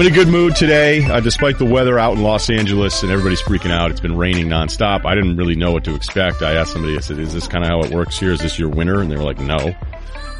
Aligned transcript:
I'm 0.00 0.06
in 0.06 0.12
a 0.14 0.16
good 0.16 0.28
mood 0.28 0.56
today, 0.56 1.04
uh, 1.04 1.20
despite 1.20 1.58
the 1.58 1.66
weather 1.66 1.98
out 1.98 2.16
in 2.16 2.22
Los 2.22 2.48
Angeles 2.48 3.02
and 3.02 3.12
everybody's 3.12 3.42
freaking 3.42 3.70
out. 3.70 3.90
It's 3.90 4.00
been 4.00 4.16
raining 4.16 4.46
nonstop. 4.46 5.04
I 5.04 5.14
didn't 5.14 5.36
really 5.36 5.56
know 5.56 5.72
what 5.72 5.84
to 5.84 5.94
expect. 5.94 6.40
I 6.40 6.54
asked 6.54 6.72
somebody, 6.72 6.96
I 6.96 7.00
said, 7.00 7.18
is 7.18 7.34
this 7.34 7.46
kind 7.46 7.64
of 7.64 7.68
how 7.68 7.82
it 7.82 7.92
works 7.92 8.18
here? 8.18 8.32
Is 8.32 8.40
this 8.40 8.58
your 8.58 8.70
winter? 8.70 9.02
And 9.02 9.12
they 9.12 9.18
were 9.18 9.24
like, 9.24 9.38
no. 9.40 9.74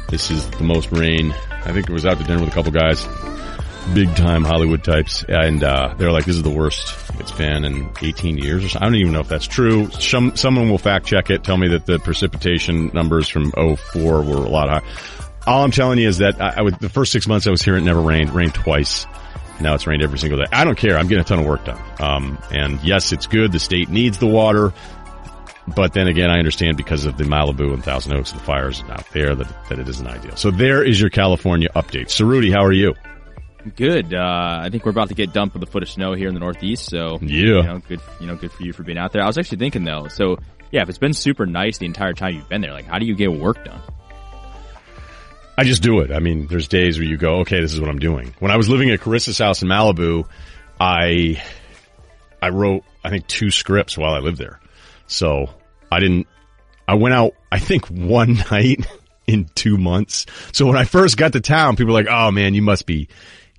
This 0.09 0.31
is 0.31 0.49
the 0.49 0.63
most 0.63 0.91
rain. 0.91 1.31
I 1.51 1.73
think 1.73 1.87
it 1.87 1.93
was 1.93 2.07
out 2.07 2.17
to 2.17 2.23
dinner 2.23 2.39
with 2.39 2.49
a 2.49 2.51
couple 2.51 2.71
guys, 2.71 3.05
big 3.93 4.15
time 4.15 4.43
Hollywood 4.43 4.83
types, 4.83 5.23
and 5.29 5.63
uh, 5.63 5.93
they're 5.95 6.11
like, 6.11 6.25
this 6.25 6.37
is 6.37 6.41
the 6.41 6.49
worst 6.49 6.95
it's 7.19 7.31
been 7.31 7.63
in 7.63 7.87
18 8.01 8.39
years 8.39 8.65
or 8.65 8.69
so. 8.69 8.79
I 8.81 8.85
don't 8.85 8.95
even 8.95 9.13
know 9.13 9.19
if 9.19 9.27
that's 9.27 9.45
true. 9.45 9.91
Some, 9.91 10.35
someone 10.37 10.71
will 10.71 10.79
fact 10.79 11.05
check 11.05 11.29
it, 11.29 11.43
tell 11.43 11.57
me 11.57 11.67
that 11.67 11.85
the 11.85 11.99
precipitation 11.99 12.89
numbers 12.95 13.29
from 13.29 13.51
04 13.51 14.23
were 14.23 14.37
a 14.37 14.49
lot 14.49 14.69
higher. 14.69 14.81
All 15.45 15.63
I'm 15.63 15.69
telling 15.69 15.99
you 15.99 16.07
is 16.07 16.17
that 16.17 16.41
I, 16.41 16.55
I 16.57 16.61
would, 16.63 16.79
the 16.79 16.89
first 16.89 17.11
six 17.11 17.27
months 17.27 17.45
I 17.45 17.51
was 17.51 17.61
here, 17.61 17.77
it 17.77 17.81
never 17.81 18.01
rained, 18.01 18.29
it 18.31 18.33
rained 18.33 18.55
twice. 18.55 19.05
Now 19.61 19.75
it's 19.75 19.87
rained 19.87 20.03
every 20.03 20.19
single 20.19 20.39
day. 20.39 20.45
I 20.51 20.63
don't 20.63 20.77
care. 20.77 20.97
I'm 20.97 21.07
getting 21.07 21.21
a 21.21 21.25
ton 21.25 21.39
of 21.39 21.45
work 21.45 21.65
done. 21.65 21.81
Um, 21.99 22.37
and 22.51 22.81
yes, 22.83 23.11
it's 23.11 23.27
good. 23.27 23.51
The 23.51 23.59
state 23.59 23.89
needs 23.89 24.17
the 24.17 24.27
water. 24.27 24.73
But 25.75 25.93
then 25.93 26.07
again, 26.07 26.29
I 26.29 26.39
understand 26.39 26.77
because 26.77 27.05
of 27.05 27.17
the 27.17 27.23
Malibu 27.23 27.73
and 27.73 27.83
Thousand 27.83 28.13
Oaks 28.13 28.31
and 28.31 28.39
the 28.41 28.43
fires 28.43 28.83
out 28.89 29.07
there 29.11 29.35
that, 29.35 29.69
that 29.69 29.79
it 29.79 29.87
isn't 29.87 30.07
ideal. 30.07 30.35
So 30.35 30.51
there 30.51 30.83
is 30.83 30.99
your 30.99 31.09
California 31.09 31.69
update. 31.75 32.09
So 32.09 32.25
Rudy, 32.25 32.51
how 32.51 32.63
are 32.63 32.73
you? 32.73 32.95
Good. 33.75 34.13
Uh, 34.13 34.59
I 34.63 34.69
think 34.69 34.85
we're 34.85 34.91
about 34.91 35.09
to 35.09 35.13
get 35.13 35.33
dumped 35.33 35.53
with 35.53 35.61
a 35.61 35.67
foot 35.67 35.83
of 35.83 35.89
snow 35.89 36.13
here 36.13 36.27
in 36.27 36.33
the 36.33 36.39
Northeast. 36.39 36.89
So 36.89 37.19
yeah, 37.21 37.27
you 37.27 37.63
know, 37.63 37.79
good. 37.87 38.01
You 38.19 38.27
know, 38.27 38.35
good 38.35 38.51
for 38.51 38.63
you 38.63 38.73
for 38.73 38.83
being 38.83 38.97
out 38.97 39.11
there. 39.11 39.21
I 39.21 39.27
was 39.27 39.37
actually 39.37 39.59
thinking 39.59 39.83
though. 39.83 40.07
So 40.07 40.37
yeah, 40.71 40.81
if 40.81 40.89
it's 40.89 40.97
been 40.97 41.13
super 41.13 41.45
nice 41.45 41.77
the 41.77 41.85
entire 41.85 42.13
time 42.13 42.35
you've 42.35 42.49
been 42.49 42.61
there, 42.61 42.73
like 42.73 42.85
how 42.85 42.97
do 42.97 43.05
you 43.05 43.15
get 43.15 43.31
work 43.31 43.63
done? 43.63 43.81
I 45.57 45.63
just 45.63 45.83
do 45.83 45.99
it. 45.99 46.11
I 46.11 46.19
mean, 46.19 46.47
there's 46.47 46.67
days 46.67 46.97
where 46.97 47.07
you 47.07 47.17
go, 47.17 47.39
okay, 47.39 47.59
this 47.59 47.73
is 47.73 47.79
what 47.79 47.89
I'm 47.89 47.99
doing. 47.99 48.33
When 48.39 48.51
I 48.51 48.57
was 48.57 48.69
living 48.69 48.89
at 48.89 48.99
Carissa's 48.99 49.37
house 49.37 49.61
in 49.61 49.67
Malibu, 49.67 50.27
I, 50.79 51.41
I 52.41 52.49
wrote, 52.49 52.83
I 53.03 53.09
think 53.09 53.27
two 53.27 53.51
scripts 53.51 53.97
while 53.97 54.13
I 54.13 54.19
lived 54.19 54.37
there. 54.37 54.59
So 55.07 55.49
I 55.91 55.99
didn't, 55.99 56.27
I 56.87 56.95
went 56.95 57.13
out, 57.13 57.33
I 57.51 57.59
think 57.59 57.85
one 57.89 58.35
night 58.51 58.85
in 59.27 59.49
two 59.55 59.77
months. 59.77 60.25
So 60.51 60.65
when 60.65 60.77
I 60.77 60.85
first 60.85 61.17
got 61.17 61.33
to 61.33 61.41
town, 61.41 61.75
people 61.75 61.93
were 61.93 61.99
like, 61.99 62.11
oh 62.11 62.31
man, 62.31 62.53
you 62.53 62.61
must 62.61 62.85
be, 62.85 63.07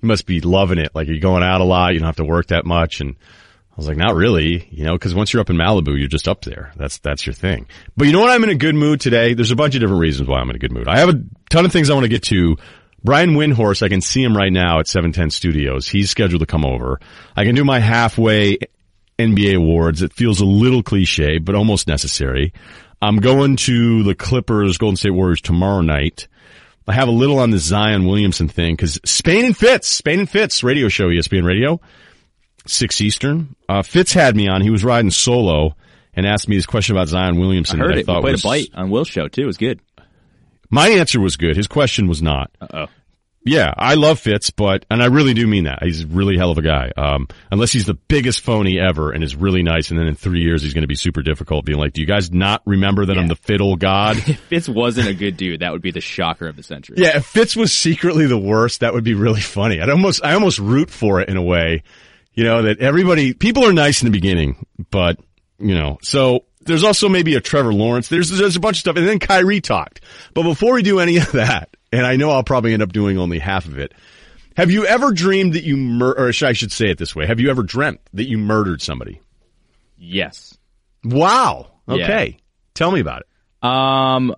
you 0.01 0.07
must 0.07 0.25
be 0.25 0.41
loving 0.41 0.79
it. 0.79 0.93
Like 0.93 1.07
you're 1.07 1.19
going 1.19 1.43
out 1.43 1.61
a 1.61 1.65
lot. 1.65 1.93
You 1.93 1.99
don't 1.99 2.07
have 2.07 2.17
to 2.17 2.25
work 2.25 2.47
that 2.47 2.65
much. 2.65 3.01
And 3.01 3.15
I 3.73 3.75
was 3.75 3.87
like, 3.87 3.97
not 3.97 4.13
really, 4.13 4.67
you 4.69 4.85
know, 4.85 4.95
cause 4.99 5.15
once 5.15 5.33
you're 5.33 5.41
up 5.41 5.49
in 5.49 5.57
Malibu, 5.57 5.97
you're 5.97 6.07
just 6.07 6.27
up 6.27 6.45
there. 6.45 6.71
That's, 6.75 6.99
that's 6.99 7.25
your 7.25 7.33
thing. 7.33 7.65
But 7.97 8.05
you 8.05 8.13
know 8.13 8.19
what? 8.19 8.29
I'm 8.29 8.43
in 8.43 8.51
a 8.51 8.55
good 8.55 8.75
mood 8.75 9.01
today. 9.01 9.33
There's 9.33 9.49
a 9.49 9.55
bunch 9.55 9.73
of 9.73 9.81
different 9.81 9.99
reasons 9.99 10.29
why 10.29 10.39
I'm 10.39 10.49
in 10.51 10.55
a 10.55 10.59
good 10.59 10.71
mood. 10.71 10.87
I 10.87 10.99
have 10.99 11.09
a 11.09 11.23
ton 11.49 11.65
of 11.65 11.71
things 11.71 11.89
I 11.89 11.95
want 11.95 12.03
to 12.03 12.09
get 12.09 12.21
to. 12.23 12.57
Brian 13.03 13.31
Windhorst, 13.31 13.81
I 13.81 13.89
can 13.89 13.99
see 13.99 14.23
him 14.23 14.37
right 14.37 14.53
now 14.53 14.79
at 14.79 14.87
710 14.87 15.31
Studios. 15.31 15.87
He's 15.87 16.11
scheduled 16.11 16.41
to 16.41 16.45
come 16.45 16.63
over. 16.63 16.99
I 17.35 17.45
can 17.45 17.55
do 17.55 17.65
my 17.65 17.79
halfway 17.79 18.59
NBA 19.17 19.55
awards. 19.55 20.03
It 20.03 20.13
feels 20.13 20.39
a 20.39 20.45
little 20.45 20.83
cliche, 20.83 21.39
but 21.39 21.55
almost 21.55 21.87
necessary. 21.87 22.53
I'm 23.01 23.17
going 23.17 23.55
to 23.57 24.03
the 24.03 24.15
Clippers 24.15 24.77
Golden 24.77 24.97
State 24.97 25.11
Warriors 25.11 25.41
tomorrow 25.41 25.81
night. 25.81 26.27
I 26.87 26.93
have 26.93 27.07
a 27.07 27.11
little 27.11 27.39
on 27.39 27.49
the 27.49 27.57
Zion 27.57 28.05
Williamson 28.05 28.47
thing 28.47 28.75
because 28.75 28.99
Spain 29.03 29.45
and 29.45 29.57
Fitz, 29.57 29.87
Spain 29.87 30.19
and 30.19 30.29
Fitz 30.29 30.63
radio 30.63 30.89
show, 30.89 31.07
ESPN 31.07 31.43
radio 31.43 31.81
six 32.67 33.01
Eastern. 33.01 33.55
Uh, 33.67 33.81
Fitz 33.81 34.13
had 34.13 34.35
me 34.35 34.47
on. 34.47 34.61
He 34.61 34.69
was 34.69 34.83
riding 34.83 35.11
solo 35.11 35.75
and 36.13 36.25
asked 36.25 36.47
me 36.47 36.55
this 36.55 36.65
question 36.65 36.95
about 36.95 37.07
Zion 37.07 37.39
Williamson. 37.39 37.81
I 37.81 37.85
heard 37.85 37.97
it. 37.97 38.09
I 38.09 38.21
played 38.21 38.33
was, 38.33 38.45
a 38.45 38.47
bite 38.47 38.69
on 38.73 38.89
Will's 38.89 39.07
show 39.07 39.27
too. 39.27 39.43
It 39.43 39.47
was 39.47 39.57
good. 39.57 39.79
My 40.69 40.89
answer 40.89 41.19
was 41.19 41.37
good. 41.37 41.55
His 41.55 41.67
question 41.67 42.07
was 42.07 42.21
not. 42.21 42.51
Uh 42.61 42.67
oh. 42.73 42.87
Yeah, 43.45 43.73
I 43.77 43.95
love 43.95 44.19
Fitz, 44.19 44.51
but, 44.51 44.85
and 44.89 45.03
I 45.03 45.07
really 45.07 45.33
do 45.33 45.45
mean 45.45 45.65
that. 45.65 45.83
He's 45.83 46.05
really 46.05 46.37
hell 46.37 46.51
of 46.51 46.57
a 46.57 46.61
guy. 46.61 46.91
Um, 46.95 47.27
unless 47.51 47.73
he's 47.73 47.85
the 47.85 47.93
biggest 47.93 48.39
phony 48.39 48.79
ever 48.79 49.11
and 49.11 49.21
is 49.21 49.35
really 49.35 49.63
nice. 49.63 49.89
And 49.89 49.99
then 49.99 50.07
in 50.07 50.15
three 50.15 50.41
years, 50.41 50.61
he's 50.61 50.73
going 50.73 50.83
to 50.83 50.87
be 50.87 50.95
super 50.95 51.21
difficult 51.21 51.65
being 51.65 51.77
like, 51.77 51.91
do 51.91 51.99
you 51.99 52.07
guys 52.07 52.31
not 52.31 52.61
remember 52.65 53.05
that 53.05 53.17
I'm 53.17 53.27
the 53.27 53.35
fiddle 53.35 53.75
god? 53.75 54.17
If 54.33 54.39
Fitz 54.39 54.69
wasn't 54.69 55.09
a 55.09 55.13
good 55.13 55.35
dude, 55.35 55.59
that 55.59 55.73
would 55.73 55.81
be 55.81 55.91
the 55.91 56.01
shocker 56.01 56.47
of 56.47 56.55
the 56.55 56.63
century. 56.63 56.95
Yeah, 56.99 57.17
if 57.17 57.25
Fitz 57.25 57.55
was 57.55 57.73
secretly 57.73 58.27
the 58.27 58.37
worst, 58.37 58.79
that 58.79 58.93
would 58.93 59.03
be 59.03 59.13
really 59.13 59.41
funny. 59.41 59.81
I'd 59.81 59.89
almost, 59.89 60.23
I 60.23 60.33
almost 60.33 60.59
root 60.59 60.89
for 60.89 61.19
it 61.19 61.27
in 61.27 61.35
a 61.35 61.43
way. 61.43 61.83
You 62.33 62.43
know, 62.43 62.63
that 62.63 62.79
everybody, 62.79 63.33
people 63.33 63.65
are 63.65 63.73
nice 63.73 64.01
in 64.01 64.07
the 64.07 64.11
beginning, 64.11 64.65
but, 64.89 65.19
you 65.59 65.75
know, 65.75 65.99
so 66.01 66.45
there's 66.61 66.83
also 66.83 67.07
maybe 67.09 67.35
a 67.35 67.41
Trevor 67.41 67.73
Lawrence. 67.73 68.07
There's, 68.07 68.29
there's 68.29 68.55
a 68.55 68.59
bunch 68.59 68.77
of 68.77 68.79
stuff. 68.79 68.95
And 68.95 69.07
then 69.07 69.19
Kyrie 69.19 69.61
talked. 69.61 70.01
But 70.33 70.43
before 70.43 70.73
we 70.73 70.81
do 70.81 70.99
any 70.99 71.17
of 71.17 71.31
that, 71.33 71.69
and 71.91 72.05
I 72.05 72.15
know 72.15 72.31
I'll 72.31 72.43
probably 72.43 72.73
end 72.73 72.81
up 72.81 72.91
doing 72.91 73.19
only 73.19 73.37
half 73.37 73.65
of 73.65 73.77
it, 73.77 73.93
have 74.57 74.71
you 74.71 74.85
ever 74.85 75.11
dreamed 75.11 75.53
that 75.53 75.63
you 75.63 75.77
mur- 75.77 76.15
or 76.17 76.29
I 76.29 76.53
should 76.53 76.71
say 76.71 76.89
it 76.89 76.97
this 76.97 77.15
way. 77.15 77.25
Have 77.25 77.39
you 77.39 77.49
ever 77.49 77.63
dreamt 77.63 78.01
that 78.13 78.27
you 78.27 78.37
murdered 78.37 78.81
somebody? 78.81 79.21
Yes. 79.97 80.57
Wow. 81.03 81.71
Yeah. 81.87 81.95
Okay. 81.95 82.37
Tell 82.73 82.91
me 82.91 82.99
about 82.99 83.21
it. 83.21 83.27
Um. 83.67 84.35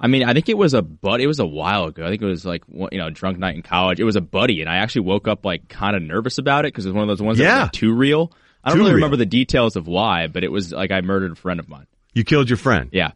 I 0.00 0.06
mean, 0.06 0.22
I 0.22 0.32
think 0.32 0.48
it 0.48 0.56
was 0.56 0.74
a 0.74 0.82
but. 0.82 1.20
It 1.20 1.26
was 1.26 1.40
a 1.40 1.46
while 1.46 1.86
ago. 1.86 2.06
I 2.06 2.08
think 2.10 2.22
it 2.22 2.26
was 2.26 2.44
like 2.44 2.62
you 2.68 2.98
know, 2.98 3.10
drunk 3.10 3.38
night 3.38 3.56
in 3.56 3.62
college. 3.62 3.98
It 3.98 4.04
was 4.04 4.16
a 4.16 4.20
buddy, 4.20 4.60
and 4.60 4.70
I 4.70 4.76
actually 4.76 5.02
woke 5.02 5.26
up 5.26 5.44
like 5.44 5.68
kind 5.68 5.96
of 5.96 6.02
nervous 6.02 6.38
about 6.38 6.64
it 6.64 6.68
because 6.72 6.86
it 6.86 6.90
was 6.90 6.94
one 6.94 7.02
of 7.02 7.08
those 7.08 7.22
ones 7.22 7.38
that 7.38 7.44
was 7.52 7.62
like, 7.64 7.72
too 7.72 7.92
real. 7.92 8.32
I 8.62 8.70
don't 8.70 8.76
Too 8.76 8.82
really 8.82 8.90
real. 8.92 8.96
remember 8.96 9.16
the 9.16 9.26
details 9.26 9.76
of 9.76 9.86
why, 9.86 10.26
but 10.28 10.44
it 10.44 10.52
was 10.52 10.72
like 10.72 10.90
I 10.92 11.00
murdered 11.00 11.32
a 11.32 11.36
friend 11.36 11.58
of 11.58 11.68
mine. 11.68 11.86
You 12.14 12.24
killed 12.24 12.48
your 12.50 12.56
friend. 12.56 12.90
Yeah. 12.92 13.12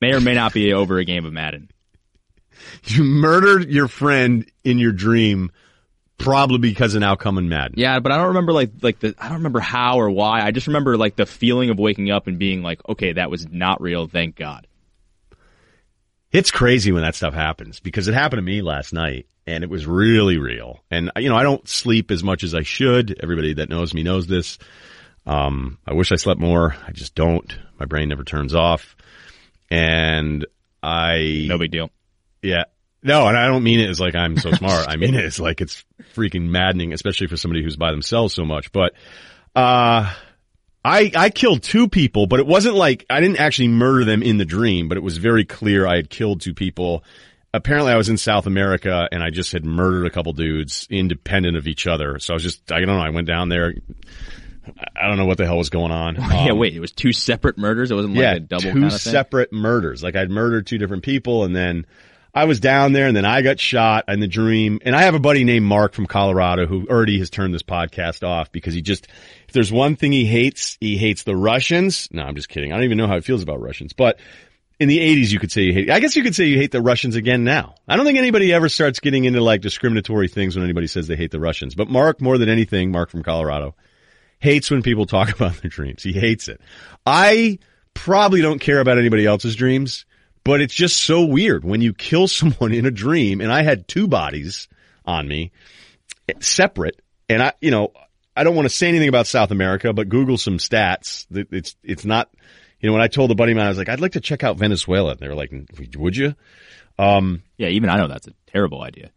May 0.00 0.12
or 0.12 0.20
may 0.20 0.34
not 0.34 0.52
be 0.52 0.72
over 0.72 0.98
a 0.98 1.04
game 1.04 1.24
of 1.24 1.32
Madden. 1.32 1.70
You 2.84 3.02
murdered 3.04 3.68
your 3.70 3.88
friend 3.88 4.48
in 4.62 4.78
your 4.78 4.92
dream, 4.92 5.50
probably 6.18 6.58
because 6.58 6.94
of 6.94 7.00
now 7.00 7.14
coming 7.14 7.48
mad. 7.48 7.74
Yeah, 7.76 7.98
but 8.00 8.10
I 8.12 8.16
don't 8.16 8.28
remember 8.28 8.52
like 8.52 8.70
like 8.80 9.00
the 9.00 9.14
I 9.18 9.24
don't 9.28 9.38
remember 9.38 9.60
how 9.60 9.98
or 10.00 10.08
why. 10.10 10.40
I 10.42 10.50
just 10.50 10.66
remember 10.68 10.96
like 10.96 11.16
the 11.16 11.26
feeling 11.26 11.70
of 11.70 11.78
waking 11.78 12.10
up 12.10 12.26
and 12.26 12.38
being 12.38 12.62
like, 12.62 12.80
okay, 12.88 13.12
that 13.14 13.30
was 13.30 13.46
not 13.50 13.80
real. 13.82 14.06
Thank 14.06 14.36
God. 14.36 14.66
It's 16.34 16.50
crazy 16.50 16.90
when 16.90 17.02
that 17.02 17.14
stuff 17.14 17.32
happens 17.32 17.78
because 17.78 18.08
it 18.08 18.14
happened 18.14 18.38
to 18.38 18.42
me 18.42 18.60
last 18.60 18.92
night 18.92 19.26
and 19.46 19.62
it 19.62 19.70
was 19.70 19.86
really 19.86 20.36
real. 20.36 20.80
And 20.90 21.12
you 21.16 21.28
know, 21.28 21.36
I 21.36 21.44
don't 21.44 21.66
sleep 21.68 22.10
as 22.10 22.24
much 22.24 22.42
as 22.42 22.56
I 22.56 22.62
should. 22.64 23.16
Everybody 23.22 23.54
that 23.54 23.68
knows 23.68 23.94
me 23.94 24.02
knows 24.02 24.26
this. 24.26 24.58
Um, 25.26 25.78
I 25.86 25.94
wish 25.94 26.10
I 26.10 26.16
slept 26.16 26.40
more. 26.40 26.74
I 26.86 26.90
just 26.90 27.14
don't. 27.14 27.56
My 27.78 27.86
brain 27.86 28.08
never 28.08 28.24
turns 28.24 28.52
off. 28.52 28.96
And 29.70 30.44
I, 30.82 31.46
No 31.48 31.56
big 31.56 31.70
deal. 31.70 31.90
yeah. 32.42 32.64
No, 33.06 33.28
and 33.28 33.36
I 33.36 33.46
don't 33.46 33.62
mean 33.62 33.78
it 33.80 33.88
as 33.90 34.00
like 34.00 34.16
I'm 34.16 34.36
so 34.36 34.50
smart. 34.54 34.88
I 34.88 34.96
mean 34.96 35.14
it 35.14 35.24
as 35.24 35.38
like 35.38 35.60
it's 35.60 35.84
freaking 36.16 36.48
maddening, 36.48 36.92
especially 36.92 37.28
for 37.28 37.36
somebody 37.36 37.62
who's 37.62 37.76
by 37.76 37.92
themselves 37.92 38.34
so 38.34 38.44
much. 38.44 38.72
But, 38.72 38.94
uh, 39.54 40.12
I, 40.84 41.10
I 41.16 41.30
killed 41.30 41.62
two 41.62 41.88
people, 41.88 42.26
but 42.26 42.40
it 42.40 42.46
wasn't 42.46 42.74
like, 42.74 43.06
I 43.08 43.20
didn't 43.20 43.38
actually 43.38 43.68
murder 43.68 44.04
them 44.04 44.22
in 44.22 44.36
the 44.36 44.44
dream, 44.44 44.88
but 44.88 44.98
it 44.98 45.02
was 45.02 45.16
very 45.16 45.44
clear 45.44 45.86
I 45.86 45.96
had 45.96 46.10
killed 46.10 46.40
two 46.42 46.52
people. 46.54 47.02
Apparently 47.54 47.92
I 47.92 47.96
was 47.96 48.08
in 48.08 48.18
South 48.18 48.46
America 48.46 49.08
and 49.10 49.22
I 49.22 49.30
just 49.30 49.52
had 49.52 49.64
murdered 49.64 50.06
a 50.06 50.10
couple 50.10 50.32
dudes 50.34 50.86
independent 50.90 51.56
of 51.56 51.66
each 51.66 51.86
other. 51.86 52.18
So 52.18 52.34
I 52.34 52.36
was 52.36 52.42
just, 52.42 52.70
I 52.70 52.80
don't 52.80 52.88
know, 52.88 52.98
I 53.00 53.10
went 53.10 53.26
down 53.26 53.48
there. 53.48 53.72
I 54.96 55.08
don't 55.08 55.18
know 55.18 55.26
what 55.26 55.38
the 55.38 55.46
hell 55.46 55.58
was 55.58 55.70
going 55.70 55.92
on. 55.92 56.14
yeah, 56.18 56.50
Um, 56.50 56.58
wait, 56.58 56.74
it 56.74 56.80
was 56.80 56.90
two 56.92 57.12
separate 57.12 57.58
murders. 57.58 57.90
It 57.90 57.94
wasn't 57.94 58.14
like 58.14 58.22
yeah, 58.22 58.34
a 58.34 58.40
double 58.40 58.62
two 58.64 58.72
kind 58.72 58.84
of 58.86 58.90
thing. 58.92 59.12
separate 59.12 59.52
murders. 59.52 60.02
Like 60.02 60.16
I'd 60.16 60.30
murdered 60.30 60.66
two 60.66 60.78
different 60.78 61.02
people, 61.02 61.44
and 61.44 61.54
then 61.54 61.86
I 62.34 62.46
was 62.46 62.58
down 62.58 62.92
there, 62.92 63.06
and 63.06 63.16
then 63.16 63.24
I 63.24 63.42
got 63.42 63.60
shot 63.60 64.04
in 64.08 64.20
the 64.20 64.26
dream. 64.26 64.80
And 64.84 64.96
I 64.96 65.02
have 65.02 65.14
a 65.14 65.20
buddy 65.20 65.44
named 65.44 65.64
Mark 65.64 65.94
from 65.94 66.06
Colorado 66.06 66.66
who 66.66 66.86
already 66.88 67.18
has 67.20 67.30
turned 67.30 67.54
this 67.54 67.62
podcast 67.62 68.26
off 68.26 68.50
because 68.50 68.74
he 68.74 68.82
just, 68.82 69.06
if 69.48 69.54
there's 69.54 69.70
one 69.70 69.94
thing 69.96 70.10
he 70.12 70.24
hates, 70.24 70.76
he 70.80 70.96
hates 70.96 71.22
the 71.22 71.36
Russians. 71.36 72.08
No, 72.12 72.22
I'm 72.22 72.34
just 72.34 72.48
kidding. 72.48 72.72
I 72.72 72.76
don't 72.76 72.84
even 72.84 72.98
know 72.98 73.06
how 73.06 73.14
he 73.14 73.20
feels 73.20 73.42
about 73.42 73.60
Russians, 73.60 73.92
but. 73.92 74.18
In 74.80 74.88
the 74.88 74.98
80s, 74.98 75.30
you 75.30 75.38
could 75.38 75.52
say 75.52 75.62
you 75.62 75.72
hate, 75.72 75.88
I 75.88 76.00
guess 76.00 76.16
you 76.16 76.24
could 76.24 76.34
say 76.34 76.46
you 76.46 76.58
hate 76.58 76.72
the 76.72 76.82
Russians 76.82 77.14
again 77.14 77.44
now. 77.44 77.76
I 77.86 77.94
don't 77.94 78.04
think 78.04 78.18
anybody 78.18 78.52
ever 78.52 78.68
starts 78.68 78.98
getting 78.98 79.24
into 79.24 79.40
like 79.40 79.60
discriminatory 79.60 80.26
things 80.26 80.56
when 80.56 80.64
anybody 80.64 80.88
says 80.88 81.06
they 81.06 81.14
hate 81.14 81.30
the 81.30 81.38
Russians. 81.38 81.76
But 81.76 81.88
Mark, 81.88 82.20
more 82.20 82.38
than 82.38 82.48
anything, 82.48 82.90
Mark 82.90 83.08
from 83.08 83.22
Colorado, 83.22 83.76
hates 84.40 84.72
when 84.72 84.82
people 84.82 85.06
talk 85.06 85.28
about 85.36 85.54
their 85.62 85.70
dreams. 85.70 86.02
He 86.02 86.12
hates 86.12 86.48
it. 86.48 86.60
I 87.06 87.60
probably 87.94 88.42
don't 88.42 88.58
care 88.58 88.80
about 88.80 88.98
anybody 88.98 89.24
else's 89.26 89.56
dreams, 89.56 90.04
but 90.44 90.60
it's 90.60 90.74
just 90.74 90.98
so 91.00 91.24
weird 91.24 91.64
when 91.64 91.80
you 91.80 91.92
kill 91.92 92.28
someone 92.28 92.72
in 92.72 92.86
a 92.86 92.90
dream 92.90 93.40
and 93.40 93.52
I 93.52 93.62
had 93.62 93.88
two 93.88 94.06
bodies 94.06 94.68
on 95.04 95.26
me 95.26 95.52
separate 96.40 97.00
and 97.28 97.42
I, 97.42 97.52
you 97.60 97.70
know, 97.70 97.92
I 98.36 98.44
don't 98.44 98.56
want 98.56 98.66
to 98.66 98.74
say 98.74 98.88
anything 98.88 99.08
about 99.08 99.26
South 99.26 99.50
America, 99.50 99.92
but 99.92 100.08
Google 100.08 100.36
some 100.36 100.58
stats. 100.58 101.26
It's, 101.30 101.76
it's 101.82 102.04
not, 102.04 102.28
you 102.80 102.88
know, 102.88 102.92
when 102.92 103.02
I 103.02 103.06
told 103.06 103.30
a 103.30 103.34
buddy 103.34 103.52
of 103.52 103.56
mine, 103.56 103.66
I 103.66 103.68
was 103.68 103.78
like, 103.78 103.88
I'd 103.88 104.00
like 104.00 104.12
to 104.12 104.20
check 104.20 104.42
out 104.42 104.58
Venezuela. 104.58 105.12
And 105.12 105.20
they 105.20 105.28
were 105.28 105.34
like, 105.34 105.52
would 105.96 106.16
you? 106.16 106.34
Um, 106.98 107.42
Yeah, 107.56 107.68
even 107.68 107.88
I 107.88 107.96
know 107.96 108.08
that's 108.08 108.26
a 108.26 108.34
terrible 108.46 108.82
idea. 108.82 109.10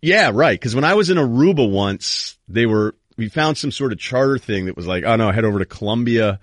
yeah, 0.00 0.30
right. 0.32 0.58
Because 0.58 0.74
when 0.74 0.84
I 0.84 0.94
was 0.94 1.10
in 1.10 1.16
Aruba 1.16 1.68
once, 1.68 2.38
they 2.48 2.66
were 2.66 2.94
we 3.16 3.28
found 3.28 3.56
some 3.56 3.70
sort 3.70 3.92
of 3.92 3.98
charter 3.98 4.38
thing 4.38 4.66
that 4.66 4.76
was 4.76 4.86
like, 4.86 5.04
oh 5.04 5.16
no, 5.16 5.30
head 5.30 5.44
over 5.44 5.58
to 5.58 5.64
Colombia, 5.64 6.40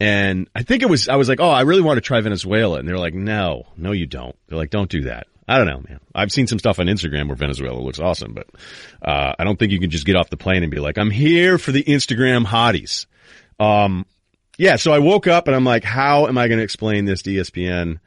and 0.00 0.48
I 0.54 0.62
think 0.62 0.82
it 0.82 0.88
was 0.88 1.08
I 1.08 1.16
was 1.16 1.28
like, 1.28 1.40
oh, 1.40 1.50
I 1.50 1.62
really 1.62 1.82
want 1.82 1.96
to 1.96 2.00
try 2.00 2.20
Venezuela, 2.20 2.78
and 2.78 2.88
they're 2.88 2.98
like, 2.98 3.14
no, 3.14 3.66
no, 3.76 3.92
you 3.92 4.06
don't. 4.06 4.36
They're 4.46 4.58
like, 4.58 4.70
don't 4.70 4.90
do 4.90 5.02
that. 5.02 5.26
I 5.48 5.56
don't 5.56 5.66
know, 5.66 5.82
man. 5.88 6.00
I've 6.14 6.30
seen 6.30 6.46
some 6.46 6.58
stuff 6.58 6.78
on 6.78 6.86
Instagram 6.86 7.26
where 7.26 7.36
Venezuela 7.36 7.80
looks 7.80 7.98
awesome, 7.98 8.34
but 8.34 8.48
uh, 9.00 9.34
I 9.38 9.44
don't 9.44 9.58
think 9.58 9.72
you 9.72 9.80
can 9.80 9.90
just 9.90 10.04
get 10.04 10.14
off 10.14 10.28
the 10.28 10.36
plane 10.36 10.62
and 10.62 10.70
be 10.70 10.78
like, 10.78 10.98
"I'm 10.98 11.10
here 11.10 11.58
for 11.58 11.72
the 11.72 11.82
Instagram 11.82 12.44
hotties." 12.44 13.06
Um, 13.58 14.04
yeah. 14.58 14.76
So 14.76 14.92
I 14.92 14.98
woke 14.98 15.26
up 15.26 15.46
and 15.46 15.56
I'm 15.56 15.64
like, 15.64 15.84
"How 15.84 16.26
am 16.26 16.36
I 16.36 16.48
going 16.48 16.58
to 16.58 16.64
explain 16.64 17.04
this 17.06 17.22
to 17.22 17.30
ESPN?" 17.30 17.98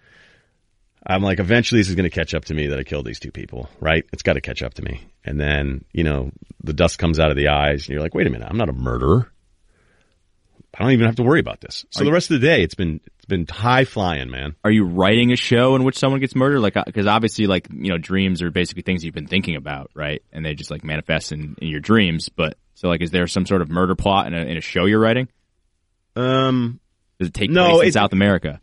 I'm 1.06 1.24
like, 1.24 1.40
eventually 1.40 1.82
this 1.82 1.90
is 1.90 1.96
going 1.96 2.10
to 2.10 2.16
catch 2.16 2.34
up 2.34 2.46
to 2.46 2.54
me 2.54 2.68
that 2.68 2.80
I 2.80 2.84
killed 2.84 3.06
these 3.06 3.20
two 3.20 3.32
people, 3.32 3.70
right? 3.80 4.06
It's 4.14 4.22
got 4.22 4.34
to 4.34 4.42
catch 4.42 4.62
up 4.62 4.76
to 4.76 4.84
me. 4.84 5.08
And 5.26 5.40
then, 5.40 5.84
you 5.92 6.04
know, 6.04 6.32
the 6.64 6.74
dust 6.74 7.00
comes 7.00 7.20
out 7.20 7.32
of 7.32 7.36
the 7.36 7.48
eyes 7.48 7.88
and 7.88 7.90
you're 7.90 8.02
like, 8.02 8.14
wait 8.14 8.28
a 8.28 8.30
minute, 8.30 8.48
I'm 8.50 8.58
not 8.58 8.70
a 8.70 8.74
murderer. 8.74 9.32
I 10.78 10.84
don't 10.84 10.94
even 10.94 11.06
have 11.06 11.18
to 11.18 11.24
worry 11.24 11.42
about 11.42 11.60
this. 11.60 11.86
So 11.90 12.06
the 12.06 12.12
rest 12.14 12.32
of 12.32 12.40
the 12.40 12.48
day, 12.48 12.64
it's 12.64 12.76
been 12.76 13.02
it's 13.18 13.26
been 13.26 13.46
high 13.46 13.84
flying, 13.84 14.30
man. 14.30 14.56
Are 14.64 14.72
you 14.72 14.86
writing 14.86 15.34
a 15.34 15.36
show 15.36 15.76
in 15.76 15.84
which 15.84 15.98
someone 15.98 16.22
gets 16.22 16.34
murdered? 16.34 16.62
Like, 16.62 16.76
because 16.86 17.08
obviously, 17.08 17.46
like 17.46 17.68
you 17.72 17.90
know, 17.90 17.98
dreams 17.98 18.42
are 18.42 18.52
basically 18.52 18.84
things 18.84 19.04
you've 19.04 19.14
been 19.14 19.28
thinking 19.28 19.58
about, 19.58 19.92
right? 19.94 20.24
And 20.32 20.46
they 20.46 20.56
just 20.56 20.72
like 20.72 20.84
manifest 20.84 21.34
in, 21.34 21.56
in 21.62 21.68
your 21.68 21.82
dreams. 21.82 22.30
But 22.30 22.58
so, 22.76 22.88
like, 22.88 23.02
is 23.02 23.12
there 23.12 23.28
some 23.28 23.46
sort 23.46 23.62
of 23.62 23.70
murder 23.70 23.96
plot 23.96 24.28
in 24.28 24.34
a, 24.34 24.42
in 24.42 24.58
a 24.58 24.62
show 24.62 24.86
you're 24.86 25.00
writing? 25.00 25.28
Um, 26.16 26.80
Does 27.20 27.28
it 27.28 27.34
take 27.34 27.50
No, 27.52 27.76
place 27.76 27.88
in 27.88 27.92
South 27.92 28.14
America? 28.14 28.62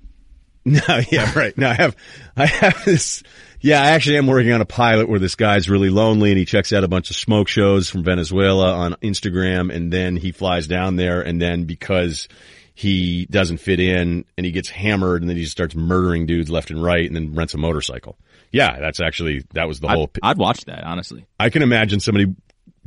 No, 0.64 1.00
yeah, 1.10 1.32
right. 1.34 1.56
No, 1.56 1.68
I 1.68 1.74
have, 1.74 1.96
I 2.36 2.46
have 2.46 2.84
this. 2.84 3.22
Yeah, 3.60 3.82
I 3.82 3.92
actually 3.92 4.18
am 4.18 4.26
working 4.26 4.52
on 4.52 4.60
a 4.60 4.66
pilot 4.66 5.08
where 5.08 5.18
this 5.18 5.34
guy's 5.34 5.70
really 5.70 5.88
lonely 5.88 6.30
and 6.30 6.38
he 6.38 6.44
checks 6.44 6.72
out 6.72 6.84
a 6.84 6.88
bunch 6.88 7.10
of 7.10 7.16
smoke 7.16 7.48
shows 7.48 7.88
from 7.88 8.04
Venezuela 8.04 8.74
on 8.74 8.94
Instagram, 9.02 9.74
and 9.74 9.92
then 9.92 10.16
he 10.16 10.30
flies 10.30 10.66
down 10.66 10.96
there, 10.96 11.22
and 11.22 11.40
then 11.40 11.64
because 11.64 12.28
he 12.74 13.26
doesn't 13.26 13.58
fit 13.58 13.80
in 13.80 14.24
and 14.36 14.46
he 14.46 14.52
gets 14.52 14.68
hammered, 14.68 15.22
and 15.22 15.28
then 15.28 15.36
he 15.36 15.42
just 15.42 15.52
starts 15.52 15.74
murdering 15.74 16.26
dudes 16.26 16.50
left 16.50 16.70
and 16.70 16.82
right, 16.82 17.06
and 17.06 17.16
then 17.16 17.34
rents 17.34 17.54
a 17.54 17.58
motorcycle. 17.58 18.16
Yeah, 18.52 18.78
that's 18.78 19.00
actually 19.00 19.44
that 19.54 19.66
was 19.66 19.80
the 19.80 19.88
whole. 19.88 20.10
I'd, 20.22 20.30
I'd 20.30 20.38
watch 20.38 20.64
that 20.66 20.84
honestly. 20.84 21.26
I 21.40 21.50
can 21.50 21.62
imagine 21.62 22.00
somebody 22.00 22.34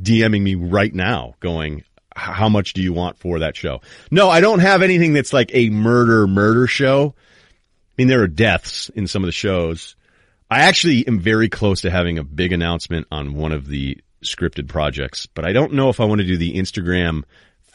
DMing 0.00 0.42
me 0.42 0.54
right 0.54 0.94
now 0.94 1.34
going, 1.40 1.84
how 2.14 2.48
much 2.48 2.72
do 2.72 2.82
you 2.82 2.92
want 2.92 3.18
for 3.18 3.40
that 3.40 3.56
show? 3.56 3.80
No, 4.10 4.28
I 4.30 4.40
don't 4.40 4.60
have 4.60 4.82
anything 4.82 5.12
that's 5.12 5.32
like 5.32 5.50
a 5.54 5.70
murder, 5.70 6.26
murder 6.26 6.66
show. 6.66 7.14
Mean, 8.02 8.08
there 8.08 8.22
are 8.22 8.28
deaths 8.28 8.88
in 8.88 9.06
some 9.06 9.22
of 9.22 9.28
the 9.28 9.32
shows. 9.32 9.94
I 10.50 10.62
actually 10.62 11.06
am 11.06 11.20
very 11.20 11.48
close 11.48 11.82
to 11.82 11.90
having 11.90 12.18
a 12.18 12.24
big 12.24 12.52
announcement 12.52 13.06
on 13.12 13.34
one 13.34 13.52
of 13.52 13.66
the 13.66 13.98
scripted 14.24 14.66
projects, 14.66 15.26
but 15.26 15.44
I 15.44 15.52
don't 15.52 15.74
know 15.74 15.88
if 15.88 16.00
I 16.00 16.04
want 16.06 16.20
to 16.20 16.26
do 16.26 16.36
the 16.36 16.54
Instagram 16.54 17.22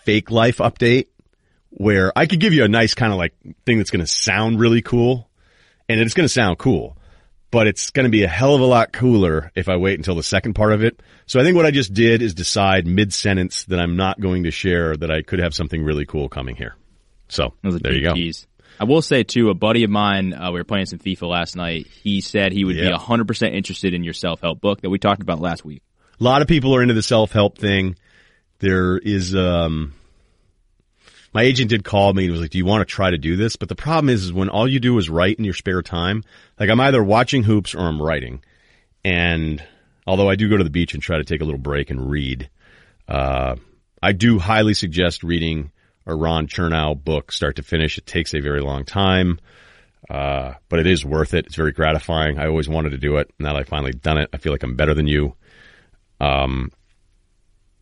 fake 0.03 0.29
life 0.29 0.57
update 0.57 1.07
where 1.69 2.11
I 2.13 2.25
could 2.25 2.41
give 2.41 2.51
you 2.51 2.65
a 2.65 2.67
nice 2.67 2.93
kind 2.93 3.13
of 3.13 3.17
like 3.17 3.35
thing 3.65 3.77
that's 3.77 3.89
going 3.89 4.03
to 4.03 4.07
sound 4.07 4.59
really 4.59 4.81
cool 4.81 5.29
and 5.87 6.01
it's 6.01 6.13
going 6.13 6.25
to 6.25 6.33
sound 6.33 6.57
cool 6.57 6.97
but 7.51 7.67
it's 7.67 7.91
going 7.91 8.03
to 8.03 8.09
be 8.09 8.23
a 8.23 8.27
hell 8.27 8.53
of 8.53 8.61
a 8.61 8.65
lot 8.65 8.91
cooler 8.91 9.51
if 9.55 9.69
I 9.69 9.77
wait 9.77 9.97
until 9.97 10.15
the 10.15 10.23
second 10.23 10.53
part 10.53 10.73
of 10.73 10.83
it. 10.83 11.01
So 11.25 11.39
I 11.39 11.43
think 11.43 11.55
what 11.55 11.65
I 11.65 11.71
just 11.71 11.93
did 11.93 12.21
is 12.21 12.33
decide 12.33 12.85
mid 12.85 13.13
sentence 13.13 13.63
that 13.65 13.79
I'm 13.79 13.95
not 13.95 14.19
going 14.19 14.43
to 14.43 14.51
share 14.51 14.97
that 14.97 15.09
I 15.09 15.21
could 15.21 15.39
have 15.39 15.53
something 15.53 15.81
really 15.81 16.05
cool 16.05 16.27
coming 16.27 16.55
here. 16.55 16.75
So 17.29 17.53
there 17.63 17.93
you 17.93 18.03
go. 18.03 18.15
I 18.79 18.83
will 18.83 19.01
say 19.01 19.23
too, 19.23 19.49
a 19.49 19.53
buddy 19.53 19.83
of 19.83 19.89
mine, 19.89 20.33
uh, 20.33 20.51
we 20.51 20.59
were 20.59 20.63
playing 20.63 20.85
some 20.85 20.99
FIFA 20.99 21.29
last 21.29 21.55
night. 21.55 21.87
He 22.03 22.21
said 22.21 22.51
he 22.51 22.63
would 22.63 22.75
Yeah. 22.75 22.89
be 22.89 22.91
hundred 22.93 23.27
percent 23.27 23.55
interested 23.55 23.93
in 23.93 24.03
your 24.03 24.13
self 24.13 24.41
help 24.41 24.61
book 24.61 24.81
that 24.81 24.89
we 24.89 24.99
talked 24.99 25.21
about 25.21 25.39
last 25.39 25.65
week. 25.65 25.81
A 26.19 26.23
lot 26.23 26.41
of 26.41 26.47
people 26.47 26.75
are 26.75 26.81
into 26.81 26.93
the 26.93 27.01
self 27.03 27.31
help 27.31 27.57
thing. 27.57 27.95
There 28.59 28.97
is, 28.97 29.35
um, 29.35 29.93
my 31.33 31.43
agent 31.43 31.69
did 31.69 31.83
call 31.83 32.13
me 32.13 32.23
and 32.23 32.31
was 32.31 32.41
like, 32.41 32.49
do 32.51 32.57
you 32.57 32.65
want 32.65 32.81
to 32.87 32.91
try 32.91 33.11
to 33.11 33.17
do 33.17 33.35
this? 33.35 33.55
But 33.55 33.69
the 33.69 33.75
problem 33.75 34.09
is, 34.09 34.25
is 34.25 34.33
when 34.33 34.49
all 34.49 34.67
you 34.67 34.79
do 34.79 34.97
is 34.97 35.09
write 35.09 35.37
in 35.37 35.45
your 35.45 35.53
spare 35.53 35.81
time, 35.81 36.23
like 36.59 36.69
I'm 36.69 36.79
either 36.79 37.03
watching 37.03 37.43
hoops 37.43 37.75
or 37.75 37.81
I'm 37.81 38.01
writing. 38.01 38.41
And 39.05 39.63
although 40.07 40.29
I 40.29 40.35
do 40.35 40.49
go 40.49 40.57
to 40.57 40.63
the 40.63 40.69
beach 40.69 40.93
and 40.93 41.03
try 41.03 41.17
to 41.17 41.23
take 41.23 41.41
a 41.41 41.45
little 41.45 41.59
break 41.59 41.89
and 41.91 42.09
read, 42.09 42.49
uh, 43.07 43.55
I 44.01 44.11
do 44.13 44.39
highly 44.39 44.73
suggest 44.73 45.23
reading 45.23 45.71
a 46.07 46.15
Ron 46.15 46.47
Chernow 46.47 47.01
book 47.01 47.31
start 47.31 47.57
to 47.57 47.63
finish. 47.63 47.97
It 47.97 48.05
takes 48.07 48.33
a 48.33 48.39
very 48.39 48.61
long 48.61 48.85
time. 48.85 49.39
Uh, 50.09 50.53
but 50.69 50.79
it 50.79 50.87
is 50.87 51.03
worth 51.03 51.33
it. 51.33 51.47
It's 51.47 51.55
very 51.55 51.73
gratifying. 51.73 52.39
I 52.39 52.47
always 52.47 52.69
wanted 52.69 52.91
to 52.91 52.97
do 52.97 53.17
it. 53.17 53.29
Now 53.39 53.53
that 53.53 53.59
I've 53.59 53.67
finally 53.67 53.91
done 53.91 54.17
it, 54.17 54.29
I 54.33 54.37
feel 54.37 54.53
like 54.53 54.63
I'm 54.63 54.75
better 54.75 54.93
than 54.93 55.05
you. 55.07 55.35
Um, 56.21 56.71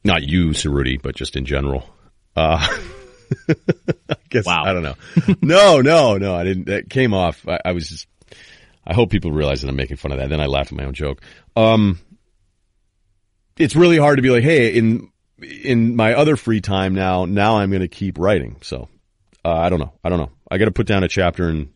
not 0.04 0.24
you, 0.24 0.50
Ceruti, 0.50 1.00
but 1.01 1.16
just 1.16 1.36
in 1.36 1.45
general. 1.45 1.88
Uh, 2.36 2.66
I 3.50 4.16
guess, 4.30 4.45
Wow. 4.45 4.63
I 4.66 4.74
don't 4.74 4.81
know. 4.83 4.95
no, 5.42 5.81
no, 5.81 6.18
no, 6.18 6.36
I 6.36 6.44
didn't, 6.44 6.66
that 6.66 6.89
came 6.89 7.13
off. 7.13 7.48
I, 7.48 7.60
I 7.66 7.72
was 7.74 7.89
just, 7.89 8.07
I 8.86 8.94
hope 8.94 9.12
people 9.12 9.31
realize 9.31 9.62
that 9.62 9.69
I'm 9.69 9.75
making 9.75 9.98
fun 9.98 10.12
of 10.12 10.18
that. 10.18 10.30
Then 10.30 10.42
I 10.42 10.48
laughed 10.48 10.72
at 10.72 10.77
my 10.77 10.86
own 10.86 10.94
joke. 10.94 11.22
Um, 11.56 12.00
it's 13.57 13.75
really 13.75 13.98
hard 13.98 14.18
to 14.18 14.22
be 14.24 14.30
like, 14.31 14.44
hey, 14.44 14.69
in, 14.74 15.10
in 15.42 15.96
my 15.96 16.14
other 16.14 16.36
free 16.36 16.62
time 16.62 16.94
now, 16.94 17.26
now 17.26 17.58
I'm 17.58 17.70
going 17.70 17.82
to 17.82 17.88
keep 17.88 18.18
writing. 18.18 18.58
So, 18.62 18.88
uh, 19.44 19.54
I 19.54 19.70
don't 19.70 19.80
know. 19.80 19.94
I 20.04 20.10
don't 20.10 20.20
know. 20.20 20.32
I 20.50 20.58
got 20.58 20.66
to 20.66 20.72
put 20.72 20.88
down 20.88 21.04
a 21.04 21.08
chapter 21.08 21.50
and 21.50 21.72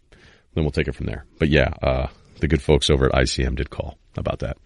then 0.53 0.63
we'll 0.63 0.71
take 0.71 0.87
it 0.87 0.95
from 0.95 1.05
there. 1.05 1.25
But 1.37 1.49
yeah, 1.49 1.73
uh, 1.81 2.07
the 2.39 2.47
good 2.47 2.61
folks 2.61 2.89
over 2.89 3.05
at 3.05 3.11
ICM 3.11 3.55
did 3.55 3.69
call 3.69 3.97
about 4.15 4.39
that. 4.39 4.57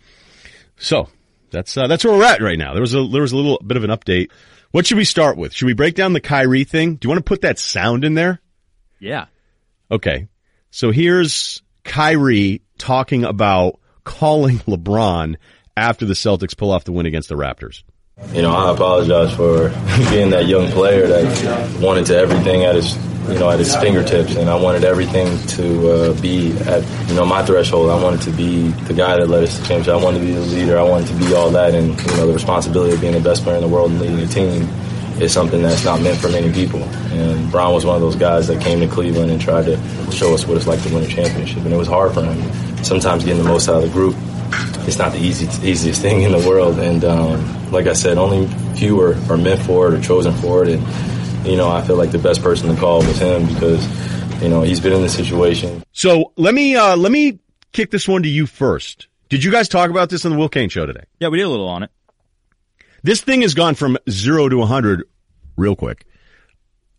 So 0.77 1.09
that's, 1.51 1.75
uh, 1.77 1.87
that's 1.87 2.03
where 2.03 2.17
we're 2.17 2.25
at 2.25 2.41
right 2.41 2.57
now. 2.57 2.73
There 2.73 2.81
was 2.81 2.93
a, 2.93 3.07
there 3.07 3.21
was 3.21 3.31
a 3.31 3.35
little 3.35 3.59
bit 3.65 3.77
of 3.77 3.83
an 3.83 3.89
update. 3.89 4.31
What 4.71 4.85
should 4.85 4.97
we 4.97 5.05
start 5.05 5.37
with? 5.37 5.53
Should 5.53 5.67
we 5.67 5.73
break 5.73 5.95
down 5.95 6.13
the 6.13 6.19
Kyrie 6.19 6.63
thing? 6.63 6.95
Do 6.95 7.05
you 7.05 7.09
want 7.09 7.19
to 7.19 7.29
put 7.29 7.41
that 7.41 7.59
sound 7.59 8.03
in 8.03 8.15
there? 8.15 8.41
Yeah. 8.99 9.25
Okay. 9.91 10.27
So 10.71 10.91
here's 10.91 11.61
Kyrie 11.83 12.61
talking 12.77 13.23
about 13.23 13.79
calling 14.03 14.57
LeBron 14.67 15.35
after 15.75 16.05
the 16.05 16.13
Celtics 16.13 16.57
pull 16.57 16.71
off 16.71 16.83
the 16.83 16.91
win 16.91 17.05
against 17.05 17.29
the 17.29 17.35
Raptors. 17.35 17.83
You 18.33 18.41
know, 18.41 18.51
I 18.51 18.71
apologize 18.71 19.35
for 19.35 19.69
being 20.11 20.29
that 20.31 20.45
young 20.47 20.67
player 20.71 21.07
that 21.07 21.81
wanted 21.81 22.05
to 22.07 22.17
everything 22.17 22.63
at 22.63 22.75
his, 22.75 22.95
you 23.27 23.39
know, 23.39 23.49
at 23.49 23.57
his 23.57 23.75
fingertips, 23.75 24.35
and 24.35 24.49
I 24.49 24.55
wanted 24.55 24.83
everything 24.83 25.37
to 25.49 25.89
uh, 25.89 26.21
be 26.21 26.55
at, 26.59 26.83
you 27.09 27.15
know, 27.15 27.25
my 27.25 27.43
threshold. 27.43 27.89
I 27.89 28.01
wanted 28.01 28.21
to 28.21 28.31
be 28.31 28.69
the 28.69 28.93
guy 28.93 29.17
that 29.17 29.29
led 29.29 29.43
us 29.43 29.57
to 29.57 29.63
championship. 29.65 29.93
I 29.93 30.03
wanted 30.03 30.19
to 30.19 30.25
be 30.25 30.31
the 30.31 30.41
leader. 30.41 30.77
I 30.77 30.83
wanted 30.83 31.07
to 31.07 31.15
be 31.15 31.33
all 31.33 31.49
that, 31.51 31.73
and 31.73 31.89
you 31.89 32.17
know, 32.17 32.27
the 32.27 32.33
responsibility 32.33 32.93
of 32.93 33.01
being 33.01 33.13
the 33.13 33.19
best 33.19 33.43
player 33.43 33.55
in 33.55 33.61
the 33.61 33.67
world 33.67 33.89
and 33.89 33.99
leading 33.99 34.19
a 34.19 34.27
team 34.27 34.63
is 35.19 35.31
something 35.31 35.61
that's 35.61 35.83
not 35.83 36.01
meant 36.01 36.19
for 36.19 36.29
many 36.29 36.51
people. 36.51 36.83
And 37.13 37.51
Bron 37.51 37.73
was 37.73 37.85
one 37.85 37.95
of 37.95 38.01
those 38.01 38.15
guys 38.15 38.47
that 38.47 38.61
came 38.61 38.79
to 38.79 38.87
Cleveland 38.87 39.31
and 39.31 39.41
tried 39.41 39.65
to 39.65 39.77
show 40.11 40.33
us 40.33 40.47
what 40.47 40.57
it's 40.57 40.67
like 40.67 40.81
to 40.83 40.93
win 40.93 41.03
a 41.03 41.07
championship, 41.07 41.65
and 41.65 41.73
it 41.73 41.77
was 41.77 41.87
hard 41.87 42.13
for 42.13 42.23
him. 42.23 42.83
Sometimes 42.83 43.23
getting 43.23 43.41
the 43.43 43.49
most 43.49 43.69
out 43.69 43.77
of 43.77 43.83
the 43.83 43.89
group 43.89 44.15
it's 44.87 44.97
not 44.97 45.11
the 45.11 45.19
easy, 45.19 45.45
easiest 45.67 46.01
thing 46.01 46.23
in 46.23 46.31
the 46.31 46.47
world. 46.47 46.79
And 46.79 47.03
um, 47.05 47.71
like 47.71 47.87
I 47.87 47.93
said, 47.93 48.17
only 48.17 48.47
few 48.75 48.99
are, 49.01 49.15
are 49.29 49.37
meant 49.37 49.61
for 49.61 49.87
it 49.87 49.93
or 49.93 50.01
chosen 50.01 50.33
for 50.33 50.63
it. 50.63 50.69
And 50.77 51.47
you 51.47 51.57
know, 51.57 51.69
I 51.69 51.81
feel 51.81 51.95
like 51.95 52.11
the 52.11 52.19
best 52.19 52.41
person 52.41 52.73
to 52.73 52.79
call 52.79 52.99
was 52.99 53.17
him 53.17 53.45
because 53.47 54.41
you 54.41 54.49
know 54.49 54.61
he's 54.61 54.79
been 54.79 54.93
in 54.93 55.01
this 55.01 55.15
situation. 55.15 55.83
So 55.91 56.33
let 56.37 56.53
me, 56.53 56.75
uh, 56.75 56.95
let 56.95 57.11
me 57.11 57.39
kick 57.71 57.91
this 57.91 58.07
one 58.07 58.23
to 58.23 58.29
you 58.29 58.45
first. 58.45 59.07
Did 59.29 59.43
you 59.43 59.51
guys 59.51 59.67
talk 59.67 59.89
about 59.89 60.09
this 60.09 60.25
on 60.25 60.31
the 60.31 60.37
Will 60.37 60.49
Cain 60.49 60.69
show 60.69 60.85
today? 60.85 61.03
Yeah, 61.19 61.29
we 61.29 61.37
did 61.37 61.45
a 61.45 61.49
little 61.49 61.67
on 61.67 61.83
it. 61.83 61.91
This 63.01 63.21
thing 63.21 63.41
has 63.41 63.53
gone 63.53 63.75
from 63.75 63.97
zero 64.09 64.47
to 64.47 64.57
100 64.57 65.03
real 65.57 65.75
quick. 65.75 66.05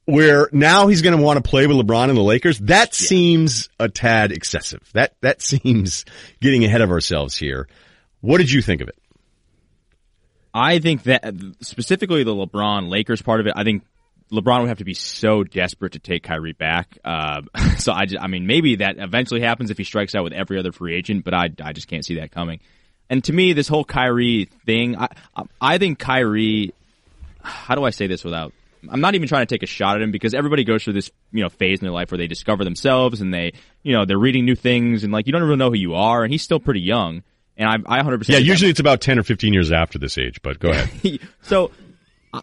Where 0.07 0.49
now 0.53 0.89
he's 0.89 1.01
going 1.01 1.17
to 1.17 1.23
want 1.23 1.43
to 1.43 1.49
play 1.49 1.67
with 1.67 1.77
LeBron 1.79 2.09
and 2.11 2.17
the 2.17 2.23
Lakers. 2.23 2.59
That 2.59 2.95
seems 2.95 3.71
a 3.81 3.89
tad 3.89 4.33
excessive. 4.33 4.83
That, 4.93 5.15
that 5.23 5.41
seems 5.41 6.05
getting 6.41 6.63
ahead 6.65 6.83
of 6.83 6.91
ourselves 6.91 7.37
here. 7.37 7.69
What 8.21 8.39
did 8.39 8.51
you 8.51 8.61
think 8.61 8.83
of 8.83 8.89
it? 8.89 8.99
I 10.53 10.79
think 10.79 11.05
that 11.05 11.35
specifically 11.61 12.23
the 12.23 12.35
LeBron 12.35 12.89
Lakers 12.89 13.23
part 13.23 13.41
of 13.41 13.47
it, 13.47 13.55
I 13.57 13.65
think 13.65 13.83
LeBron 14.31 14.61
would 14.61 14.69
have 14.69 14.79
to 14.79 14.85
be 14.85 14.95
so 14.95 15.43
desperate 15.43 15.93
to 15.93 15.99
take 15.99 16.23
Kyrie 16.23 16.53
back. 16.53 16.99
Uh, 17.05 17.43
so 17.79 17.93
I, 17.93 18.05
just, 18.07 18.23
I 18.23 18.27
mean, 18.27 18.47
maybe 18.47 18.77
that 18.77 18.97
eventually 18.99 19.41
happens 19.41 19.71
if 19.71 19.79
he 19.79 19.85
strikes 19.85 20.15
out 20.15 20.23
with 20.25 20.33
every 20.33 20.59
other 20.59 20.71
free 20.73 20.95
agent, 20.95 21.25
but 21.25 21.35
I, 21.35 21.49
I 21.63 21.73
just 21.73 21.89
can't 21.89 22.05
see 22.05 22.17
that 22.17 22.31
coming. 22.31 22.61
And 23.11 23.23
to 23.25 23.33
me, 23.33 23.53
this 23.53 23.69
whole 23.69 23.85
Kyrie 23.85 24.49
thing, 24.67 24.97
I, 24.97 25.09
I- 25.37 25.45
I 25.61 25.79
think 25.79 25.99
Kyrie. 25.99 26.73
How 27.43 27.75
do 27.75 27.85
I 27.85 27.91
say 27.91 28.07
this 28.07 28.25
without? 28.25 28.53
I'm 28.91 29.01
not 29.01 29.15
even 29.15 29.29
trying 29.29 29.47
to 29.47 29.55
take 29.55 29.63
a 29.63 29.67
shot 29.67 29.97
at 29.97 30.03
him 30.03 30.11
because 30.11 30.35
everybody 30.35 30.65
goes 30.65 30.85
through 30.85 30.95
this, 30.95 31.11
you 31.33 31.43
know, 31.43 31.49
phase 31.49 31.81
in 31.81 31.85
their 31.85 31.93
life 31.93 32.11
where 32.11 32.19
they 32.19 32.27
discover 32.27 32.65
themselves 32.65 33.21
and 33.21 33.33
they, 33.33 33.53
you 33.83 33.93
know, 33.93 34.05
they're 34.05 34.19
reading 34.19 34.45
new 34.45 34.57
things 34.57 35.05
and 35.05 35.13
like 35.13 35.27
you 35.27 35.33
don't 35.33 35.43
really 35.43 35.57
know 35.57 35.71
who 35.71 35.77
you 35.77 35.95
are, 35.95 36.23
and 36.23 36.33
he's 36.33 36.43
still 36.43 36.61
pretty 36.61 36.81
young. 36.81 37.23
And 37.57 37.69
I, 37.69 37.75
I 37.75 37.99
100 37.99 38.19
percent. 38.19 38.41
Yeah, 38.41 38.45
usually 38.45 38.71
it's 38.71 38.81
about 38.81 39.01
10 39.01 39.19
or 39.19 39.23
15 39.23 39.53
years 39.53 39.71
after 39.71 39.99
this 39.99 40.19
age, 40.19 40.41
but 40.43 40.59
go 40.59 40.71
ahead. 40.71 41.21
So 41.43 41.71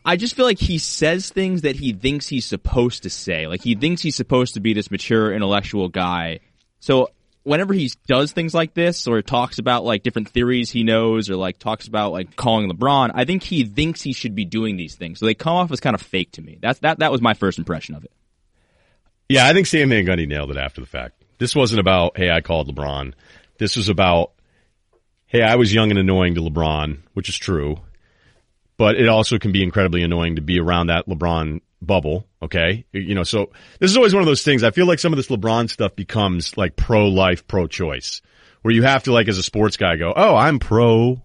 I 0.06 0.16
just 0.16 0.36
feel 0.36 0.46
like 0.46 0.60
he 0.60 0.78
says 0.78 1.30
things 1.30 1.64
that 1.64 1.76
he 1.76 1.92
thinks 1.92 2.28
he's 2.28 2.46
supposed 2.46 3.04
to 3.04 3.10
say. 3.10 3.48
Like 3.48 3.62
he 3.62 3.76
thinks 3.76 4.02
he's 4.02 4.16
supposed 4.16 4.54
to 4.54 4.60
be 4.60 4.74
this 4.74 4.90
mature 4.90 5.34
intellectual 5.34 5.90
guy. 5.90 6.40
So 6.80 7.10
whenever 7.44 7.74
he 7.74 7.90
does 8.08 8.32
things 8.32 8.54
like 8.54 8.74
this 8.74 9.08
or 9.08 9.22
talks 9.22 9.60
about 9.60 9.84
like 9.84 10.04
different 10.04 10.30
theories 10.30 10.70
he 10.70 10.84
knows 10.84 11.30
or 11.30 11.36
like 11.36 11.58
talks 11.58 11.88
about 11.88 12.12
like 12.12 12.36
calling 12.36 12.70
LeBron, 12.70 13.12
I 13.14 13.26
think 13.26 13.44
he 13.44 13.64
thinks 13.64 14.02
he 14.02 14.14
should 14.14 14.36
be 14.36 14.46
doing 14.46 14.78
these 14.78 14.96
things. 14.96 15.20
So 15.20 15.26
they 15.26 15.34
come 15.34 15.56
off 15.56 15.72
as 15.72 15.80
kind 15.80 15.96
of 15.96 16.02
fake 16.02 16.34
to 16.34 16.42
me. 16.42 16.58
That's 16.62 16.80
that 16.80 17.00
that 17.00 17.12
was 17.12 17.22
my 17.22 17.34
first 17.34 17.58
impression 17.58 17.96
of 17.96 18.04
it. 18.04 18.12
Yeah, 19.30 19.48
I 19.48 19.54
think 19.54 19.68
Stan 19.68 19.90
Van 19.90 20.06
Gundy 20.06 20.28
nailed 20.28 20.52
it 20.52 20.58
after 20.58 20.82
the 20.82 20.88
fact. 20.88 21.24
This 21.38 21.56
wasn't 21.56 21.80
about, 21.80 22.18
hey, 22.18 22.30
I 22.30 22.42
called 22.42 22.74
LeBron. 22.74 23.14
This 23.58 23.78
was 23.78 23.90
about, 23.90 24.34
hey, 25.26 25.42
I 25.42 25.56
was 25.56 25.74
young 25.74 25.90
and 25.90 25.98
annoying 25.98 26.36
to 26.36 26.42
LeBron, 26.42 26.98
which 27.14 27.30
is 27.30 27.38
true, 27.38 27.78
but 28.78 28.96
it 28.96 29.08
also 29.08 29.40
can 29.40 29.52
be 29.52 29.64
incredibly 29.64 30.04
annoying 30.04 30.36
to 30.36 30.42
be 30.42 30.60
around 30.60 30.88
that 30.88 31.08
LeBron 31.08 31.62
bubble. 31.82 32.28
Okay. 32.42 32.86
You 32.92 33.16
know, 33.16 33.24
so 33.24 33.52
this 33.80 33.92
is 33.92 33.98
always 33.98 34.14
one 34.14 34.22
of 34.22 34.28
those 34.28 34.44
things. 34.44 34.64
I 34.64 34.72
feel 34.72 34.86
like 34.86 35.00
some 35.00 35.14
of 35.14 35.18
this 35.18 35.28
LeBron 35.28 35.70
stuff 35.70 35.96
becomes 35.96 36.56
like 36.58 36.76
pro 36.76 37.08
life, 37.08 37.48
pro 37.48 37.68
choice, 37.68 38.22
where 38.62 38.74
you 38.74 38.84
have 38.84 39.04
to 39.04 39.14
like 39.14 39.28
as 39.28 39.38
a 39.38 39.44
sports 39.44 39.78
guy 39.78 39.96
go, 39.96 40.14
oh, 40.16 40.36
I'm 40.36 40.60
pro 40.60 41.22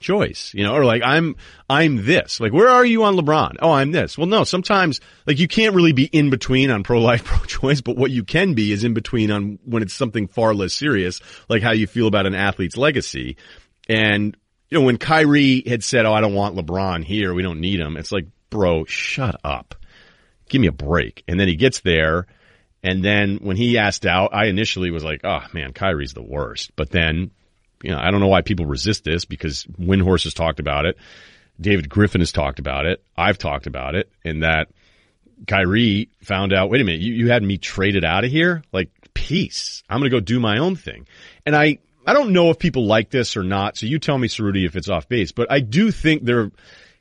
choice, 0.00 0.52
you 0.54 0.64
know, 0.64 0.74
or 0.74 0.84
like 0.84 1.02
I'm, 1.04 1.36
I'm 1.68 2.04
this. 2.04 2.40
Like, 2.40 2.52
where 2.52 2.68
are 2.68 2.84
you 2.84 3.04
on 3.04 3.16
LeBron? 3.16 3.56
Oh, 3.60 3.70
I'm 3.70 3.92
this. 3.92 4.16
Well, 4.16 4.26
no, 4.26 4.44
sometimes 4.44 5.00
like 5.26 5.38
you 5.38 5.46
can't 5.46 5.74
really 5.74 5.92
be 5.92 6.04
in 6.04 6.30
between 6.30 6.70
on 6.70 6.82
pro 6.82 7.00
life, 7.00 7.24
pro 7.24 7.44
choice, 7.44 7.80
but 7.80 7.96
what 7.96 8.10
you 8.10 8.24
can 8.24 8.54
be 8.54 8.72
is 8.72 8.82
in 8.82 8.94
between 8.94 9.30
on 9.30 9.58
when 9.64 9.82
it's 9.82 9.94
something 9.94 10.26
far 10.26 10.54
less 10.54 10.72
serious, 10.72 11.20
like 11.48 11.62
how 11.62 11.72
you 11.72 11.86
feel 11.86 12.06
about 12.06 12.26
an 12.26 12.34
athlete's 12.34 12.76
legacy. 12.76 13.36
And, 13.88 14.36
you 14.70 14.78
know, 14.78 14.84
when 14.84 14.98
Kyrie 14.98 15.62
had 15.66 15.84
said, 15.84 16.06
Oh, 16.06 16.12
I 16.12 16.20
don't 16.20 16.34
want 16.34 16.56
LeBron 16.56 17.04
here. 17.04 17.34
We 17.34 17.42
don't 17.42 17.60
need 17.60 17.80
him. 17.80 17.96
It's 17.96 18.12
like, 18.12 18.26
bro, 18.50 18.84
shut 18.84 19.40
up. 19.44 19.74
Give 20.50 20.60
me 20.60 20.66
a 20.66 20.72
break. 20.72 21.24
And 21.26 21.40
then 21.40 21.48
he 21.48 21.56
gets 21.56 21.80
there. 21.80 22.26
And 22.82 23.02
then 23.02 23.38
when 23.38 23.56
he 23.56 23.78
asked 23.78 24.04
out, 24.04 24.34
I 24.34 24.46
initially 24.46 24.90
was 24.90 25.04
like, 25.04 25.22
oh 25.24 25.40
man, 25.54 25.72
Kyrie's 25.72 26.12
the 26.12 26.22
worst. 26.22 26.72
But 26.76 26.90
then 26.90 27.30
you 27.82 27.90
know, 27.90 27.98
I 27.98 28.10
don't 28.10 28.20
know 28.20 28.28
why 28.28 28.42
people 28.42 28.66
resist 28.66 29.04
this 29.04 29.24
because 29.24 29.64
Windhorst 29.78 30.24
has 30.24 30.34
talked 30.34 30.60
about 30.60 30.84
it. 30.84 30.98
David 31.58 31.88
Griffin 31.88 32.20
has 32.20 32.32
talked 32.32 32.58
about 32.58 32.86
it. 32.86 33.02
I've 33.16 33.38
talked 33.38 33.66
about 33.66 33.94
it 33.94 34.10
and 34.24 34.42
that 34.42 34.68
Kyrie 35.46 36.10
found 36.22 36.52
out, 36.52 36.70
wait 36.70 36.80
a 36.80 36.84
minute, 36.84 37.00
you, 37.00 37.14
you 37.14 37.30
had 37.30 37.42
me 37.42 37.56
traded 37.58 38.04
out 38.04 38.24
of 38.24 38.30
here? 38.30 38.62
Like, 38.72 38.90
peace. 39.14 39.82
I'm 39.88 40.00
going 40.00 40.10
to 40.10 40.16
go 40.16 40.20
do 40.20 40.40
my 40.40 40.58
own 40.58 40.76
thing. 40.76 41.06
And 41.46 41.56
I, 41.56 41.78
I 42.06 42.12
don't 42.12 42.32
know 42.32 42.50
if 42.50 42.58
people 42.58 42.86
like 42.86 43.10
this 43.10 43.36
or 43.36 43.42
not. 43.42 43.76
So 43.76 43.86
you 43.86 43.98
tell 43.98 44.18
me, 44.18 44.28
Ceruti, 44.28 44.66
if 44.66 44.76
it's 44.76 44.88
off 44.88 45.08
base, 45.08 45.32
but 45.32 45.50
I 45.50 45.60
do 45.60 45.90
think 45.90 46.24
there, 46.24 46.50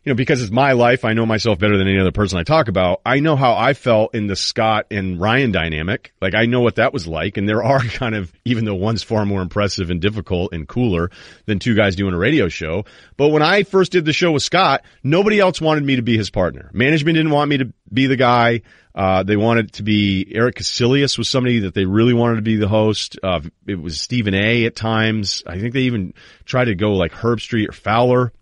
you 0.04 0.12
know, 0.12 0.16
because 0.16 0.42
it's 0.42 0.52
my 0.52 0.72
life, 0.72 1.04
I 1.04 1.14
know 1.14 1.26
myself 1.26 1.60
better 1.60 1.78
than 1.78 1.88
any 1.88 2.00
other 2.00 2.12
person 2.12 2.40
I 2.40 2.44
talk 2.44 2.70
about. 2.70 3.02
I 3.06 3.20
know 3.20 3.36
how 3.36 3.56
I 3.56 3.74
felt 3.74 4.16
in 4.16 4.28
the 4.28 4.36
Scott 4.36 4.88
and 4.92 5.20
Ryan 5.20 5.52
dynamic. 5.52 6.14
Like 6.22 6.36
I 6.36 6.46
know 6.46 6.62
what 6.62 6.76
that 6.76 6.94
was 6.94 7.06
like. 7.06 7.38
And 7.38 7.48
there 7.48 7.64
are 7.64 7.80
kind 7.84 8.16
of, 8.16 8.32
even 8.46 8.66
though 8.66 8.76
one's 8.76 9.04
far 9.04 9.26
more 9.26 9.42
impressive 9.42 9.90
and 9.90 10.02
difficult 10.02 10.54
and 10.54 10.68
cooler 10.68 11.12
than 11.46 11.60
two 11.60 11.76
guys 11.76 11.96
doing 11.96 12.14
a 12.14 12.18
radio 12.18 12.48
show. 12.48 12.86
But 13.18 13.30
when 13.30 13.44
I 13.44 13.64
first 13.64 13.92
did 13.92 14.06
the 14.06 14.14
show 14.14 14.32
with 14.32 14.44
Scott, 14.44 14.84
nobody 15.04 15.40
else 15.40 15.60
wanted 15.60 15.84
me 15.84 15.98
to 15.98 16.02
be 16.02 16.18
his 16.18 16.30
partner. 16.30 16.70
Management 16.74 17.16
didn't 17.18 17.32
want 17.32 17.50
me 17.50 17.58
to 17.58 17.74
be 17.92 18.08
the 18.08 18.16
guy. 18.16 18.62
Uh, 18.96 19.24
they 19.24 19.38
wanted 19.38 19.74
to 19.74 19.84
be 19.84 20.32
Eric 20.34 20.56
Kuselias 20.56 21.18
was 21.18 21.30
somebody 21.30 21.60
that 21.60 21.74
they 21.74 21.86
really 21.86 22.14
wanted 22.14 22.38
to 22.38 22.42
be 22.42 22.56
the 22.56 22.68
host. 22.68 23.20
Uh, 23.22 23.42
it 23.68 23.80
was 23.80 24.02
Stephen 24.02 24.34
A 24.34 24.66
at 24.66 24.76
times. 24.76 25.44
I 25.46 25.60
think 25.60 25.74
they 25.74 25.82
even 25.82 26.14
tried 26.46 26.66
to 26.66 26.76
go 26.76 26.94
like 26.94 27.12
Herbstreit 27.12 27.70
or 27.70 27.74
Fowler. 27.74 28.34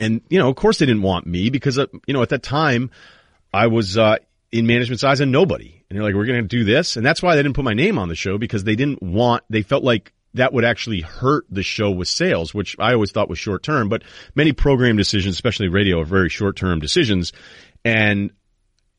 And, 0.00 0.20
you 0.28 0.38
know, 0.38 0.48
of 0.48 0.56
course 0.56 0.78
they 0.78 0.86
didn't 0.86 1.02
want 1.02 1.26
me 1.26 1.50
because, 1.50 1.78
uh, 1.78 1.86
you 2.06 2.14
know, 2.14 2.22
at 2.22 2.30
that 2.30 2.42
time 2.42 2.90
I 3.52 3.66
was, 3.66 3.98
uh, 3.98 4.16
in 4.50 4.66
management 4.66 5.00
size 5.00 5.20
and 5.20 5.30
nobody. 5.30 5.84
And 5.88 5.96
they're 5.96 6.04
like, 6.04 6.14
we're 6.14 6.26
going 6.26 6.42
to 6.42 6.48
do 6.48 6.64
this. 6.64 6.96
And 6.96 7.04
that's 7.04 7.22
why 7.22 7.36
they 7.36 7.42
didn't 7.42 7.54
put 7.54 7.64
my 7.64 7.74
name 7.74 7.98
on 7.98 8.08
the 8.08 8.14
show 8.14 8.38
because 8.38 8.64
they 8.64 8.76
didn't 8.76 9.02
want, 9.02 9.44
they 9.50 9.62
felt 9.62 9.84
like 9.84 10.12
that 10.34 10.52
would 10.52 10.64
actually 10.64 11.00
hurt 11.00 11.46
the 11.50 11.62
show 11.62 11.90
with 11.90 12.08
sales, 12.08 12.54
which 12.54 12.76
I 12.78 12.92
always 12.92 13.12
thought 13.12 13.28
was 13.28 13.38
short 13.38 13.62
term, 13.62 13.88
but 13.88 14.02
many 14.34 14.52
program 14.52 14.96
decisions, 14.96 15.34
especially 15.34 15.68
radio, 15.68 16.00
are 16.00 16.04
very 16.04 16.28
short 16.28 16.56
term 16.56 16.80
decisions. 16.80 17.32
And, 17.84 18.30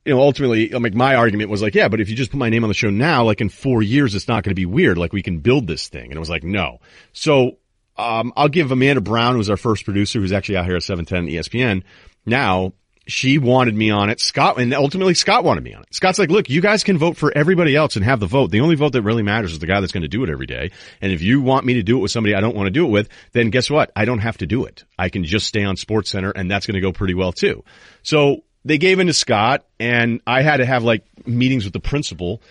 you 0.06 0.14
know, 0.14 0.22
ultimately, 0.22 0.70
like 0.70 0.94
my 0.94 1.16
argument 1.16 1.50
was 1.50 1.62
like, 1.62 1.76
yeah, 1.76 1.88
but 1.88 2.02
if 2.02 2.10
you 2.10 2.16
just 2.16 2.32
put 2.32 2.38
my 2.38 2.50
name 2.50 2.64
on 2.64 2.70
the 2.70 2.74
show 2.74 2.90
now, 2.90 3.24
like 3.24 3.42
in 3.42 3.50
four 3.50 3.84
years, 3.84 4.16
it's 4.16 4.28
not 4.28 4.44
going 4.44 4.52
to 4.52 4.56
be 4.56 4.66
weird. 4.66 4.98
Like 4.98 5.14
we 5.14 5.22
can 5.22 5.40
build 5.40 5.68
this 5.68 5.88
thing. 5.88 6.06
And 6.06 6.14
it 6.14 6.20
was 6.20 6.30
like, 6.30 6.44
no. 6.44 6.80
So 7.14 7.58
um, 8.00 8.34
I'll 8.38 8.48
give 8.48 8.72
Amanda 8.72 9.02
Brown, 9.02 9.36
who's 9.36 9.50
our 9.50 9.58
first 9.58 9.84
producer, 9.84 10.20
who's 10.20 10.32
actually 10.32 10.58
out 10.58 10.66
here 10.66 10.78
at 10.78 10.84
710 10.84 11.34
ESPN. 11.34 11.84
Now, 12.26 12.72
she 13.08 13.40
wanted 13.40 13.76
me 13.76 13.90
on 13.90 14.10
it. 14.10 14.22
Scott, 14.22 14.60
and 14.60 14.74
ultimately 14.74 15.16
Scott 15.16 15.44
wanted 15.44 15.64
me 15.64 15.74
on 15.74 15.82
it. 15.82 15.94
Scott's 15.94 16.18
like, 16.18 16.30
look, 16.30 16.50
you 16.50 16.62
guys 16.62 16.84
can 16.84 16.98
vote 16.98 17.18
for 17.18 17.36
everybody 17.36 17.76
else 17.76 17.98
and 17.98 18.06
have 18.06 18.20
the 18.20 18.28
vote. 18.28 18.52
The 18.52 18.62
only 18.62 18.76
vote 18.76 18.94
that 18.94 19.02
really 19.02 19.24
matters 19.24 19.52
is 19.52 19.60
the 19.60 19.66
guy 19.66 19.82
that's 19.82 19.92
going 19.92 20.04
to 20.04 20.08
do 20.08 20.24
it 20.24 20.30
every 20.30 20.46
day. 20.46 20.72
And 21.02 21.12
if 21.12 21.22
you 21.22 21.42
want 21.42 21.66
me 21.66 21.74
to 21.74 21.84
do 21.84 21.98
it 21.98 22.02
with 22.02 22.12
somebody 22.12 22.36
I 22.36 22.40
don't 22.40 22.56
want 22.56 22.68
to 22.68 22.72
do 22.72 22.86
it 22.86 22.90
with, 22.90 23.10
then 23.34 23.50
guess 23.50 23.70
what? 23.70 23.92
I 23.96 24.06
don't 24.06 24.20
have 24.20 24.38
to 24.38 24.46
do 24.46 24.64
it. 24.66 24.86
I 24.98 25.10
can 25.10 25.26
just 25.26 25.48
stay 25.48 25.64
on 25.64 25.76
Sports 25.76 26.12
Center 26.12 26.32
and 26.32 26.50
that's 26.50 26.68
going 26.68 26.76
to 26.76 26.82
go 26.82 26.94
pretty 26.94 27.16
well 27.16 27.34
too. 27.34 27.64
So 28.04 28.44
they 28.64 28.78
gave 28.78 29.00
in 29.00 29.08
to 29.08 29.14
Scott 29.14 29.66
and 29.80 30.22
I 30.26 30.42
had 30.42 30.58
to 30.58 30.66
have 30.66 30.84
like 30.84 31.04
meetings 31.28 31.66
with 31.66 31.74
the 31.74 31.80
principal 31.80 32.42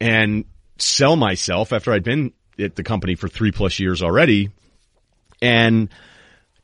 and 0.00 0.44
sell 0.78 1.14
myself 1.14 1.72
after 1.72 1.92
I'd 1.92 2.04
been 2.04 2.32
at 2.58 2.74
the 2.74 2.82
company 2.82 3.14
for 3.14 3.28
three 3.28 3.52
plus 3.52 3.78
years 3.78 4.02
already 4.02 4.50
and 5.40 5.88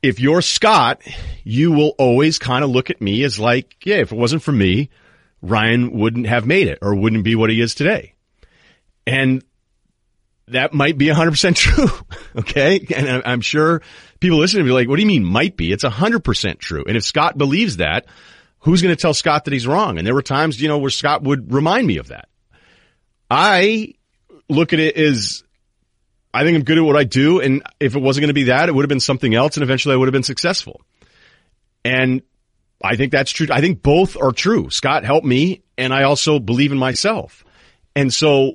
if 0.03 0.21
you're 0.21 0.43
Scott, 0.43 1.01
you 1.45 1.73
will 1.73 1.95
always 1.99 2.39
kind 2.39 2.63
of 2.63 2.71
look 2.71 2.91
at 2.91 3.01
me 3.01 3.23
as 3.25 3.39
like, 3.39 3.77
yeah, 3.85 3.97
if 3.97 4.13
it 4.13 4.19
wasn't 4.19 4.43
for 4.43 4.53
me, 4.53 4.91
Ryan 5.41 5.99
wouldn't 5.99 6.27
have 6.27 6.47
made 6.47 6.69
it 6.69 6.79
or 6.83 6.95
wouldn't 6.95 7.25
be 7.25 7.35
what 7.35 7.51
he 7.51 7.61
is 7.61 7.75
today. 7.75 8.15
And 9.07 9.43
that 10.49 10.75
might 10.75 10.99
be 10.99 11.07
100% 11.07 11.55
true. 11.57 11.89
okay. 12.37 12.87
And 12.95 13.23
I'm 13.25 13.41
sure 13.41 13.83
people 14.21 14.39
listening 14.39 14.65
to 14.65 14.69
me 14.69 14.75
like, 14.75 14.89
what 14.89 14.97
do 14.97 15.03
you 15.03 15.09
mean 15.09 15.25
might 15.25 15.57
be? 15.57 15.73
It's 15.73 15.85
100% 15.85 16.59
true. 16.59 16.85
And 16.87 16.97
if 16.97 17.05
Scott 17.05 17.39
believes 17.39 17.79
that, 17.79 18.07
who's 18.59 18.83
going 18.83 18.95
to 18.95 19.01
tell 19.01 19.15
Scott 19.15 19.45
that 19.45 19.53
he's 19.53 19.67
wrong? 19.67 19.99
And 19.99 20.07
there 20.07 20.15
were 20.15 20.23
times, 20.23 20.61
you 20.61 20.69
know, 20.69 20.79
where 20.79 20.91
Scott 20.91 21.23
would 21.23 21.53
remind 21.53 21.87
me 21.87 21.99
of 21.99 22.09
that. 22.09 22.29
I 23.31 23.95
look 24.49 24.73
at 24.73 24.81
it 24.81 24.97
as 24.97 25.45
I 26.35 26.43
think 26.43 26.57
I'm 26.57 26.65
good 26.65 26.79
at 26.79 26.85
what 26.85 26.97
I 26.97 27.05
do. 27.05 27.41
And 27.41 27.63
if 27.79 27.95
it 27.95 28.03
wasn't 28.03 28.23
going 28.23 28.29
to 28.29 28.35
be 28.35 28.45
that, 28.45 28.69
it 28.69 28.75
would 28.75 28.83
have 28.83 28.89
been 28.89 29.01
something 29.01 29.35
else. 29.35 29.57
And 29.57 29.63
eventually 29.63 29.95
I 29.95 29.97
would 29.97 30.09
have 30.09 30.13
been 30.13 30.25
successful. 30.25 30.83
And 31.85 32.23
I 32.83 32.97
think 32.97 33.13
that's 33.13 33.31
true. 33.31 33.47
I 33.51 33.61
think 33.61 33.83
both 33.83 34.21
are 34.21 34.33
true. 34.33 34.69
Scott 34.71 35.05
helped 35.05 35.27
me 35.27 35.63
and 35.79 35.95
I 35.95 36.03
also 36.03 36.41
believe 36.41 36.73
in 36.73 36.79
myself. 36.79 37.45
And 37.95 38.13
so 38.13 38.55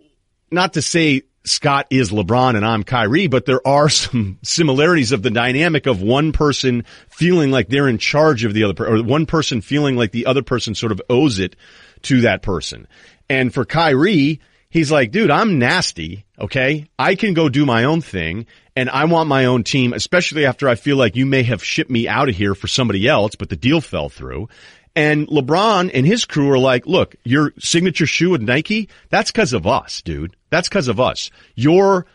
not 0.52 0.74
to 0.74 0.82
say 0.82 1.24
Scott 1.46 1.88
is 1.90 2.12
LeBron 2.12 2.56
and 2.56 2.66
I'm 2.66 2.84
Kyrie, 2.84 3.28
but 3.28 3.46
there 3.46 3.66
are 3.66 3.88
some 3.90 4.40
similarities 4.44 5.14
of 5.14 5.24
the 5.24 5.32
dynamic 5.32 5.88
of 5.88 6.02
one 6.02 6.34
person 6.34 6.84
feeling 7.10 7.50
like 7.50 7.70
they're 7.70 7.88
in 7.88 7.98
charge 7.98 8.44
of 8.44 8.54
the 8.54 8.66
other, 8.66 8.74
person 8.74 8.94
or 8.94 9.04
one 9.04 9.26
person 9.26 9.62
feeling 9.62 9.96
like 9.96 10.12
the 10.12 10.26
other 10.26 10.44
person 10.44 10.76
sort 10.76 10.92
of 10.92 11.02
owes 11.10 11.40
it 11.40 11.56
to 12.04 12.22
that 12.22 12.42
person. 12.42 12.88
And 13.30 13.54
for 13.54 13.64
Kyrie, 13.64 14.42
he's 14.70 14.92
like, 14.92 15.12
dude, 15.12 15.32
I'm 15.32 15.60
nasty. 15.60 16.26
Okay. 16.40 16.88
I 16.98 17.16
can 17.16 17.34
go 17.34 17.50
do 17.50 17.66
my 17.66 17.84
own 17.84 18.02
thing 18.02 18.46
and 18.76 18.90
I 18.90 19.06
want 19.06 19.28
my 19.28 19.46
own 19.46 19.64
team, 19.64 19.94
especially 19.94 20.46
after 20.46 20.70
I 20.70 20.76
feel 20.76 20.98
like 20.98 21.16
you 21.16 21.26
may 21.26 21.44
have 21.44 21.64
shipped 21.64 21.92
me 21.92 22.08
out 22.08 22.30
of 22.30 22.36
here 22.36 22.56
for 22.56 22.68
somebody 22.68 23.08
else, 23.08 23.36
but 23.36 23.50
the 23.50 23.56
deal 23.56 23.82
fell 23.82 24.10
through. 24.10 24.48
And 24.96 25.28
LeBron 25.28 25.92
and 25.94 26.06
his 26.06 26.26
crew 26.26 26.50
are 26.52 26.58
like, 26.58 26.86
look, 26.86 27.16
your 27.24 27.54
signature 27.60 28.08
shoe 28.08 28.32
with 28.32 28.42
Nike, 28.42 28.90
that's 29.10 29.32
because 29.32 29.54
of 29.54 29.68
us, 29.68 30.02
dude. 30.02 30.36
That's 30.50 30.68
because 30.68 30.88
of 30.88 31.00
us. 31.00 31.30
Your 31.56 32.06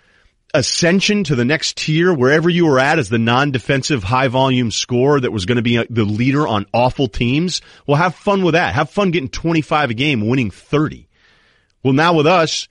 ascension 0.52 1.24
to 1.24 1.34
the 1.34 1.44
next 1.44 1.76
tier, 1.76 2.12
wherever 2.12 2.48
you 2.48 2.66
were 2.66 2.78
at 2.78 2.98
as 2.98 3.08
the 3.08 3.18
non-defensive 3.18 4.04
high 4.04 4.28
volume 4.28 4.70
scorer 4.70 5.20
that 5.20 5.32
was 5.32 5.46
going 5.46 5.56
to 5.56 5.62
be 5.62 5.78
uh, 5.78 5.84
the 5.90 6.04
leader 6.04 6.46
on 6.46 6.66
awful 6.72 7.08
teams. 7.08 7.60
Well, 7.86 7.96
have 7.96 8.14
fun 8.14 8.42
with 8.42 8.54
that. 8.54 8.74
Have 8.74 8.90
fun 8.90 9.10
getting 9.10 9.28
25 9.28 9.90
a 9.90 9.94
game, 9.94 10.26
winning 10.28 10.50
30. 10.50 11.08
Well, 11.84 11.92
now 11.92 12.14
with 12.14 12.26
us, 12.26 12.66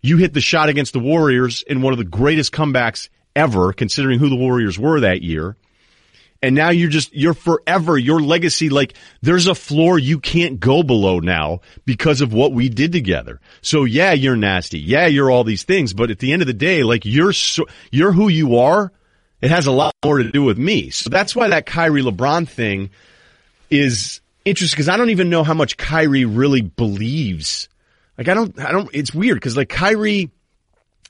you 0.00 0.16
hit 0.16 0.32
the 0.32 0.40
shot 0.40 0.68
against 0.68 0.92
the 0.92 1.00
Warriors 1.00 1.62
in 1.62 1.82
one 1.82 1.92
of 1.92 1.98
the 1.98 2.04
greatest 2.04 2.52
comebacks 2.52 3.08
ever, 3.34 3.72
considering 3.72 4.20
who 4.20 4.28
the 4.28 4.36
Warriors 4.36 4.78
were 4.78 5.00
that 5.00 5.22
year. 5.22 5.56
And 6.44 6.56
now 6.56 6.70
you're 6.70 6.90
just, 6.90 7.14
you're 7.14 7.34
forever, 7.34 7.96
your 7.96 8.20
legacy, 8.20 8.68
like 8.68 8.94
there's 9.20 9.46
a 9.46 9.54
floor 9.54 9.96
you 9.98 10.18
can't 10.18 10.58
go 10.58 10.82
below 10.82 11.20
now 11.20 11.60
because 11.84 12.20
of 12.20 12.32
what 12.32 12.52
we 12.52 12.68
did 12.68 12.90
together. 12.90 13.40
So 13.60 13.84
yeah, 13.84 14.12
you're 14.12 14.36
nasty. 14.36 14.80
Yeah, 14.80 15.06
you're 15.06 15.30
all 15.30 15.44
these 15.44 15.62
things. 15.62 15.92
But 15.92 16.10
at 16.10 16.18
the 16.18 16.32
end 16.32 16.42
of 16.42 16.46
the 16.46 16.52
day, 16.52 16.82
like 16.82 17.04
you're, 17.04 17.32
so, 17.32 17.66
you're 17.92 18.12
who 18.12 18.28
you 18.28 18.58
are. 18.58 18.92
It 19.40 19.50
has 19.50 19.66
a 19.66 19.72
lot 19.72 19.94
more 20.04 20.18
to 20.18 20.30
do 20.30 20.42
with 20.42 20.58
me. 20.58 20.90
So 20.90 21.10
that's 21.10 21.34
why 21.34 21.48
that 21.48 21.66
Kyrie 21.66 22.02
LeBron 22.02 22.48
thing 22.48 22.90
is 23.70 24.20
interesting 24.44 24.76
because 24.76 24.88
I 24.88 24.96
don't 24.96 25.10
even 25.10 25.30
know 25.30 25.44
how 25.44 25.54
much 25.54 25.76
Kyrie 25.76 26.24
really 26.24 26.60
believes 26.60 27.68
like 28.22 28.28
I 28.28 28.34
don't, 28.34 28.58
I 28.60 28.70
don't, 28.70 28.88
it's 28.92 29.12
weird 29.12 29.36
because 29.36 29.56
like 29.56 29.68
Kyrie, 29.68 30.30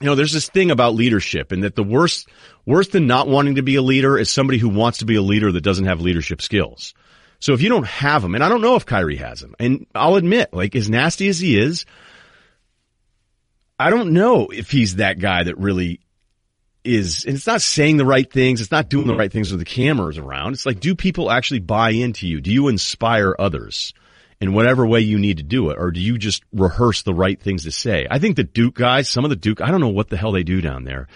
you 0.01 0.07
know, 0.07 0.15
there's 0.15 0.33
this 0.33 0.49
thing 0.49 0.71
about 0.71 0.95
leadership 0.95 1.51
and 1.51 1.63
that 1.63 1.75
the 1.75 1.83
worst, 1.83 2.27
worse 2.65 2.87
than 2.87 3.05
not 3.05 3.27
wanting 3.27 3.55
to 3.55 3.61
be 3.61 3.75
a 3.75 3.83
leader 3.83 4.17
is 4.17 4.31
somebody 4.31 4.57
who 4.57 4.69
wants 4.69 4.97
to 4.99 5.05
be 5.05 5.15
a 5.15 5.21
leader 5.21 5.51
that 5.51 5.61
doesn't 5.61 5.85
have 5.85 6.01
leadership 6.01 6.41
skills. 6.41 6.95
So 7.39 7.53
if 7.53 7.61
you 7.61 7.69
don't 7.69 7.85
have 7.85 8.23
them, 8.23 8.33
and 8.33 8.43
I 8.43 8.49
don't 8.49 8.61
know 8.61 8.75
if 8.75 8.87
Kyrie 8.87 9.17
has 9.17 9.41
them, 9.41 9.53
and 9.59 9.85
I'll 9.93 10.15
admit, 10.15 10.53
like 10.53 10.75
as 10.75 10.89
nasty 10.89 11.27
as 11.27 11.39
he 11.39 11.59
is, 11.59 11.85
I 13.77 13.91
don't 13.91 14.13
know 14.13 14.47
if 14.47 14.71
he's 14.71 14.95
that 14.95 15.19
guy 15.19 15.43
that 15.43 15.59
really 15.59 15.99
is, 16.83 17.25
and 17.25 17.35
it's 17.35 17.45
not 17.45 17.61
saying 17.61 17.97
the 17.97 18.05
right 18.05 18.31
things. 18.31 18.59
It's 18.59 18.71
not 18.71 18.89
doing 18.89 19.05
the 19.05 19.13
mm-hmm. 19.13 19.19
right 19.19 19.31
things 19.31 19.51
with 19.51 19.59
the 19.59 19.65
cameras 19.65 20.17
around. 20.17 20.53
It's 20.53 20.65
like, 20.65 20.79
do 20.79 20.95
people 20.95 21.29
actually 21.29 21.59
buy 21.59 21.91
into 21.91 22.27
you? 22.27 22.41
Do 22.41 22.51
you 22.51 22.69
inspire 22.69 23.35
others? 23.37 23.93
In 24.43 24.51
whatever 24.51 24.85
way 24.85 24.99
you 24.99 25.17
need 25.17 25.37
to 25.37 25.43
do 25.43 25.69
it, 25.69 25.77
or 25.79 25.89
do 25.89 26.01
you 26.01 26.17
just 26.17 26.43
rehearse 26.51 27.03
the 27.03 27.13
right 27.13 27.39
things 27.41 27.63
to 27.63 27.71
say? 27.71 28.05
I 28.11 28.19
think 28.19 28.35
the 28.35 28.43
Duke 28.43 28.75
guys, 28.75 29.09
some 29.09 29.23
of 29.23 29.29
the 29.29 29.37
Duke, 29.37 29.61
I 29.61 29.71
don't 29.71 29.79
know 29.79 29.87
what 29.87 30.09
the 30.09 30.17
hell 30.17 30.33
they 30.33 30.43
do 30.43 30.59
down 30.59 30.83
there, 30.83 31.07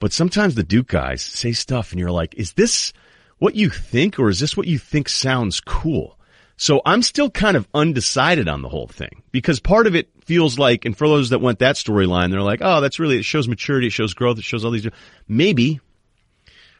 But 0.00 0.14
sometimes 0.14 0.54
the 0.54 0.64
Duke 0.64 0.88
guys 0.88 1.22
say 1.22 1.52
stuff 1.52 1.92
and 1.92 2.00
you're 2.00 2.10
like, 2.10 2.34
is 2.34 2.54
this 2.54 2.92
what 3.38 3.54
you 3.54 3.70
think 3.70 4.18
or 4.18 4.30
is 4.30 4.40
this 4.40 4.56
what 4.56 4.66
you 4.66 4.78
think 4.78 5.08
sounds 5.08 5.60
cool? 5.60 6.18
So 6.56 6.80
I'm 6.84 7.02
still 7.02 7.30
kind 7.30 7.56
of 7.56 7.68
undecided 7.72 8.48
on 8.48 8.62
the 8.62 8.68
whole 8.68 8.88
thing 8.88 9.22
because 9.30 9.60
part 9.60 9.86
of 9.86 9.94
it 9.94 10.10
feels 10.24 10.58
like, 10.58 10.84
and 10.84 10.96
for 10.96 11.06
those 11.06 11.30
that 11.30 11.40
went 11.40 11.60
that 11.60 11.76
storyline, 11.76 12.30
they're 12.30 12.42
like, 12.42 12.60
oh, 12.62 12.80
that's 12.80 12.98
really, 12.98 13.18
it 13.18 13.24
shows 13.24 13.46
maturity, 13.46 13.86
it 13.86 13.92
shows 13.92 14.14
growth, 14.14 14.38
it 14.38 14.44
shows 14.44 14.64
all 14.64 14.70
these, 14.70 14.88
maybe, 15.28 15.80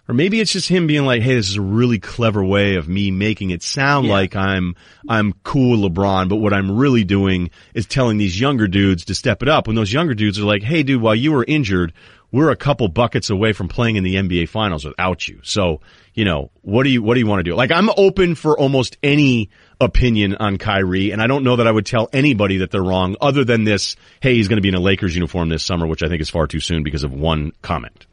or 0.09 0.15
maybe 0.15 0.41
it's 0.41 0.53
just 0.53 0.69
him 0.69 0.87
being 0.87 1.05
like, 1.05 1.23
hey, 1.23 1.35
this 1.35 1.49
is 1.51 1.57
a 1.57 1.61
really 1.63 1.99
clever 1.99 2.45
way 2.45 2.75
of 2.77 2.89
me 2.89 3.11
making 3.11 3.51
it 3.51 3.63
sound 3.63 4.07
Yeah. 4.07 4.13
like 4.13 4.35
I'm, 4.37 4.75
I'm 5.09 5.33
cool 5.45 5.89
LeBron, 5.89 6.29
but 6.29 6.37
what 6.37 6.53
I'm 6.53 6.77
really 6.77 7.05
doing 7.05 7.51
is 7.75 7.87
telling 7.87 8.19
these 8.19 8.41
younger 8.41 8.67
dudes 8.67 9.05
to 9.07 9.15
step 9.15 9.43
it 9.43 9.49
up 9.49 9.67
when 9.67 9.77
those 9.77 9.93
younger 9.93 10.15
dudes 10.15 10.39
are 10.39 10.45
like, 10.45 10.63
hey 10.63 10.83
dude, 10.83 11.01
while 11.01 11.15
you 11.15 11.33
were 11.33 11.45
injured, 11.47 11.93
we're 12.33 12.51
a 12.51 12.57
couple 12.57 12.87
buckets 12.89 13.31
away 13.31 13.53
from 13.53 13.69
playing 13.69 13.97
in 13.97 14.05
the 14.05 14.15
NBA 14.15 14.49
finals 14.49 14.85
without 14.85 15.27
you. 15.27 15.41
So, 15.43 15.81
you 16.15 16.25
know, 16.25 16.51
what 16.63 16.85
do 16.85 16.91
you, 16.91 17.03
what 17.03 17.15
do 17.15 17.21
you 17.21 17.27
want 17.27 17.41
to 17.41 17.51
do? 17.51 17.55
Like 17.57 17.71
I'm 17.73 17.91
open 17.97 18.35
for 18.37 18.59
almost 18.59 18.99
any 19.03 19.51
opinion 19.81 20.37
on 20.37 20.57
Kyrie, 20.59 21.11
and 21.11 21.21
I 21.23 21.27
don't 21.27 21.43
know 21.45 21.57
that 21.57 21.67
I 21.67 21.71
would 21.73 21.87
tell 21.87 22.09
anybody 22.13 22.59
that 22.59 22.71
they're 22.71 22.83
wrong 22.83 23.17
other 23.21 23.45
than 23.45 23.65
this, 23.65 23.97
hey, 24.21 24.35
he's 24.35 24.47
going 24.49 24.59
to 24.59 24.63
be 24.63 24.69
in 24.69 24.75
a 24.75 24.81
Lakers 24.81 25.15
uniform 25.15 25.49
this 25.49 25.65
summer, 25.65 25.87
which 25.87 26.03
I 26.03 26.09
think 26.09 26.21
is 26.21 26.31
far 26.31 26.47
too 26.47 26.61
soon 26.61 26.83
because 26.85 27.03
of 27.03 27.13
one 27.13 27.53
comment. 27.63 28.07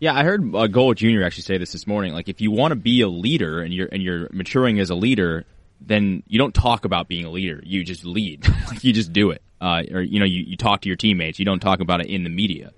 Yeah, 0.00 0.14
I 0.14 0.22
heard 0.22 0.42
uh, 0.42 0.68
Golic 0.68 0.96
Jr. 0.96 1.24
actually 1.24 1.42
say 1.42 1.58
this 1.58 1.72
this 1.72 1.86
morning. 1.86 2.12
Like, 2.12 2.28
if 2.28 2.40
you 2.40 2.50
want 2.50 2.72
to 2.72 2.76
be 2.76 3.00
a 3.00 3.08
leader 3.08 3.60
and 3.60 3.74
you're 3.74 3.88
and 3.90 4.02
you're 4.02 4.28
maturing 4.32 4.78
as 4.78 4.90
a 4.90 4.94
leader, 4.94 5.44
then 5.80 6.22
you 6.28 6.38
don't 6.38 6.54
talk 6.54 6.84
about 6.84 7.08
being 7.08 7.24
a 7.24 7.30
leader. 7.30 7.60
You 7.64 7.84
just 7.84 8.04
lead. 8.04 8.48
like, 8.68 8.84
you 8.84 8.92
just 8.92 9.12
do 9.12 9.30
it. 9.30 9.42
Uh, 9.60 9.82
or 9.90 10.00
you 10.00 10.20
know, 10.20 10.26
you, 10.26 10.44
you 10.44 10.56
talk 10.56 10.82
to 10.82 10.88
your 10.88 10.96
teammates. 10.96 11.38
You 11.38 11.44
don't 11.44 11.60
talk 11.60 11.80
about 11.80 12.00
it 12.00 12.06
in 12.06 12.22
the 12.22 12.30
media. 12.30 12.72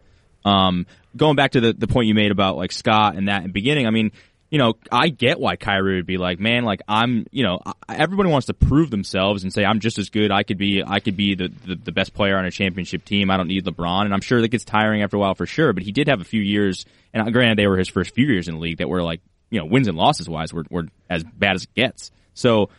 Um, 0.44 0.86
going 1.14 1.36
back 1.36 1.52
to 1.52 1.60
the 1.60 1.72
the 1.74 1.86
point 1.86 2.08
you 2.08 2.14
made 2.14 2.30
about 2.30 2.56
like 2.56 2.72
Scott 2.72 3.16
and 3.16 3.28
that 3.28 3.38
in 3.38 3.48
the 3.48 3.52
beginning. 3.52 3.86
I 3.86 3.90
mean, 3.90 4.12
you 4.50 4.58
know, 4.58 4.74
I 4.90 5.08
get 5.08 5.38
why 5.38 5.54
Kyrie 5.54 5.96
would 5.96 6.06
be 6.06 6.18
like, 6.18 6.40
man, 6.40 6.64
like 6.64 6.82
I'm, 6.88 7.26
you 7.30 7.44
know, 7.44 7.60
everybody 7.88 8.28
wants 8.28 8.48
to 8.48 8.54
prove 8.54 8.90
themselves 8.90 9.44
and 9.44 9.52
say 9.52 9.64
I'm 9.64 9.78
just 9.78 9.98
as 9.98 10.10
good. 10.10 10.32
I 10.32 10.42
could 10.42 10.58
be, 10.58 10.82
I 10.84 10.98
could 10.98 11.16
be 11.16 11.36
the, 11.36 11.52
the 11.66 11.76
the 11.76 11.92
best 11.92 12.12
player 12.14 12.36
on 12.36 12.44
a 12.44 12.50
championship 12.50 13.04
team. 13.04 13.30
I 13.30 13.36
don't 13.36 13.46
need 13.46 13.64
LeBron, 13.64 14.06
and 14.06 14.12
I'm 14.12 14.20
sure 14.20 14.40
that 14.40 14.48
gets 14.48 14.64
tiring 14.64 15.02
after 15.02 15.16
a 15.16 15.20
while 15.20 15.36
for 15.36 15.46
sure. 15.46 15.72
But 15.72 15.84
he 15.84 15.92
did 15.92 16.08
have 16.08 16.20
a 16.20 16.24
few 16.24 16.42
years, 16.42 16.84
and 17.14 17.26
uh, 17.26 17.30
granted, 17.30 17.58
they 17.58 17.68
were 17.68 17.78
his 17.78 17.88
first 17.88 18.12
few 18.12 18.26
years 18.26 18.48
in 18.48 18.54
the 18.56 18.60
league 18.60 18.78
that 18.78 18.88
were 18.88 19.02
like, 19.02 19.20
you 19.50 19.60
know, 19.60 19.66
wins 19.66 19.86
and 19.86 19.96
losses 19.96 20.28
wise 20.28 20.52
were 20.52 20.64
were 20.68 20.88
as 21.08 21.22
bad 21.22 21.54
as 21.54 21.62
it 21.64 21.74
gets. 21.74 22.10
So 22.34 22.70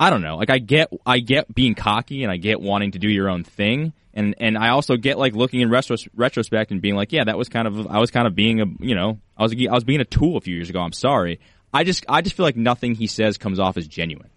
I 0.00 0.08
don't 0.08 0.22
know. 0.22 0.36
Like 0.36 0.50
I 0.50 0.58
get, 0.58 0.90
I 1.04 1.18
get 1.18 1.54
being 1.54 1.74
cocky 1.74 2.22
and 2.22 2.32
I 2.32 2.38
get 2.38 2.60
wanting 2.60 2.92
to 2.92 2.98
do 2.98 3.08
your 3.08 3.28
own 3.28 3.44
thing. 3.44 3.92
And, 4.14 4.36
and 4.38 4.56
I 4.56 4.68
also 4.68 4.96
get 4.96 5.18
like 5.18 5.34
looking 5.34 5.60
in 5.60 5.68
retros- 5.68 6.08
retrospect 6.14 6.70
and 6.70 6.80
being 6.80 6.94
like, 6.94 7.12
yeah, 7.12 7.24
that 7.24 7.36
was 7.36 7.48
kind 7.48 7.66
of, 7.66 7.86
I 7.88 7.98
was 7.98 8.10
kind 8.10 8.26
of 8.26 8.34
being 8.34 8.60
a, 8.60 8.66
you 8.78 8.94
know, 8.94 9.18
I 9.36 9.42
was, 9.42 9.52
I 9.52 9.72
was 9.72 9.84
being 9.84 10.00
a 10.00 10.04
tool 10.04 10.36
a 10.36 10.40
few 10.40 10.54
years 10.54 10.70
ago. 10.70 10.80
I'm 10.80 10.92
sorry. 10.92 11.40
I 11.72 11.82
just, 11.82 12.04
I 12.08 12.22
just 12.22 12.36
feel 12.36 12.44
like 12.44 12.56
nothing 12.56 12.94
he 12.94 13.08
says 13.08 13.36
comes 13.38 13.58
off 13.58 13.76
as 13.76 13.88
genuine. 13.88 14.30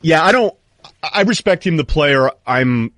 Yeah, 0.00 0.24
I 0.24 0.32
don't. 0.32 0.54
I 1.02 1.22
respect 1.22 1.66
him, 1.66 1.76
the 1.76 1.84
player. 1.84 2.30
I'm 2.46 2.92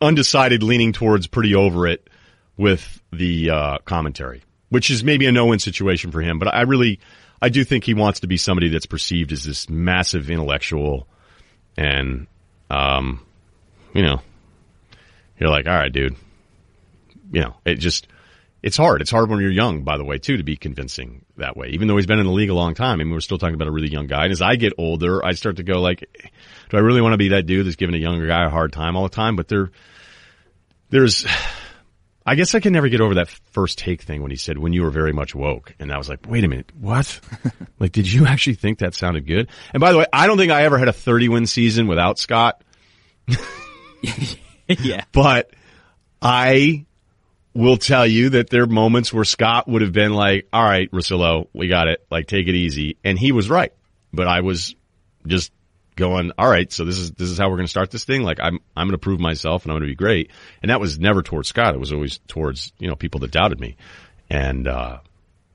undecided, 0.00 0.62
leaning 0.62 0.92
towards 0.92 1.26
pretty 1.26 1.54
over 1.54 1.86
it 1.86 2.08
with 2.56 3.02
the 3.12 3.50
uh, 3.50 3.78
commentary, 3.84 4.42
which 4.68 4.90
is 4.90 5.04
maybe 5.04 5.26
a 5.26 5.32
no-win 5.32 5.58
situation 5.58 6.10
for 6.10 6.20
him. 6.20 6.38
But 6.38 6.54
I 6.54 6.62
really, 6.62 7.00
I 7.40 7.48
do 7.48 7.64
think 7.64 7.84
he 7.84 7.94
wants 7.94 8.20
to 8.20 8.26
be 8.26 8.36
somebody 8.36 8.68
that's 8.68 8.86
perceived 8.86 9.32
as 9.32 9.44
this 9.44 9.68
massive 9.68 10.30
intellectual, 10.30 11.08
and 11.76 12.26
um, 12.70 13.25
you 13.96 14.02
know, 14.02 14.20
you're 15.38 15.50
like, 15.50 15.66
all 15.66 15.74
right, 15.74 15.92
dude. 15.92 16.16
You 17.32 17.40
know, 17.40 17.56
it 17.64 17.76
just. 17.76 18.08
It's 18.62 18.76
hard. 18.76 19.00
It's 19.00 19.12
hard 19.12 19.30
when 19.30 19.38
you're 19.38 19.50
young, 19.50 19.84
by 19.84 19.96
the 19.96 20.04
way, 20.04 20.18
too, 20.18 20.38
to 20.38 20.42
be 20.42 20.56
convincing 20.56 21.24
that 21.36 21.56
way. 21.56 21.68
Even 21.68 21.86
though 21.86 21.96
he's 21.96 22.06
been 22.06 22.18
in 22.18 22.26
the 22.26 22.32
league 22.32 22.50
a 22.50 22.54
long 22.54 22.74
time, 22.74 23.00
I 23.00 23.04
mean, 23.04 23.12
we're 23.12 23.20
still 23.20 23.38
talking 23.38 23.54
about 23.54 23.68
a 23.68 23.70
really 23.70 23.90
young 23.90 24.08
guy. 24.08 24.24
And 24.24 24.32
as 24.32 24.42
I 24.42 24.56
get 24.56 24.72
older, 24.76 25.24
I 25.24 25.32
start 25.32 25.56
to 25.56 25.62
go 25.62 25.80
like, 25.80 26.00
do 26.70 26.76
I 26.76 26.80
really 26.80 27.00
want 27.00 27.12
to 27.12 27.18
be 27.18 27.28
that 27.28 27.46
dude 27.46 27.64
that's 27.64 27.76
giving 27.76 27.94
a 27.94 27.98
younger 27.98 28.26
guy 28.26 28.44
a 28.44 28.48
hard 28.48 28.72
time 28.72 28.96
all 28.96 29.04
the 29.04 29.14
time? 29.14 29.36
But 29.36 29.46
there, 29.46 29.70
there's, 30.90 31.26
I 32.24 32.34
guess 32.34 32.56
I 32.56 32.60
can 32.60 32.72
never 32.72 32.88
get 32.88 33.00
over 33.00 33.14
that 33.14 33.28
first 33.28 33.78
take 33.78 34.02
thing 34.02 34.22
when 34.22 34.32
he 34.32 34.36
said, 34.36 34.58
when 34.58 34.72
you 34.72 34.82
were 34.82 34.90
very 34.90 35.12
much 35.12 35.32
woke. 35.32 35.72
And 35.78 35.92
I 35.92 35.98
was 35.98 36.08
like, 36.08 36.26
wait 36.26 36.42
a 36.42 36.48
minute, 36.48 36.72
what? 36.76 37.20
like, 37.78 37.92
did 37.92 38.10
you 38.10 38.26
actually 38.26 38.54
think 38.54 38.80
that 38.80 38.94
sounded 38.94 39.28
good? 39.28 39.48
And 39.72 39.80
by 39.80 39.92
the 39.92 39.98
way, 39.98 40.06
I 40.12 40.26
don't 40.26 40.38
think 40.38 40.50
I 40.50 40.64
ever 40.64 40.76
had 40.76 40.88
a 40.88 40.92
30 40.92 41.28
win 41.28 41.46
season 41.46 41.86
without 41.86 42.18
Scott, 42.18 42.64
yeah. 44.68 45.04
but 45.12 45.50
I 46.20 46.86
will 47.54 47.76
tell 47.78 48.06
you 48.06 48.30
that 48.30 48.50
there 48.50 48.64
are 48.64 48.68
moments 48.68 49.12
where 49.12 49.24
Scott 49.24 49.66
would 49.66 49.82
have 49.82 49.92
been 49.92 50.12
like, 50.12 50.46
all 50.52 50.62
right, 50.62 50.90
Russillo, 50.90 51.48
we 51.52 51.68
got 51.68 51.88
it. 51.88 52.04
Like, 52.10 52.26
take 52.26 52.48
it 52.48 52.54
easy. 52.54 52.98
And 53.02 53.18
he 53.18 53.32
was 53.32 53.48
right. 53.48 53.72
But 54.12 54.28
I 54.28 54.40
was 54.40 54.74
just 55.26 55.52
going, 55.96 56.32
all 56.36 56.48
right, 56.48 56.70
so 56.70 56.84
this 56.84 56.98
is, 56.98 57.12
this 57.12 57.30
is 57.30 57.38
how 57.38 57.48
we're 57.48 57.56
going 57.56 57.66
to 57.66 57.70
start 57.70 57.90
this 57.90 58.04
thing. 58.04 58.22
Like, 58.22 58.38
I'm, 58.40 58.58
I'm 58.76 58.86
going 58.86 58.92
to 58.92 58.98
prove 58.98 59.20
myself 59.20 59.64
and 59.64 59.72
I'm 59.72 59.76
going 59.76 59.88
to 59.88 59.92
be 59.92 59.96
great. 59.96 60.30
And 60.62 60.70
that 60.70 60.80
was 60.80 60.98
never 60.98 61.22
towards 61.22 61.48
Scott. 61.48 61.74
It 61.74 61.80
was 61.80 61.92
always 61.92 62.18
towards, 62.28 62.72
you 62.78 62.88
know, 62.88 62.96
people 62.96 63.20
that 63.20 63.30
doubted 63.30 63.58
me. 63.58 63.76
And, 64.28 64.68
uh, 64.68 64.98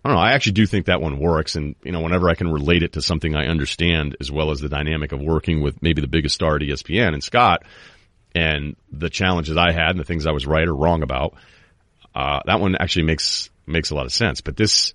I 0.04 0.10
don't 0.10 0.16
know. 0.16 0.24
I 0.24 0.32
actually 0.32 0.54
do 0.54 0.66
think 0.66 0.88
that 0.88 1.02
one 1.02 1.20
works. 1.20 1.56
And, 1.56 1.76
you 1.84 1.92
know, 1.92 2.02
whenever 2.02 2.28
I 2.30 2.34
can 2.34 2.52
relate 2.52 2.82
it 2.82 2.94
to 2.94 3.04
something 3.04 3.36
I 3.36 3.46
understand 3.46 4.18
as 4.20 4.32
well 4.32 4.50
as 4.50 4.60
the 4.60 4.70
dynamic 4.70 5.12
of 5.12 5.22
working 5.22 5.62
with 5.62 5.84
maybe 5.84 6.02
the 6.02 6.08
biggest 6.08 6.34
star 6.34 6.56
at 6.56 6.62
ESPN 6.64 7.14
and 7.14 7.24
Scott 7.24 7.64
and 8.34 8.76
the 8.92 9.10
challenges 9.10 9.58
I 9.58 9.72
had 9.72 9.92
and 9.92 10.00
the 10.00 10.04
things 10.04 10.26
I 10.26 10.32
was 10.32 10.46
right 10.46 10.68
or 10.68 10.76
wrong 10.76 11.04
about, 11.04 11.36
uh, 12.16 12.40
that 12.46 12.60
one 12.60 12.76
actually 12.76 13.04
makes, 13.04 13.50
makes 13.66 13.92
a 13.92 13.96
lot 13.96 14.06
of 14.06 14.12
sense. 14.12 14.42
But 14.42 14.58
this, 14.58 14.94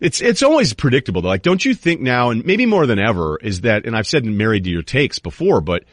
it's, 0.00 0.20
it's 0.20 0.42
always 0.42 0.72
predictable. 0.74 1.22
Like, 1.22 1.42
don't 1.42 1.64
you 1.64 1.74
think 1.74 2.00
now, 2.00 2.30
and 2.30 2.44
maybe 2.44 2.66
more 2.66 2.86
than 2.86 2.98
ever, 2.98 3.38
is 3.38 3.62
that, 3.62 3.86
and 3.86 3.96
I've 3.96 4.06
said 4.06 4.24
married 4.24 4.64
to 4.64 4.70
your 4.70 4.82
takes 4.82 5.18
before, 5.18 5.60
but 5.60 5.84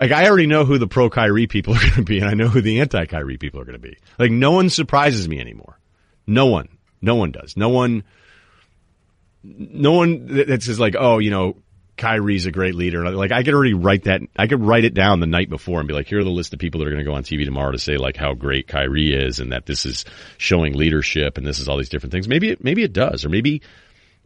like 0.00 0.12
I 0.12 0.28
already 0.28 0.46
know 0.46 0.64
who 0.64 0.78
the 0.78 0.86
pro 0.86 1.10
Kyrie 1.10 1.46
people 1.46 1.74
are 1.76 1.80
going 1.80 1.92
to 1.94 2.02
be 2.02 2.18
and 2.20 2.28
I 2.28 2.34
know 2.34 2.48
who 2.48 2.60
the 2.60 2.80
anti 2.80 3.06
Kyrie 3.06 3.38
people 3.38 3.60
are 3.60 3.64
going 3.64 3.80
to 3.80 3.88
be. 3.88 3.98
Like 4.18 4.30
no 4.30 4.52
one 4.52 4.70
surprises 4.70 5.28
me 5.28 5.40
anymore. 5.40 5.78
No 6.26 6.46
one. 6.46 6.68
No 7.00 7.14
one 7.14 7.30
does. 7.30 7.56
No 7.56 7.68
one, 7.68 8.04
no 9.42 9.92
one 9.92 10.26
that 10.46 10.62
says 10.62 10.80
like, 10.80 10.96
oh, 10.98 11.18
you 11.18 11.30
know, 11.30 11.56
Kyrie's 11.98 12.46
a 12.46 12.50
great 12.50 12.74
leader. 12.74 13.10
Like 13.10 13.32
I 13.32 13.42
could 13.42 13.54
already 13.54 13.74
write 13.74 14.04
that. 14.04 14.22
I 14.36 14.46
could 14.46 14.62
write 14.62 14.84
it 14.84 14.94
down 14.94 15.20
the 15.20 15.26
night 15.26 15.50
before 15.50 15.80
and 15.80 15.88
be 15.88 15.94
like, 15.94 16.06
here 16.06 16.20
are 16.20 16.24
the 16.24 16.30
list 16.30 16.52
of 16.52 16.58
people 16.58 16.80
that 16.80 16.86
are 16.86 16.90
going 16.90 17.04
to 17.04 17.10
go 17.10 17.14
on 17.14 17.24
TV 17.24 17.44
tomorrow 17.44 17.72
to 17.72 17.78
say 17.78 17.96
like 17.96 18.16
how 18.16 18.34
great 18.34 18.66
Kyrie 18.66 19.12
is 19.12 19.40
and 19.40 19.52
that 19.52 19.66
this 19.66 19.84
is 19.84 20.04
showing 20.38 20.74
leadership 20.74 21.36
and 21.36 21.46
this 21.46 21.58
is 21.58 21.68
all 21.68 21.76
these 21.76 21.88
different 21.88 22.12
things. 22.12 22.28
Maybe 22.28 22.50
it, 22.50 22.64
maybe 22.64 22.82
it 22.82 22.92
does, 22.92 23.24
or 23.24 23.28
maybe, 23.28 23.62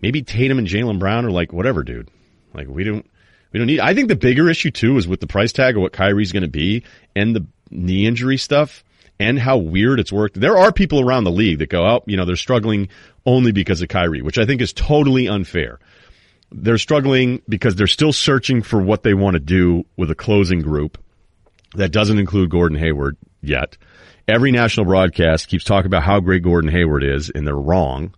maybe 0.00 0.22
Tatum 0.22 0.58
and 0.58 0.68
Jaylen 0.68 0.98
Brown 0.98 1.24
are 1.24 1.30
like 1.30 1.52
whatever, 1.52 1.82
dude. 1.82 2.08
Like 2.54 2.68
we 2.68 2.84
don't, 2.84 3.08
we 3.52 3.58
don't 3.58 3.66
need. 3.66 3.80
I 3.80 3.94
think 3.94 4.08
the 4.08 4.16
bigger 4.16 4.48
issue 4.48 4.70
too 4.70 4.96
is 4.96 5.08
with 5.08 5.20
the 5.20 5.26
price 5.26 5.52
tag 5.52 5.76
of 5.76 5.82
what 5.82 5.92
Kyrie's 5.92 6.32
going 6.32 6.42
to 6.42 6.48
be 6.48 6.84
and 7.16 7.34
the 7.34 7.46
knee 7.70 8.06
injury 8.06 8.36
stuff 8.36 8.84
and 9.18 9.38
how 9.38 9.56
weird 9.56 10.00
it's 10.00 10.12
worked. 10.12 10.38
There 10.38 10.58
are 10.58 10.72
people 10.72 11.00
around 11.00 11.24
the 11.24 11.30
league 11.30 11.58
that 11.60 11.68
go, 11.68 11.84
oh, 11.84 12.02
you 12.06 12.16
know, 12.16 12.24
they're 12.24 12.36
struggling 12.36 12.88
only 13.24 13.52
because 13.52 13.80
of 13.82 13.88
Kyrie, 13.88 14.22
which 14.22 14.38
I 14.38 14.46
think 14.46 14.60
is 14.60 14.72
totally 14.72 15.28
unfair. 15.28 15.78
They're 16.54 16.78
struggling 16.78 17.42
because 17.48 17.76
they're 17.76 17.86
still 17.86 18.12
searching 18.12 18.62
for 18.62 18.80
what 18.80 19.02
they 19.02 19.14
want 19.14 19.34
to 19.34 19.40
do 19.40 19.84
with 19.96 20.10
a 20.10 20.14
closing 20.14 20.60
group 20.60 20.98
that 21.74 21.92
doesn't 21.92 22.18
include 22.18 22.50
Gordon 22.50 22.78
Hayward 22.78 23.16
yet. 23.40 23.76
Every 24.28 24.52
national 24.52 24.86
broadcast 24.86 25.48
keeps 25.48 25.64
talking 25.64 25.86
about 25.86 26.02
how 26.02 26.20
great 26.20 26.42
Gordon 26.42 26.70
Hayward 26.70 27.02
is, 27.02 27.30
and 27.30 27.46
they're 27.46 27.56
wrong. 27.56 28.14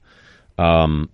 Um, 0.59 1.11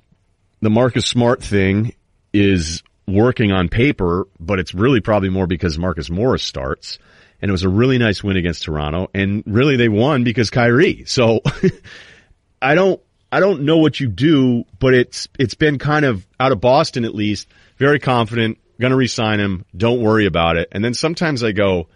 the 0.61 0.71
Marcus 0.71 1.07
Smart 1.07 1.43
thing 1.43 1.95
is 2.33 2.83
working 3.07 3.53
on 3.53 3.69
paper, 3.69 4.27
but 4.39 4.59
it's 4.59 4.75
really 4.75 5.01
probably 5.01 5.29
more 5.29 5.47
because 5.47 5.79
Marcus 5.79 6.11
Morris 6.11 6.43
starts. 6.43 6.99
And 7.43 7.49
it 7.49 7.53
was 7.53 7.63
a 7.63 7.69
really 7.69 7.99
nice 7.99 8.23
win 8.23 8.37
against 8.37 8.65
Toronto. 8.65 9.09
And 9.15 9.43
really 9.47 9.77
they 9.77 9.89
won 9.89 10.25
because 10.25 10.51
Kyrie. 10.51 11.05
So 11.07 11.41
I 12.63 12.75
don't, 12.75 13.01
I 13.33 13.41
don't 13.41 13.63
know 13.63 13.79
what 13.79 14.01
you 14.01 14.09
do, 14.09 14.65
but 14.79 14.95
it's, 14.95 15.29
it's 15.39 15.55
been 15.55 15.79
kind 15.79 16.05
of 16.05 16.27
out 16.39 16.53
of 16.53 16.61
Boston 16.61 17.05
at 17.05 17.15
least, 17.15 17.49
very 17.77 18.01
confident, 18.01 18.59
gonna 18.81 18.97
resign 18.97 19.41
him, 19.41 19.65
don't 19.77 20.01
worry 20.01 20.27
about 20.27 20.57
it. 20.57 20.69
And 20.73 20.85
then 20.85 20.95
sometimes 20.95 21.45
I 21.45 21.53
go, 21.53 21.89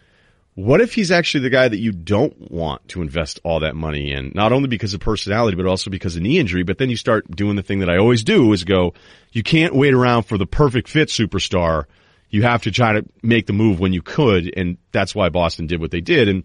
what 0.54 0.80
if 0.80 0.94
he's 0.94 1.10
actually 1.10 1.40
the 1.40 1.50
guy 1.50 1.66
that 1.66 1.78
you 1.78 1.90
don't 1.90 2.50
want 2.50 2.86
to 2.88 3.02
invest 3.02 3.40
all 3.42 3.60
that 3.60 3.74
money 3.74 4.12
in? 4.12 4.30
Not 4.34 4.52
only 4.52 4.68
because 4.68 4.94
of 4.94 5.00
personality, 5.00 5.56
but 5.56 5.66
also 5.66 5.90
because 5.90 6.14
of 6.14 6.22
knee 6.22 6.38
injury. 6.38 6.62
But 6.62 6.78
then 6.78 6.90
you 6.90 6.96
start 6.96 7.28
doing 7.28 7.56
the 7.56 7.62
thing 7.62 7.80
that 7.80 7.90
I 7.90 7.96
always 7.96 8.22
do 8.22 8.52
is 8.52 8.62
go, 8.62 8.94
you 9.32 9.42
can't 9.42 9.74
wait 9.74 9.94
around 9.94 10.24
for 10.24 10.38
the 10.38 10.46
perfect 10.46 10.88
fit 10.88 11.08
superstar. 11.08 11.86
You 12.30 12.42
have 12.42 12.62
to 12.62 12.70
try 12.70 12.92
to 12.92 13.04
make 13.20 13.46
the 13.46 13.52
move 13.52 13.80
when 13.80 13.92
you 13.92 14.02
could. 14.02 14.52
And 14.56 14.76
that's 14.92 15.14
why 15.14 15.28
Boston 15.28 15.66
did 15.66 15.80
what 15.80 15.90
they 15.90 16.00
did. 16.00 16.28
And, 16.28 16.44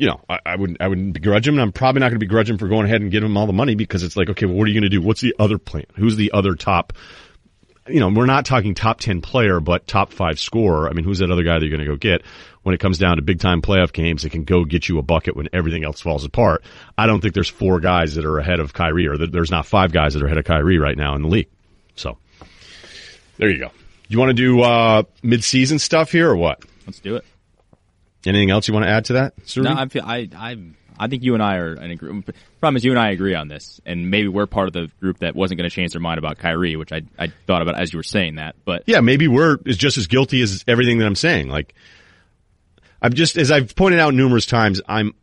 you 0.00 0.06
know, 0.06 0.18
I, 0.30 0.38
I 0.46 0.56
wouldn't, 0.56 0.80
I 0.80 0.88
wouldn't 0.88 1.12
begrudge 1.12 1.46
him. 1.46 1.54
And 1.54 1.60
I'm 1.60 1.72
probably 1.72 2.00
not 2.00 2.08
going 2.08 2.18
to 2.18 2.26
begrudge 2.26 2.48
him 2.48 2.56
for 2.56 2.68
going 2.68 2.86
ahead 2.86 3.02
and 3.02 3.10
giving 3.10 3.28
him 3.28 3.36
all 3.36 3.46
the 3.46 3.52
money 3.52 3.74
because 3.74 4.02
it's 4.02 4.16
like, 4.16 4.30
okay, 4.30 4.46
well, 4.46 4.56
what 4.56 4.64
are 4.64 4.70
you 4.70 4.80
going 4.80 4.90
to 4.90 4.96
do? 4.96 5.02
What's 5.02 5.20
the 5.20 5.36
other 5.38 5.58
plan? 5.58 5.84
Who's 5.94 6.16
the 6.16 6.32
other 6.32 6.54
top 6.54 6.94
you 7.86 7.98
know, 7.98 8.08
we're 8.08 8.26
not 8.26 8.44
talking 8.44 8.74
top 8.74 9.00
10 9.00 9.20
player, 9.20 9.58
but 9.58 9.86
top 9.86 10.12
five 10.12 10.38
scorer. 10.38 10.88
I 10.88 10.92
mean, 10.92 11.04
who's 11.04 11.18
that 11.18 11.30
other 11.30 11.42
guy 11.42 11.58
that 11.58 11.66
you're 11.66 11.76
going 11.76 11.86
to 11.86 11.92
go 11.92 11.96
get 11.96 12.22
when 12.62 12.74
it 12.74 12.78
comes 12.78 12.98
down 12.98 13.16
to 13.16 13.22
big 13.22 13.40
time 13.40 13.62
playoff 13.62 13.92
games 13.92 14.22
that 14.22 14.30
can 14.30 14.44
go 14.44 14.64
get 14.64 14.88
you 14.88 14.98
a 14.98 15.02
bucket 15.02 15.34
when 15.34 15.48
everything 15.52 15.84
else 15.84 16.00
falls 16.00 16.24
apart? 16.24 16.62
I 16.96 17.06
don't 17.06 17.20
think 17.20 17.34
there's 17.34 17.48
four 17.48 17.80
guys 17.80 18.14
that 18.14 18.24
are 18.24 18.38
ahead 18.38 18.60
of 18.60 18.72
Kyrie 18.72 19.08
or 19.08 19.16
that 19.16 19.32
there's 19.32 19.50
not 19.50 19.66
five 19.66 19.92
guys 19.92 20.14
that 20.14 20.22
are 20.22 20.26
ahead 20.26 20.38
of 20.38 20.44
Kyrie 20.44 20.78
right 20.78 20.96
now 20.96 21.16
in 21.16 21.22
the 21.22 21.28
league. 21.28 21.48
So 21.96 22.16
there 23.38 23.50
you 23.50 23.58
go. 23.58 23.70
You 24.08 24.18
want 24.18 24.30
to 24.30 24.34
do, 24.34 24.60
uh, 24.62 25.02
mid-season 25.22 25.78
stuff 25.78 26.12
here 26.12 26.30
or 26.30 26.36
what? 26.36 26.64
Let's 26.86 27.00
do 27.00 27.16
it. 27.16 27.24
Anything 28.26 28.50
else 28.50 28.68
you 28.68 28.74
want 28.74 28.84
to 28.84 28.90
add 28.90 29.06
to 29.06 29.12
that? 29.14 29.36
Suri? 29.44 29.64
No, 29.64 29.74
I 29.74 29.86
feel 29.88 30.02
I 30.04 30.28
I 30.36 30.56
I 31.00 31.08
think 31.08 31.22
you 31.22 31.32
and 31.32 31.42
I 31.42 31.56
are 31.56 31.74
in 31.74 31.90
agreement. 31.90 32.28
Problem 32.60 32.76
is, 32.76 32.84
you 32.84 32.90
and 32.90 33.00
I 33.00 33.10
agree 33.10 33.34
on 33.34 33.48
this, 33.48 33.80
and 33.86 34.10
maybe 34.10 34.28
we're 34.28 34.46
part 34.46 34.66
of 34.66 34.74
the 34.74 34.90
group 35.00 35.20
that 35.20 35.34
wasn't 35.34 35.56
going 35.58 35.68
to 35.68 35.74
change 35.74 35.92
their 35.92 36.00
mind 36.00 36.18
about 36.18 36.36
Kyrie, 36.36 36.76
which 36.76 36.92
I 36.92 37.02
I 37.18 37.32
thought 37.46 37.62
about 37.62 37.80
as 37.80 37.92
you 37.92 37.98
were 37.98 38.02
saying 38.02 38.34
that. 38.34 38.56
But 38.66 38.84
yeah, 38.86 39.00
maybe 39.00 39.26
we're 39.26 39.56
is 39.64 39.78
just 39.78 39.96
as 39.96 40.06
guilty 40.06 40.42
as 40.42 40.62
everything 40.68 40.98
that 40.98 41.06
I'm 41.06 41.14
saying. 41.14 41.48
Like, 41.48 41.74
I'm 43.00 43.14
just 43.14 43.38
as 43.38 43.50
I've 43.50 43.74
pointed 43.74 43.98
out 43.98 44.12
numerous 44.12 44.44
times, 44.44 44.82
I'm 44.86 45.14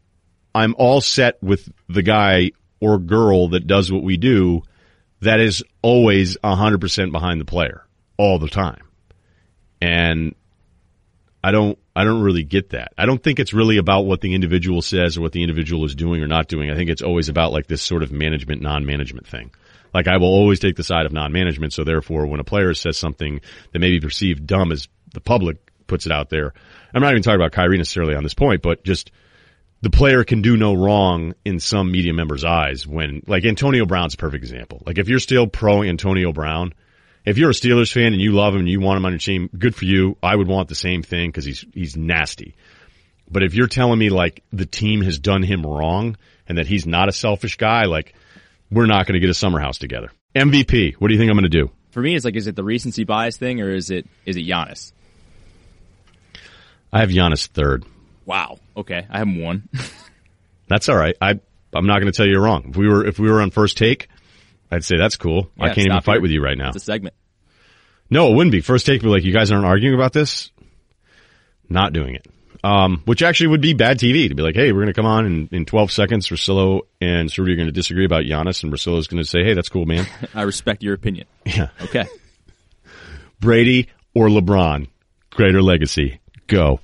I'm 0.56 0.74
all 0.80 1.00
set 1.00 1.42
with 1.44 1.72
the 1.88 2.02
guy 2.02 2.52
or 2.80 2.98
girl 2.98 3.50
that 3.50 3.68
does 3.68 3.92
what 3.92 4.02
we 4.02 4.18
do. 4.18 4.64
That 5.22 5.40
is 5.40 5.64
always 5.84 6.38
hundred 6.44 6.82
percent 6.82 7.12
behind 7.12 7.40
the 7.40 7.46
player 7.46 7.86
all 8.18 8.40
the 8.40 8.50
time, 8.50 8.82
and 9.80 10.34
I 11.48 11.52
don't 11.52 11.80
I 11.96 12.04
don't 12.04 12.24
really 12.24 12.44
get 12.44 12.72
that. 12.72 12.92
I 12.98 13.06
don't 13.06 13.24
think 13.24 13.40
it's 13.40 13.54
really 13.54 13.78
about 13.78 14.06
what 14.06 14.20
the 14.20 14.36
individual 14.36 14.82
says 14.82 15.18
or 15.18 15.22
what 15.22 15.32
the 15.32 15.44
individual 15.44 15.86
is 15.86 15.96
doing 15.96 16.22
or 16.22 16.28
not 16.28 16.50
doing. 16.50 16.70
I 16.70 16.76
think 16.76 16.90
it's 16.90 17.02
always 17.02 17.30
about 17.30 17.54
like 17.54 17.68
this 17.68 17.82
sort 17.82 18.04
of 18.04 18.12
management 18.12 18.62
non-management 18.62 19.26
thing. 19.26 19.52
Like 19.94 20.10
I 20.10 20.18
will 20.18 20.28
always 20.28 20.60
take 20.60 20.76
the 20.76 20.84
side 20.84 21.06
of 21.06 21.14
non-management. 21.14 21.72
So 21.72 21.86
therefore, 21.86 22.26
when 22.26 22.42
a 22.42 22.44
player 22.44 22.74
says 22.74 22.98
something 22.98 23.40
that 23.72 23.80
may 23.80 23.92
be 23.92 24.02
perceived 24.02 24.46
dumb 24.46 24.74
as 24.74 24.90
the 25.14 25.22
public 25.22 25.56
puts 25.88 26.06
it 26.06 26.12
out 26.12 26.30
there, 26.30 26.54
I'm 26.94 27.02
not 27.02 27.12
even 27.12 27.24
talking 27.24 27.40
about 27.40 27.54
Kyrie 27.54 27.78
necessarily 27.78 28.14
on 28.14 28.24
this 28.24 28.34
point, 28.34 28.62
but 28.62 28.84
just 28.84 29.10
the 29.80 29.90
player 29.90 30.26
can 30.26 30.42
do 30.42 30.58
no 30.58 30.74
wrong 30.74 31.34
in 31.46 31.62
some 31.62 31.94
media 31.94 32.12
member's 32.12 32.44
eyes 32.44 32.86
when, 32.86 33.24
like 33.26 33.46
Antonio 33.46 33.86
Brown's 33.86 34.18
perfect 34.18 34.44
example. 34.44 34.84
Like 34.86 34.98
if 34.98 35.08
you're 35.08 35.20
still 35.20 35.48
pro 35.48 35.82
Antonio 35.82 36.34
Brown, 36.34 36.74
if 37.28 37.38
you're 37.38 37.50
a 37.50 37.54
Steelers 37.54 37.92
fan 37.92 38.14
and 38.14 38.22
you 38.22 38.32
love 38.32 38.54
him 38.54 38.62
and 38.62 38.70
you 38.70 38.80
want 38.80 38.96
him 38.98 39.06
on 39.06 39.12
your 39.12 39.20
team, 39.20 39.50
good 39.56 39.76
for 39.76 39.84
you. 39.84 40.16
I 40.24 40.34
would 40.34 40.48
want 40.48 40.70
the 40.70 40.76
same 40.76 41.04
thing 41.04 41.30
because 41.30 41.44
he's 41.44 41.66
he's 41.74 41.98
nasty. 41.98 42.56
But 43.30 43.44
if 43.44 43.54
you're 43.54 43.68
telling 43.68 44.00
me 44.00 44.10
like 44.10 44.44
the 44.54 44.66
team 44.66 45.02
has 45.02 45.20
done 45.20 45.44
him 45.44 45.66
wrong 45.66 46.16
and 46.48 46.58
that 46.58 46.68
he's 46.68 46.88
not 46.88 47.10
a 47.10 47.12
selfish 47.12 47.58
guy, 47.58 47.84
like 47.84 48.16
we're 48.72 48.86
not 48.86 49.06
going 49.08 49.16
to 49.16 49.20
get 49.20 49.30
a 49.30 49.34
summer 49.34 49.60
house 49.60 49.78
together. 49.78 50.10
MVP. 50.34 50.96
What 50.96 51.10
do 51.10 51.14
you 51.14 51.20
think 51.20 51.30
I'm 51.30 51.36
going 51.36 51.44
to 51.44 51.50
do? 51.50 51.70
For 51.92 52.02
me, 52.02 52.16
it's 52.16 52.24
like, 52.24 52.38
is 52.38 52.48
it 52.48 52.56
the 52.56 52.64
recency 52.64 53.04
bias 53.04 53.36
thing 53.36 53.60
or 53.60 53.72
is 53.72 53.92
it 53.92 54.08
is 54.26 54.38
it 54.38 54.48
Giannis? 54.48 54.94
I 56.94 57.02
have 57.02 57.10
Giannis 57.10 57.48
third. 57.48 57.84
Wow. 58.26 58.60
Okay, 58.78 59.06
I 59.10 59.18
have 59.18 59.28
him 59.28 59.42
one. 59.44 59.68
That's 60.70 60.88
all 60.88 60.96
right. 60.96 61.18
I 61.20 61.42
I'm 61.74 61.88
not 61.88 62.00
going 62.00 62.10
to 62.10 62.16
tell 62.16 62.26
you 62.26 62.32
you're 62.32 62.42
wrong. 62.42 62.70
If 62.70 62.78
we 62.78 62.88
were 62.88 63.06
if 63.06 63.20
we 63.20 63.30
were 63.30 63.42
on 63.42 63.52
first 63.52 63.78
take, 63.78 64.08
I'd 64.70 64.84
say 64.84 64.98
that's 64.98 65.16
cool. 65.16 65.50
Yeah, 65.58 65.66
I 65.66 65.68
can't 65.74 65.88
even 65.88 66.02
fight 66.02 66.16
here. 66.16 66.22
with 66.22 66.32
you 66.32 66.44
right 66.44 66.58
now. 66.58 66.70
It's 66.70 66.78
a 66.78 66.80
segment. 66.82 67.16
No, 68.10 68.32
it 68.32 68.36
wouldn't 68.36 68.52
be. 68.52 68.62
First 68.62 68.86
take 68.86 69.02
would 69.02 69.08
be 69.08 69.12
like, 69.12 69.24
you 69.24 69.34
guys 69.34 69.52
aren't 69.52 69.66
arguing 69.66 69.96
about 69.96 70.14
this? 70.14 70.52
Not 71.70 71.94
doing 71.94 72.16
it. 72.16 72.26
Um, 72.64 73.02
which 73.06 73.22
actually 73.22 73.48
would 73.48 73.62
be 73.62 73.74
bad 73.74 74.00
TV 74.00 74.30
to 74.30 74.36
be 74.36 74.42
like, 74.42 74.56
hey, 74.56 74.72
we're 74.72 74.80
going 74.82 74.88
to 74.88 74.94
come 74.94 75.06
on 75.06 75.26
in, 75.26 75.50
in 75.52 75.66
12 75.66 75.92
seconds. 75.92 76.28
Russillo 76.28 76.82
and 77.00 77.30
Suri 77.30 77.54
are 77.54 77.56
going 77.56 77.68
to 77.68 77.72
disagree 77.72 78.06
about 78.06 78.24
Giannis, 78.24 78.64
and 78.64 78.74
Russillo's 78.74 79.08
going 79.08 79.22
to 79.22 79.30
say, 79.30 79.44
hey, 79.44 79.54
that's 79.54 79.70
cool, 79.70 79.86
man. 79.86 80.06
I 80.34 80.44
respect 80.44 80.84
your 80.84 80.94
opinion. 80.94 81.28
Yeah. 81.46 81.70
Okay. 81.82 82.06
Brady 83.40 83.90
or 84.16 84.28
LeBron, 84.28 84.88
greater 85.30 85.62
legacy. 85.62 86.20
Go. 86.48 86.80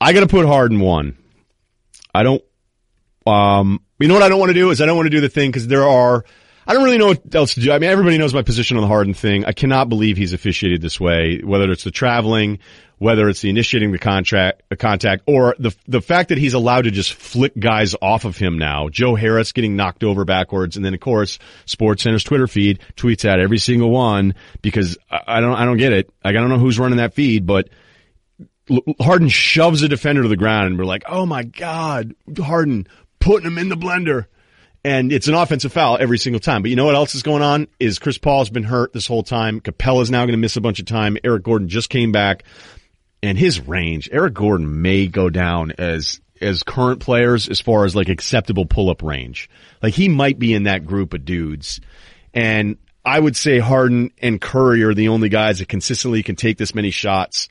I 0.00 0.12
got 0.12 0.20
to 0.20 0.26
put 0.26 0.46
Harden 0.46 0.80
one. 0.80 1.16
I 2.14 2.24
don't. 2.24 2.42
Um, 3.26 3.80
you 4.02 4.08
know 4.08 4.14
what 4.14 4.22
I 4.22 4.28
don't 4.28 4.38
want 4.38 4.50
to 4.50 4.54
do 4.54 4.70
is 4.70 4.80
I 4.80 4.86
don't 4.86 4.96
want 4.96 5.06
to 5.06 5.10
do 5.10 5.20
the 5.20 5.28
thing 5.28 5.50
because 5.50 5.66
there 5.66 5.86
are 5.88 6.24
I 6.66 6.74
don't 6.74 6.84
really 6.84 6.98
know 6.98 7.08
what 7.08 7.34
else 7.34 7.54
to 7.54 7.60
do. 7.60 7.72
I 7.72 7.78
mean, 7.78 7.90
everybody 7.90 8.18
knows 8.18 8.34
my 8.34 8.42
position 8.42 8.76
on 8.76 8.82
the 8.82 8.88
Harden 8.88 9.14
thing. 9.14 9.44
I 9.44 9.52
cannot 9.52 9.88
believe 9.88 10.16
he's 10.16 10.32
officiated 10.32 10.80
this 10.80 11.00
way, 11.00 11.40
whether 11.42 11.70
it's 11.70 11.84
the 11.84 11.90
traveling, 11.90 12.60
whether 12.98 13.28
it's 13.28 13.40
the 13.40 13.50
initiating 13.50 13.90
the 13.90 13.98
contract, 13.98 14.62
the 14.68 14.76
contact, 14.76 15.24
or 15.26 15.56
the 15.58 15.74
the 15.88 16.00
fact 16.00 16.28
that 16.28 16.38
he's 16.38 16.54
allowed 16.54 16.82
to 16.82 16.92
just 16.92 17.14
flick 17.14 17.58
guys 17.58 17.96
off 18.00 18.24
of 18.24 18.36
him 18.36 18.58
now. 18.58 18.88
Joe 18.88 19.16
Harris 19.16 19.50
getting 19.50 19.74
knocked 19.74 20.04
over 20.04 20.24
backwards, 20.24 20.76
and 20.76 20.84
then 20.84 20.94
of 20.94 21.00
course, 21.00 21.40
Sports 21.64 22.04
Center's 22.04 22.22
Twitter 22.22 22.46
feed 22.46 22.78
tweets 22.96 23.28
out 23.28 23.40
every 23.40 23.58
single 23.58 23.90
one 23.90 24.34
because 24.62 24.98
I, 25.10 25.20
I 25.26 25.40
don't 25.40 25.54
I 25.54 25.64
don't 25.64 25.78
get 25.78 25.92
it. 25.92 26.10
Like, 26.24 26.36
I 26.36 26.40
don't 26.40 26.48
know 26.48 26.58
who's 26.58 26.78
running 26.78 26.98
that 26.98 27.14
feed, 27.14 27.44
but 27.44 27.70
Harden 29.00 29.28
shoves 29.28 29.82
a 29.82 29.88
defender 29.88 30.22
to 30.22 30.28
the 30.28 30.36
ground, 30.36 30.68
and 30.68 30.78
we're 30.78 30.84
like, 30.84 31.02
oh 31.08 31.26
my 31.26 31.42
god, 31.42 32.14
Harden 32.38 32.86
putting 33.22 33.44
them 33.44 33.58
in 33.58 33.68
the 33.68 33.76
blender 33.76 34.26
and 34.84 35.12
it's 35.12 35.28
an 35.28 35.34
offensive 35.34 35.72
foul 35.72 35.96
every 35.98 36.18
single 36.18 36.40
time. 36.40 36.62
But 36.62 36.70
you 36.70 36.76
know 36.76 36.86
what 36.86 36.94
else 36.94 37.14
is 37.14 37.22
going 37.22 37.42
on? 37.42 37.68
Is 37.78 37.98
Chris 37.98 38.18
Paul's 38.18 38.50
been 38.50 38.64
hurt 38.64 38.92
this 38.92 39.06
whole 39.06 39.22
time. 39.22 39.60
Capela's 39.60 40.10
now 40.10 40.20
going 40.20 40.32
to 40.32 40.38
miss 40.38 40.56
a 40.56 40.60
bunch 40.60 40.80
of 40.80 40.86
time. 40.86 41.16
Eric 41.22 41.44
Gordon 41.44 41.68
just 41.68 41.88
came 41.88 42.12
back, 42.12 42.44
and 43.22 43.38
his 43.38 43.60
range. 43.60 44.08
Eric 44.12 44.34
Gordon 44.34 44.82
may 44.82 45.06
go 45.06 45.30
down 45.30 45.72
as 45.78 46.20
as 46.40 46.64
current 46.64 46.98
players 47.00 47.48
as 47.48 47.60
far 47.60 47.84
as 47.84 47.94
like 47.94 48.08
acceptable 48.08 48.66
pull 48.66 48.90
up 48.90 49.02
range. 49.02 49.48
Like 49.82 49.94
he 49.94 50.08
might 50.08 50.38
be 50.38 50.54
in 50.54 50.64
that 50.64 50.84
group 50.84 51.14
of 51.14 51.24
dudes, 51.24 51.80
and 52.34 52.76
I 53.04 53.20
would 53.20 53.36
say 53.36 53.60
Harden 53.60 54.10
and 54.20 54.40
Curry 54.40 54.82
are 54.82 54.94
the 54.94 55.08
only 55.08 55.28
guys 55.28 55.60
that 55.60 55.68
consistently 55.68 56.22
can 56.24 56.34
take 56.34 56.58
this 56.58 56.74
many 56.74 56.90
shots 56.90 57.48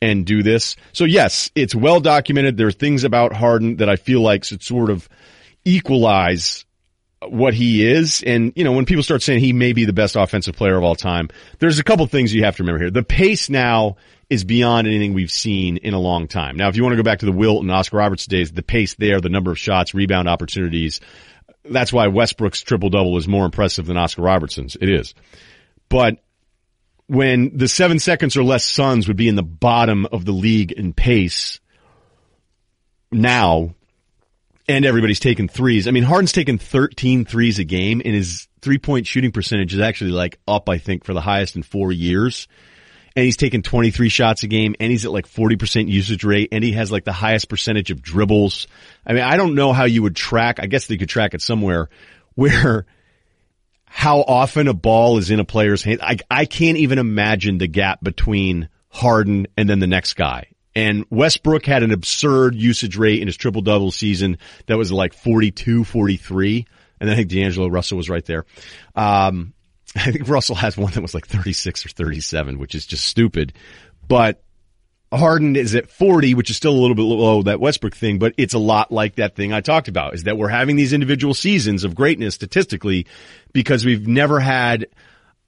and 0.00 0.24
do 0.24 0.42
this. 0.42 0.76
So 0.92 1.04
yes, 1.04 1.50
it's 1.54 1.74
well 1.74 2.00
documented. 2.00 2.56
There 2.56 2.68
are 2.68 2.72
things 2.72 3.04
about 3.04 3.32
Harden 3.32 3.76
that 3.76 3.88
I 3.88 3.96
feel 3.96 4.20
like 4.20 4.44
should 4.44 4.62
sort 4.62 4.90
of 4.90 5.08
equalize 5.64 6.64
what 7.26 7.52
he 7.52 7.86
is. 7.86 8.22
And, 8.22 8.52
you 8.54 8.64
know, 8.64 8.72
when 8.72 8.84
people 8.84 9.02
start 9.02 9.22
saying 9.22 9.40
he 9.40 9.52
may 9.52 9.72
be 9.72 9.84
the 9.84 9.92
best 9.92 10.16
offensive 10.16 10.54
player 10.54 10.76
of 10.76 10.84
all 10.84 10.94
time, 10.94 11.28
there's 11.58 11.78
a 11.78 11.84
couple 11.84 12.06
things 12.06 12.32
you 12.32 12.44
have 12.44 12.56
to 12.56 12.62
remember 12.62 12.80
here. 12.80 12.90
The 12.90 13.02
pace 13.02 13.50
now 13.50 13.96
is 14.30 14.44
beyond 14.44 14.86
anything 14.86 15.14
we've 15.14 15.30
seen 15.30 15.78
in 15.78 15.94
a 15.94 15.98
long 15.98 16.28
time. 16.28 16.56
Now, 16.56 16.68
if 16.68 16.76
you 16.76 16.82
want 16.82 16.92
to 16.92 16.96
go 16.96 17.02
back 17.02 17.20
to 17.20 17.26
the 17.26 17.32
Wilt 17.32 17.62
and 17.62 17.70
Oscar 17.70 17.96
Robertson 17.96 18.30
days, 18.30 18.52
the 18.52 18.62
pace 18.62 18.94
there, 18.94 19.20
the 19.20 19.30
number 19.30 19.50
of 19.50 19.58
shots, 19.58 19.94
rebound 19.94 20.28
opportunities, 20.28 21.00
that's 21.64 21.92
why 21.92 22.06
Westbrook's 22.06 22.62
triple 22.62 22.90
double 22.90 23.16
is 23.16 23.26
more 23.26 23.44
impressive 23.44 23.86
than 23.86 23.96
Oscar 23.96 24.22
Robertson's. 24.22 24.76
It 24.80 24.88
is. 24.88 25.14
But 25.88 26.18
when 27.08 27.56
the 27.56 27.68
seven 27.68 27.98
seconds 27.98 28.36
or 28.36 28.44
less 28.44 28.64
Suns 28.64 29.08
would 29.08 29.16
be 29.16 29.28
in 29.28 29.34
the 29.34 29.42
bottom 29.42 30.06
of 30.06 30.24
the 30.24 30.32
league 30.32 30.72
in 30.72 30.92
pace 30.92 31.58
now, 33.10 33.74
and 34.68 34.84
everybody's 34.84 35.18
taking 35.18 35.48
threes. 35.48 35.88
I 35.88 35.90
mean, 35.90 36.02
Harden's 36.02 36.32
taken 36.32 36.58
13 36.58 37.24
threes 37.24 37.58
a 37.58 37.64
game 37.64 38.02
and 38.04 38.14
his 38.14 38.46
three 38.60 38.78
point 38.78 39.06
shooting 39.06 39.32
percentage 39.32 39.72
is 39.72 39.80
actually 39.80 40.10
like 40.10 40.38
up, 40.46 40.68
I 40.68 40.78
think, 40.78 41.04
for 41.04 41.14
the 41.14 41.22
highest 41.22 41.56
in 41.56 41.62
four 41.62 41.90
years. 41.90 42.46
And 43.16 43.24
he's 43.24 43.38
taken 43.38 43.62
23 43.62 44.10
shots 44.10 44.42
a 44.42 44.46
game 44.46 44.76
and 44.78 44.92
he's 44.92 45.06
at 45.06 45.10
like 45.10 45.26
40% 45.26 45.88
usage 45.88 46.22
rate 46.22 46.50
and 46.52 46.62
he 46.62 46.72
has 46.72 46.92
like 46.92 47.04
the 47.04 47.12
highest 47.12 47.48
percentage 47.48 47.90
of 47.90 48.02
dribbles. 48.02 48.68
I 49.06 49.14
mean, 49.14 49.22
I 49.22 49.38
don't 49.38 49.54
know 49.54 49.72
how 49.72 49.84
you 49.84 50.02
would 50.02 50.14
track, 50.14 50.60
I 50.60 50.66
guess 50.66 50.86
they 50.86 50.98
could 50.98 51.08
track 51.08 51.32
it 51.32 51.40
somewhere 51.40 51.88
where 52.34 52.84
how 53.88 54.20
often 54.20 54.68
a 54.68 54.74
ball 54.74 55.18
is 55.18 55.30
in 55.30 55.40
a 55.40 55.44
player's 55.44 55.82
hand. 55.82 56.00
I, 56.02 56.18
I 56.30 56.44
can't 56.44 56.78
even 56.78 56.98
imagine 56.98 57.58
the 57.58 57.66
gap 57.66 58.02
between 58.02 58.68
Harden 58.88 59.46
and 59.56 59.68
then 59.68 59.78
the 59.78 59.86
next 59.86 60.14
guy. 60.14 60.48
And 60.74 61.04
Westbrook 61.10 61.66
had 61.66 61.82
an 61.82 61.90
absurd 61.90 62.54
usage 62.54 62.96
rate 62.96 63.20
in 63.20 63.26
his 63.26 63.36
triple 63.36 63.62
double 63.62 63.90
season 63.90 64.38
that 64.66 64.78
was 64.78 64.92
like 64.92 65.12
42, 65.12 65.84
43. 65.84 66.66
And 67.00 67.10
I 67.10 67.16
think 67.16 67.28
D'Angelo 67.28 67.68
Russell 67.68 67.96
was 67.96 68.08
right 68.08 68.24
there. 68.24 68.44
Um, 68.94 69.54
I 69.96 70.12
think 70.12 70.28
Russell 70.28 70.56
has 70.56 70.76
one 70.76 70.92
that 70.92 71.00
was 71.00 71.14
like 71.14 71.26
36 71.26 71.86
or 71.86 71.88
37, 71.88 72.58
which 72.58 72.74
is 72.74 72.86
just 72.86 73.04
stupid. 73.04 73.54
But 74.06 74.42
Harden 75.12 75.56
is 75.56 75.74
at 75.74 75.90
40, 75.90 76.34
which 76.34 76.50
is 76.50 76.56
still 76.56 76.72
a 76.72 76.80
little 76.80 76.94
bit 76.94 77.02
below 77.02 77.42
that 77.42 77.60
Westbrook 77.60 77.96
thing, 77.96 78.18
but 78.18 78.34
it's 78.36 78.54
a 78.54 78.58
lot 78.58 78.92
like 78.92 79.14
that 79.14 79.34
thing 79.34 79.52
I 79.52 79.62
talked 79.62 79.88
about 79.88 80.14
is 80.14 80.24
that 80.24 80.36
we're 80.36 80.48
having 80.48 80.76
these 80.76 80.92
individual 80.92 81.32
seasons 81.32 81.84
of 81.84 81.94
greatness 81.94 82.34
statistically 82.34 83.06
because 83.52 83.86
we've 83.86 84.06
never 84.06 84.38
had, 84.38 84.86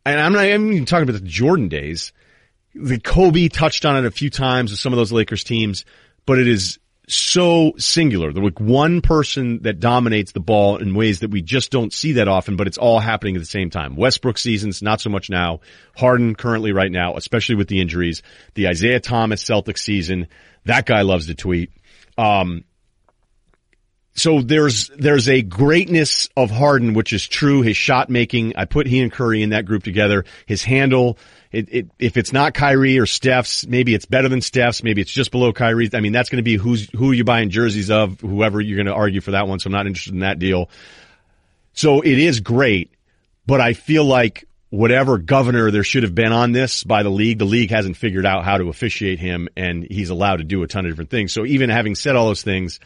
and 0.06 0.18
I'm 0.18 0.32
not 0.32 0.46
even 0.46 0.86
talking 0.86 1.08
about 1.08 1.20
the 1.20 1.28
Jordan 1.28 1.68
days. 1.68 2.12
The 2.74 2.98
Kobe 2.98 3.48
touched 3.48 3.84
on 3.84 3.96
it 3.96 4.06
a 4.06 4.10
few 4.10 4.30
times 4.30 4.70
with 4.70 4.80
some 4.80 4.94
of 4.94 4.96
those 4.96 5.12
Lakers 5.12 5.44
teams, 5.44 5.84
but 6.24 6.38
it 6.38 6.48
is 6.48 6.78
so 7.08 7.72
singular. 7.76 8.32
There's 8.32 8.44
like 8.44 8.60
one 8.60 9.00
person 9.00 9.62
that 9.62 9.80
dominates 9.80 10.32
the 10.32 10.40
ball 10.40 10.76
in 10.76 10.94
ways 10.94 11.20
that 11.20 11.30
we 11.30 11.42
just 11.42 11.70
don't 11.70 11.92
see 11.92 12.12
that 12.12 12.28
often, 12.28 12.56
but 12.56 12.66
it's 12.66 12.78
all 12.78 13.00
happening 13.00 13.36
at 13.36 13.40
the 13.40 13.46
same 13.46 13.70
time. 13.70 13.96
Westbrook 13.96 14.38
seasons, 14.38 14.82
not 14.82 15.00
so 15.00 15.10
much 15.10 15.28
now. 15.28 15.60
Harden 15.96 16.34
currently 16.34 16.72
right 16.72 16.90
now, 16.90 17.16
especially 17.16 17.56
with 17.56 17.68
the 17.68 17.80
injuries. 17.80 18.22
The 18.54 18.68
Isaiah 18.68 19.00
Thomas 19.00 19.44
Celtics 19.44 19.78
season, 19.78 20.28
that 20.64 20.86
guy 20.86 21.02
loves 21.02 21.26
to 21.26 21.34
tweet. 21.34 21.72
Um, 22.16 22.64
so 24.14 24.42
there's 24.42 24.88
there's 24.96 25.28
a 25.28 25.42
greatness 25.42 26.28
of 26.36 26.50
Harden, 26.50 26.94
which 26.94 27.12
is 27.12 27.26
true. 27.26 27.62
His 27.62 27.76
shot 27.76 28.10
making, 28.10 28.54
I 28.56 28.64
put 28.64 28.86
he 28.86 29.00
and 29.00 29.10
Curry 29.10 29.42
in 29.42 29.50
that 29.50 29.66
group 29.66 29.84
together. 29.84 30.24
His 30.46 30.64
handle, 30.64 31.16
it, 31.52 31.68
it, 31.72 31.90
if 31.98 32.16
it's 32.16 32.32
not 32.32 32.52
Kyrie 32.52 32.98
or 32.98 33.06
Steph's, 33.06 33.66
maybe 33.66 33.94
it's 33.94 34.06
better 34.06 34.28
than 34.28 34.40
Steph's. 34.40 34.82
Maybe 34.82 35.00
it's 35.00 35.12
just 35.12 35.30
below 35.30 35.52
Kyrie's. 35.52 35.94
I 35.94 36.00
mean, 36.00 36.12
that's 36.12 36.28
going 36.28 36.38
to 36.38 36.42
be 36.42 36.56
who's 36.56 36.90
who 36.90 37.12
you 37.12 37.24
buying 37.24 37.50
jerseys 37.50 37.90
of, 37.90 38.20
whoever 38.20 38.60
you're 38.60 38.76
going 38.76 38.86
to 38.86 38.94
argue 38.94 39.20
for 39.20 39.30
that 39.30 39.46
one. 39.46 39.60
So 39.60 39.68
I'm 39.68 39.72
not 39.72 39.86
interested 39.86 40.14
in 40.14 40.20
that 40.20 40.38
deal. 40.38 40.70
So 41.72 42.00
it 42.00 42.18
is 42.18 42.40
great, 42.40 42.90
but 43.46 43.60
I 43.60 43.74
feel 43.74 44.04
like 44.04 44.46
whatever 44.70 45.18
governor 45.18 45.70
there 45.70 45.84
should 45.84 46.02
have 46.02 46.14
been 46.14 46.32
on 46.32 46.52
this 46.52 46.84
by 46.84 47.04
the 47.04 47.10
league, 47.10 47.38
the 47.38 47.44
league 47.44 47.70
hasn't 47.70 47.96
figured 47.96 48.26
out 48.26 48.44
how 48.44 48.58
to 48.58 48.68
officiate 48.68 49.18
him, 49.18 49.48
and 49.56 49.86
he's 49.88 50.10
allowed 50.10 50.36
to 50.36 50.44
do 50.44 50.62
a 50.62 50.66
ton 50.66 50.84
of 50.84 50.90
different 50.92 51.10
things. 51.10 51.32
So 51.32 51.46
even 51.46 51.70
having 51.70 51.94
said 51.94 52.16
all 52.16 52.26
those 52.26 52.42
things 52.42 52.80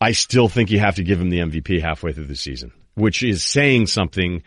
I 0.00 0.12
still 0.12 0.48
think 0.48 0.70
you 0.70 0.78
have 0.78 0.96
to 0.96 1.04
give 1.04 1.20
him 1.20 1.30
the 1.30 1.38
MVP 1.38 1.80
halfway 1.80 2.12
through 2.12 2.26
the 2.26 2.36
season, 2.36 2.72
which 2.94 3.22
is 3.22 3.44
saying 3.44 3.86
something 3.86 4.42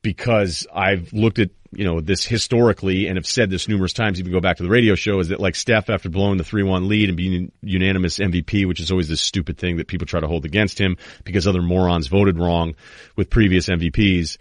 because 0.00 0.66
I've 0.72 1.12
looked 1.12 1.38
at, 1.38 1.50
you 1.72 1.84
know, 1.84 2.00
this 2.00 2.24
historically 2.24 3.06
and 3.06 3.16
have 3.16 3.26
said 3.26 3.50
this 3.50 3.68
numerous 3.68 3.92
times, 3.92 4.20
even 4.20 4.32
go 4.32 4.40
back 4.40 4.58
to 4.58 4.62
the 4.62 4.68
radio 4.68 4.94
show, 4.94 5.20
is 5.20 5.28
that 5.28 5.40
like 5.40 5.54
Steph 5.54 5.90
after 5.90 6.08
blowing 6.08 6.36
the 6.36 6.44
3-1 6.44 6.88
lead 6.88 7.08
and 7.08 7.16
being 7.16 7.52
unanimous 7.62 8.18
MVP, 8.18 8.66
which 8.66 8.80
is 8.80 8.90
always 8.90 9.08
this 9.08 9.20
stupid 9.20 9.58
thing 9.58 9.76
that 9.76 9.86
people 9.86 10.06
try 10.06 10.20
to 10.20 10.26
hold 10.26 10.44
against 10.44 10.78
him 10.78 10.96
because 11.24 11.46
other 11.46 11.62
morons 11.62 12.08
voted 12.08 12.38
wrong 12.38 12.74
with 13.16 13.30
previous 13.30 13.68
MVPs, 13.68 14.38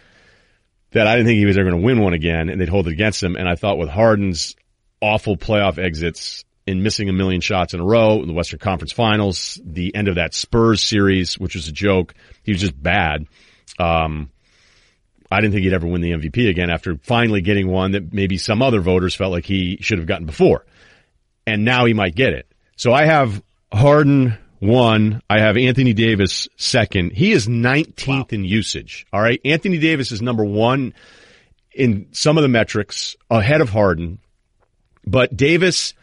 that 0.91 1.08
I 1.08 1.15
didn't 1.15 1.28
think 1.28 1.38
he 1.38 1.45
was 1.45 1.58
ever 1.58 1.69
going 1.69 1.82
to 1.82 1.86
win 1.86 2.02
one 2.02 2.13
again 2.13 2.50
and 2.50 2.60
they'd 2.60 2.69
hold 2.69 2.88
it 2.88 2.93
against 2.93 3.24
him. 3.24 3.36
And 3.36 3.47
I 3.47 3.56
thought 3.56 3.78
with 3.78 3.89
Harden's 3.89 4.56
awful 5.02 5.38
playoff 5.38 5.78
exits, 5.78 6.43
in 6.67 6.84
missing 6.84 7.10
a 7.10 7.13
million 7.13 7.41
shots 7.41 7.74
in 7.74 7.80
a 7.80 7.86
row 7.86 8.21
in 8.21 8.28
the 8.28 8.34
Western 8.34 8.60
Conference 8.60 8.91
Finals, 8.91 9.60
the 9.63 9.95
end 9.95 10.08
of 10.08 10.15
that 10.15 10.34
Spurs 10.34 10.82
series, 10.82 11.38
which 11.39 11.56
was 11.56 11.67
a 11.67 11.71
joke. 11.71 12.13
He 12.43 12.52
was 12.52 12.62
just 12.62 12.82
bad. 12.82 13.26
Um, 13.80 14.30
I 15.32 15.39
didn't 15.39 15.54
think 15.54 15.63
he'd 15.63 15.74
ever 15.74 15.88
win 15.88 16.02
the 16.02 16.12
MVP 16.12 16.50
again 16.50 16.69
after 16.69 16.97
finally 16.97 17.41
getting 17.41 17.67
one 17.69 17.91
that 17.91 18.13
maybe 18.13 18.38
some 18.38 18.62
other 18.62 18.82
voters 18.82 19.15
felt 19.15 19.32
like 19.32 19.45
he 19.45 19.78
should 19.82 19.97
have 19.97 20.08
gotten 20.08 20.26
before. 20.26 20.65
And 21.47 21.65
now 21.65 21.86
he 21.86 21.93
might 21.93 22.15
get 22.15 22.34
it. 22.34 22.52
So 22.76 22.93
I 22.93 23.06
have 23.06 23.41
Harden 23.71 24.38
one. 24.60 25.21
I 25.30 25.39
have 25.39 25.58
Anthony 25.58 25.93
Davis 25.93 26.47
second. 26.58 27.13
He 27.13 27.32
is 27.32 27.47
19th 27.47 28.08
wow. 28.08 28.26
in 28.30 28.45
usage. 28.45 29.08
All 29.12 29.21
right. 29.21 29.39
Anthony 29.43 29.80
Davis 29.80 30.12
is 30.12 30.21
number 30.21 30.43
one 30.43 30.93
in 31.74 32.08
some 32.12 32.38
of 32.38 32.43
the 32.43 32.50
metrics 32.50 33.15
ahead 33.30 33.62
of 33.62 33.69
Harden, 33.69 34.19
but 35.06 35.36
Davis 35.36 35.93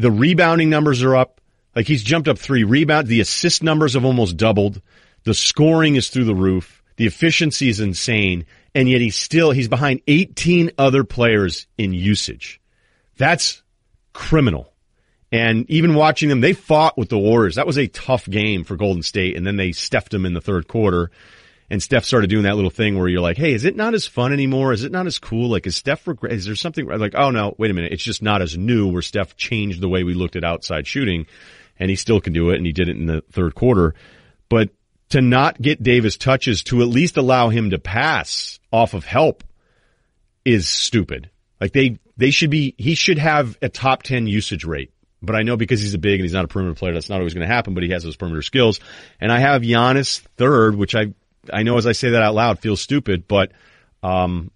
the 0.00 0.10
rebounding 0.10 0.70
numbers 0.70 1.02
are 1.02 1.14
up. 1.14 1.40
Like 1.76 1.86
he's 1.86 2.02
jumped 2.02 2.28
up 2.28 2.38
three 2.38 2.64
rebound. 2.64 3.06
The 3.06 3.20
assist 3.20 3.62
numbers 3.62 3.94
have 3.94 4.04
almost 4.04 4.36
doubled. 4.36 4.80
The 5.24 5.34
scoring 5.34 5.96
is 5.96 6.08
through 6.08 6.24
the 6.24 6.34
roof. 6.34 6.82
The 6.96 7.06
efficiency 7.06 7.68
is 7.68 7.80
insane. 7.80 8.46
And 8.74 8.88
yet 8.88 9.00
he's 9.00 9.16
still, 9.16 9.50
he's 9.50 9.68
behind 9.68 10.00
18 10.06 10.72
other 10.78 11.04
players 11.04 11.66
in 11.76 11.92
usage. 11.92 12.60
That's 13.18 13.62
criminal. 14.12 14.72
And 15.32 15.70
even 15.70 15.94
watching 15.94 16.28
them, 16.28 16.40
they 16.40 16.54
fought 16.54 16.98
with 16.98 17.08
the 17.08 17.18
Warriors. 17.18 17.56
That 17.56 17.66
was 17.66 17.78
a 17.78 17.86
tough 17.86 18.28
game 18.28 18.64
for 18.64 18.76
Golden 18.76 19.02
State. 19.02 19.36
And 19.36 19.46
then 19.46 19.56
they 19.56 19.72
stuffed 19.72 20.10
them 20.10 20.26
in 20.26 20.34
the 20.34 20.40
third 20.40 20.66
quarter 20.66 21.10
and 21.70 21.80
Steph 21.80 22.04
started 22.04 22.28
doing 22.28 22.42
that 22.42 22.56
little 22.56 22.70
thing 22.70 22.98
where 22.98 23.06
you're 23.06 23.20
like, 23.20 23.36
hey, 23.36 23.54
is 23.54 23.64
it 23.64 23.76
not 23.76 23.94
as 23.94 24.04
fun 24.04 24.32
anymore? 24.32 24.72
Is 24.72 24.82
it 24.82 24.90
not 24.90 25.06
as 25.06 25.20
cool? 25.20 25.48
Like, 25.48 25.68
is 25.68 25.76
Steph, 25.76 26.08
regret? 26.08 26.32
is 26.32 26.44
there 26.44 26.56
something 26.56 26.84
like, 26.86 27.14
oh 27.16 27.30
no, 27.30 27.54
wait 27.58 27.70
a 27.70 27.74
minute. 27.74 27.92
It's 27.92 28.02
just 28.02 28.22
not 28.22 28.42
as 28.42 28.58
new 28.58 28.88
where 28.88 29.02
Steph 29.02 29.36
changed 29.36 29.80
the 29.80 29.88
way 29.88 30.02
we 30.02 30.12
looked 30.12 30.34
at 30.34 30.42
outside 30.42 30.88
shooting 30.88 31.26
and 31.78 31.88
he 31.88 31.94
still 31.94 32.20
can 32.20 32.32
do 32.32 32.50
it 32.50 32.56
and 32.56 32.66
he 32.66 32.72
did 32.72 32.88
it 32.88 32.96
in 32.96 33.06
the 33.06 33.22
third 33.30 33.54
quarter. 33.54 33.94
But 34.48 34.70
to 35.10 35.20
not 35.20 35.62
get 35.62 35.82
Davis 35.82 36.16
touches 36.16 36.64
to 36.64 36.82
at 36.82 36.88
least 36.88 37.16
allow 37.16 37.50
him 37.50 37.70
to 37.70 37.78
pass 37.78 38.58
off 38.72 38.92
of 38.94 39.04
help 39.04 39.44
is 40.44 40.68
stupid. 40.68 41.30
Like 41.60 41.72
they, 41.72 41.98
they 42.16 42.30
should 42.30 42.50
be, 42.50 42.74
he 42.78 42.96
should 42.96 43.18
have 43.18 43.56
a 43.62 43.68
top 43.68 44.02
10 44.02 44.26
usage 44.26 44.64
rate. 44.64 44.92
But 45.22 45.36
I 45.36 45.42
know 45.42 45.56
because 45.56 45.82
he's 45.82 45.94
a 45.94 45.98
big 45.98 46.14
and 46.14 46.22
he's 46.22 46.32
not 46.32 46.46
a 46.46 46.48
perimeter 46.48 46.78
player, 46.78 46.94
that's 46.94 47.10
not 47.10 47.18
always 47.18 47.34
going 47.34 47.46
to 47.46 47.54
happen, 47.54 47.74
but 47.74 47.82
he 47.82 47.90
has 47.90 48.02
those 48.02 48.16
perimeter 48.16 48.42
skills. 48.42 48.80
And 49.20 49.30
I 49.30 49.38
have 49.38 49.62
Giannis 49.62 50.20
third, 50.36 50.74
which 50.74 50.94
I 50.94 51.12
I 51.52 51.62
know 51.62 51.76
as 51.76 51.86
I 51.86 51.92
say 51.92 52.10
that 52.10 52.22
out 52.22 52.34
loud 52.34 52.58
feels 52.58 52.80
stupid, 52.80 53.26
but 53.28 53.52
um, 54.02 54.50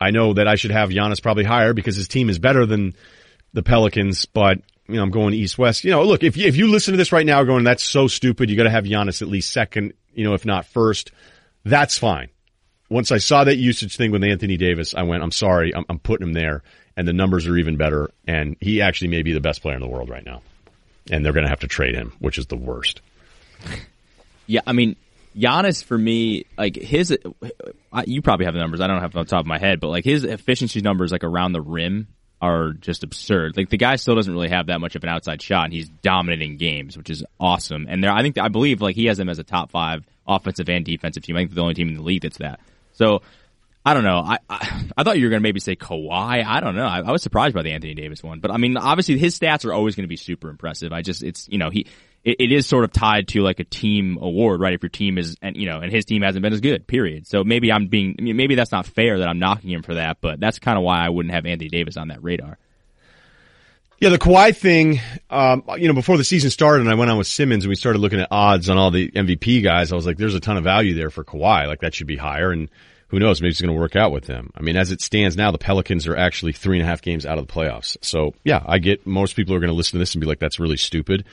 I 0.00 0.10
know 0.10 0.34
that 0.34 0.48
I 0.48 0.54
should 0.54 0.70
have 0.70 0.90
Giannis 0.90 1.22
probably 1.22 1.44
higher 1.44 1.72
because 1.72 1.96
his 1.96 2.08
team 2.08 2.30
is 2.30 2.38
better 2.38 2.66
than 2.66 2.94
the 3.52 3.62
Pelicans. 3.62 4.26
But 4.26 4.58
you 4.88 4.96
know, 4.96 5.02
I'm 5.02 5.10
going 5.10 5.34
east 5.34 5.58
west. 5.58 5.84
You 5.84 5.90
know, 5.90 6.04
look 6.04 6.22
if 6.22 6.36
you, 6.36 6.46
if 6.46 6.56
you 6.56 6.68
listen 6.68 6.92
to 6.92 6.98
this 6.98 7.12
right 7.12 7.26
now, 7.26 7.42
going 7.44 7.64
that's 7.64 7.84
so 7.84 8.08
stupid, 8.08 8.50
you 8.50 8.56
got 8.56 8.64
to 8.64 8.70
have 8.70 8.84
Giannis 8.84 9.22
at 9.22 9.28
least 9.28 9.50
second. 9.50 9.94
You 10.14 10.24
know, 10.24 10.34
if 10.34 10.44
not 10.44 10.66
first, 10.66 11.12
that's 11.64 11.98
fine. 11.98 12.28
Once 12.90 13.12
I 13.12 13.18
saw 13.18 13.44
that 13.44 13.56
usage 13.56 13.96
thing 13.96 14.12
with 14.12 14.24
Anthony 14.24 14.56
Davis, 14.56 14.94
I 14.94 15.02
went, 15.02 15.22
I'm 15.22 15.30
sorry, 15.30 15.74
I'm, 15.74 15.84
I'm 15.90 15.98
putting 15.98 16.26
him 16.26 16.32
there, 16.32 16.62
and 16.96 17.06
the 17.06 17.12
numbers 17.12 17.46
are 17.46 17.56
even 17.56 17.76
better. 17.76 18.10
And 18.26 18.56
he 18.60 18.80
actually 18.80 19.08
may 19.08 19.22
be 19.22 19.34
the 19.34 19.40
best 19.40 19.60
player 19.60 19.74
in 19.74 19.82
the 19.82 19.88
world 19.88 20.08
right 20.08 20.24
now, 20.24 20.40
and 21.10 21.22
they're 21.24 21.34
going 21.34 21.44
to 21.44 21.50
have 21.50 21.60
to 21.60 21.68
trade 21.68 21.94
him, 21.94 22.14
which 22.18 22.38
is 22.38 22.46
the 22.46 22.56
worst. 22.56 23.00
Yeah, 24.50 24.62
I 24.66 24.72
mean, 24.72 24.96
Giannis 25.38 25.84
for 25.84 25.96
me, 25.96 26.44
like 26.56 26.76
his, 26.76 27.16
you 28.04 28.22
probably 28.22 28.46
have 28.46 28.54
the 28.54 28.60
numbers. 28.60 28.80
I 28.80 28.86
don't 28.86 29.00
have 29.00 29.12
them 29.12 29.20
on 29.20 29.26
top 29.26 29.40
of 29.40 29.46
my 29.46 29.58
head, 29.58 29.80
but 29.80 29.88
like 29.88 30.04
his 30.04 30.24
efficiency 30.24 30.80
numbers, 30.80 31.12
like 31.12 31.24
around 31.24 31.52
the 31.52 31.60
rim, 31.60 32.08
are 32.40 32.72
just 32.72 33.02
absurd. 33.02 33.56
Like 33.56 33.68
the 33.68 33.76
guy 33.76 33.96
still 33.96 34.14
doesn't 34.14 34.32
really 34.32 34.50
have 34.50 34.66
that 34.66 34.80
much 34.80 34.94
of 34.94 35.02
an 35.02 35.08
outside 35.08 35.42
shot, 35.42 35.64
and 35.64 35.72
he's 35.72 35.88
dominating 35.88 36.56
games, 36.56 36.96
which 36.96 37.10
is 37.10 37.24
awesome. 37.40 37.86
And 37.88 38.02
there, 38.02 38.12
I 38.12 38.22
think, 38.22 38.38
I 38.38 38.48
believe, 38.48 38.80
like 38.80 38.96
he 38.96 39.06
has 39.06 39.18
them 39.18 39.28
as 39.28 39.38
a 39.38 39.44
top 39.44 39.70
five 39.70 40.04
offensive 40.26 40.68
and 40.68 40.84
defensive 40.84 41.22
team. 41.22 41.36
I 41.36 41.40
think 41.40 41.54
the 41.54 41.62
only 41.62 41.74
team 41.74 41.88
in 41.88 41.94
the 41.94 42.02
league 42.02 42.22
that's 42.22 42.38
that. 42.38 42.60
So 42.92 43.22
I 43.84 43.94
don't 43.94 44.04
know. 44.04 44.18
I, 44.18 44.38
I, 44.50 44.84
I 44.96 45.02
thought 45.02 45.18
you 45.18 45.24
were 45.24 45.30
going 45.30 45.40
to 45.40 45.46
maybe 45.46 45.60
say 45.60 45.74
Kawhi. 45.74 46.44
I 46.44 46.60
don't 46.60 46.76
know. 46.76 46.84
I, 46.84 47.00
I, 47.00 47.10
was 47.10 47.22
surprised 47.22 47.54
by 47.54 47.62
the 47.62 47.72
Anthony 47.72 47.94
Davis 47.94 48.22
one, 48.22 48.40
but 48.40 48.50
I 48.50 48.58
mean, 48.58 48.76
obviously 48.76 49.16
his 49.18 49.38
stats 49.38 49.64
are 49.64 49.72
always 49.72 49.94
going 49.94 50.04
to 50.04 50.08
be 50.08 50.16
super 50.16 50.50
impressive. 50.50 50.92
I 50.92 51.00
just, 51.02 51.22
it's, 51.22 51.48
you 51.48 51.58
know, 51.58 51.70
he, 51.70 51.86
it, 52.24 52.36
it 52.40 52.52
is 52.52 52.66
sort 52.66 52.84
of 52.84 52.92
tied 52.92 53.28
to 53.28 53.42
like 53.42 53.60
a 53.60 53.64
team 53.64 54.18
award, 54.20 54.60
right? 54.60 54.74
If 54.74 54.82
your 54.82 54.90
team 54.90 55.18
is, 55.18 55.36
and 55.42 55.56
you 55.56 55.66
know, 55.66 55.80
and 55.80 55.92
his 55.92 56.04
team 56.04 56.22
hasn't 56.22 56.42
been 56.42 56.52
as 56.52 56.60
good, 56.60 56.86
period. 56.86 57.26
So 57.26 57.44
maybe 57.44 57.72
I'm 57.72 57.88
being, 57.88 58.16
maybe 58.18 58.54
that's 58.54 58.72
not 58.72 58.86
fair 58.86 59.18
that 59.18 59.28
I'm 59.28 59.38
knocking 59.38 59.70
him 59.70 59.82
for 59.82 59.94
that, 59.94 60.18
but 60.20 60.40
that's 60.40 60.58
kind 60.58 60.78
of 60.78 60.84
why 60.84 61.04
I 61.04 61.08
wouldn't 61.08 61.34
have 61.34 61.46
Anthony 61.46 61.68
Davis 61.68 61.96
on 61.96 62.08
that 62.08 62.22
radar. 62.22 62.58
Yeah, 64.00 64.10
the 64.10 64.18
Kawhi 64.18 64.56
thing, 64.56 65.00
um, 65.28 65.64
you 65.76 65.88
know, 65.88 65.94
before 65.94 66.16
the 66.16 66.24
season 66.24 66.50
started 66.50 66.82
and 66.82 66.90
I 66.90 66.94
went 66.94 67.10
on 67.10 67.18
with 67.18 67.26
Simmons 67.26 67.64
and 67.64 67.68
we 67.68 67.74
started 67.74 67.98
looking 67.98 68.20
at 68.20 68.28
odds 68.30 68.70
on 68.70 68.78
all 68.78 68.92
the 68.92 69.10
MVP 69.10 69.64
guys, 69.64 69.90
I 69.90 69.96
was 69.96 70.06
like, 70.06 70.16
there's 70.16 70.36
a 70.36 70.40
ton 70.40 70.56
of 70.56 70.62
value 70.62 70.94
there 70.94 71.10
for 71.10 71.24
Kawhi. 71.24 71.66
Like 71.66 71.80
that 71.80 71.94
should 71.94 72.06
be 72.06 72.16
higher. 72.16 72.52
And 72.52 72.68
who 73.08 73.18
knows? 73.18 73.40
Maybe 73.40 73.50
it's 73.50 73.60
going 73.60 73.74
to 73.74 73.80
work 73.80 73.96
out 73.96 74.12
with 74.12 74.24
them. 74.26 74.52
I 74.54 74.62
mean, 74.62 74.76
as 74.76 74.92
it 74.92 75.00
stands 75.00 75.36
now, 75.36 75.50
the 75.50 75.58
Pelicans 75.58 76.06
are 76.06 76.16
actually 76.16 76.52
three 76.52 76.78
and 76.78 76.86
a 76.86 76.88
half 76.88 77.02
games 77.02 77.26
out 77.26 77.38
of 77.38 77.48
the 77.48 77.52
playoffs. 77.52 77.96
So 78.02 78.34
yeah, 78.44 78.62
I 78.64 78.78
get 78.78 79.04
most 79.04 79.34
people 79.34 79.56
are 79.56 79.60
going 79.60 79.70
to 79.70 79.74
listen 79.74 79.92
to 79.92 79.98
this 79.98 80.14
and 80.14 80.20
be 80.20 80.28
like, 80.28 80.38
that's 80.38 80.60
really 80.60 80.76
stupid. 80.76 81.24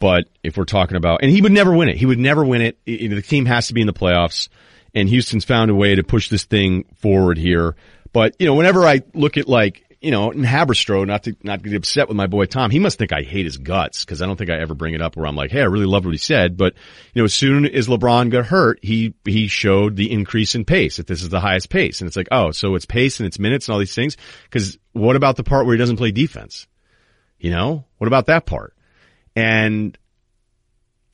But 0.00 0.24
if 0.42 0.56
we're 0.56 0.64
talking 0.64 0.96
about, 0.96 1.20
and 1.22 1.30
he 1.30 1.40
would 1.40 1.52
never 1.52 1.72
win 1.72 1.88
it. 1.88 1.96
He 1.96 2.06
would 2.06 2.18
never 2.18 2.44
win 2.44 2.62
it. 2.62 2.78
The 2.84 3.22
team 3.22 3.46
has 3.46 3.68
to 3.68 3.74
be 3.74 3.82
in 3.82 3.86
the 3.86 3.92
playoffs 3.92 4.48
and 4.94 5.08
Houston's 5.08 5.44
found 5.44 5.70
a 5.70 5.74
way 5.74 5.94
to 5.94 6.02
push 6.02 6.28
this 6.28 6.44
thing 6.44 6.84
forward 6.96 7.38
here. 7.38 7.76
But, 8.12 8.36
you 8.38 8.46
know, 8.46 8.54
whenever 8.54 8.86
I 8.86 9.02
look 9.14 9.36
at 9.36 9.48
like, 9.48 9.84
you 10.00 10.10
know, 10.10 10.30
in 10.30 10.40
Haberstroh, 10.40 11.06
not 11.06 11.24
to, 11.24 11.36
not 11.42 11.62
get 11.62 11.74
upset 11.74 12.08
with 12.08 12.16
my 12.16 12.26
boy 12.26 12.46
Tom, 12.46 12.70
he 12.70 12.78
must 12.78 12.98
think 12.98 13.12
I 13.12 13.22
hate 13.22 13.44
his 13.44 13.58
guts 13.58 14.04
because 14.04 14.22
I 14.22 14.26
don't 14.26 14.36
think 14.36 14.50
I 14.50 14.58
ever 14.58 14.74
bring 14.74 14.94
it 14.94 15.02
up 15.02 15.14
where 15.14 15.26
I'm 15.26 15.36
like, 15.36 15.50
hey, 15.50 15.60
I 15.60 15.66
really 15.66 15.86
love 15.86 16.04
what 16.04 16.12
he 16.12 16.18
said. 16.18 16.56
But, 16.56 16.74
you 17.12 17.20
know, 17.20 17.26
as 17.26 17.34
soon 17.34 17.66
as 17.66 17.86
LeBron 17.86 18.30
got 18.30 18.46
hurt, 18.46 18.80
he, 18.82 19.14
he 19.24 19.46
showed 19.46 19.96
the 19.96 20.10
increase 20.10 20.54
in 20.54 20.64
pace, 20.64 20.96
that 20.96 21.06
this 21.06 21.22
is 21.22 21.28
the 21.28 21.40
highest 21.40 21.68
pace. 21.68 22.00
And 22.00 22.08
it's 22.08 22.16
like, 22.16 22.28
oh, 22.32 22.50
so 22.50 22.74
it's 22.74 22.86
pace 22.86 23.20
and 23.20 23.26
it's 23.26 23.38
minutes 23.38 23.68
and 23.68 23.74
all 23.74 23.78
these 23.78 23.94
things. 23.94 24.16
Cause 24.50 24.78
what 24.92 25.16
about 25.16 25.36
the 25.36 25.44
part 25.44 25.66
where 25.66 25.74
he 25.74 25.78
doesn't 25.78 25.98
play 25.98 26.10
defense? 26.12 26.66
You 27.38 27.50
know, 27.50 27.84
what 27.98 28.06
about 28.06 28.26
that 28.26 28.46
part? 28.46 28.74
And 29.40 29.96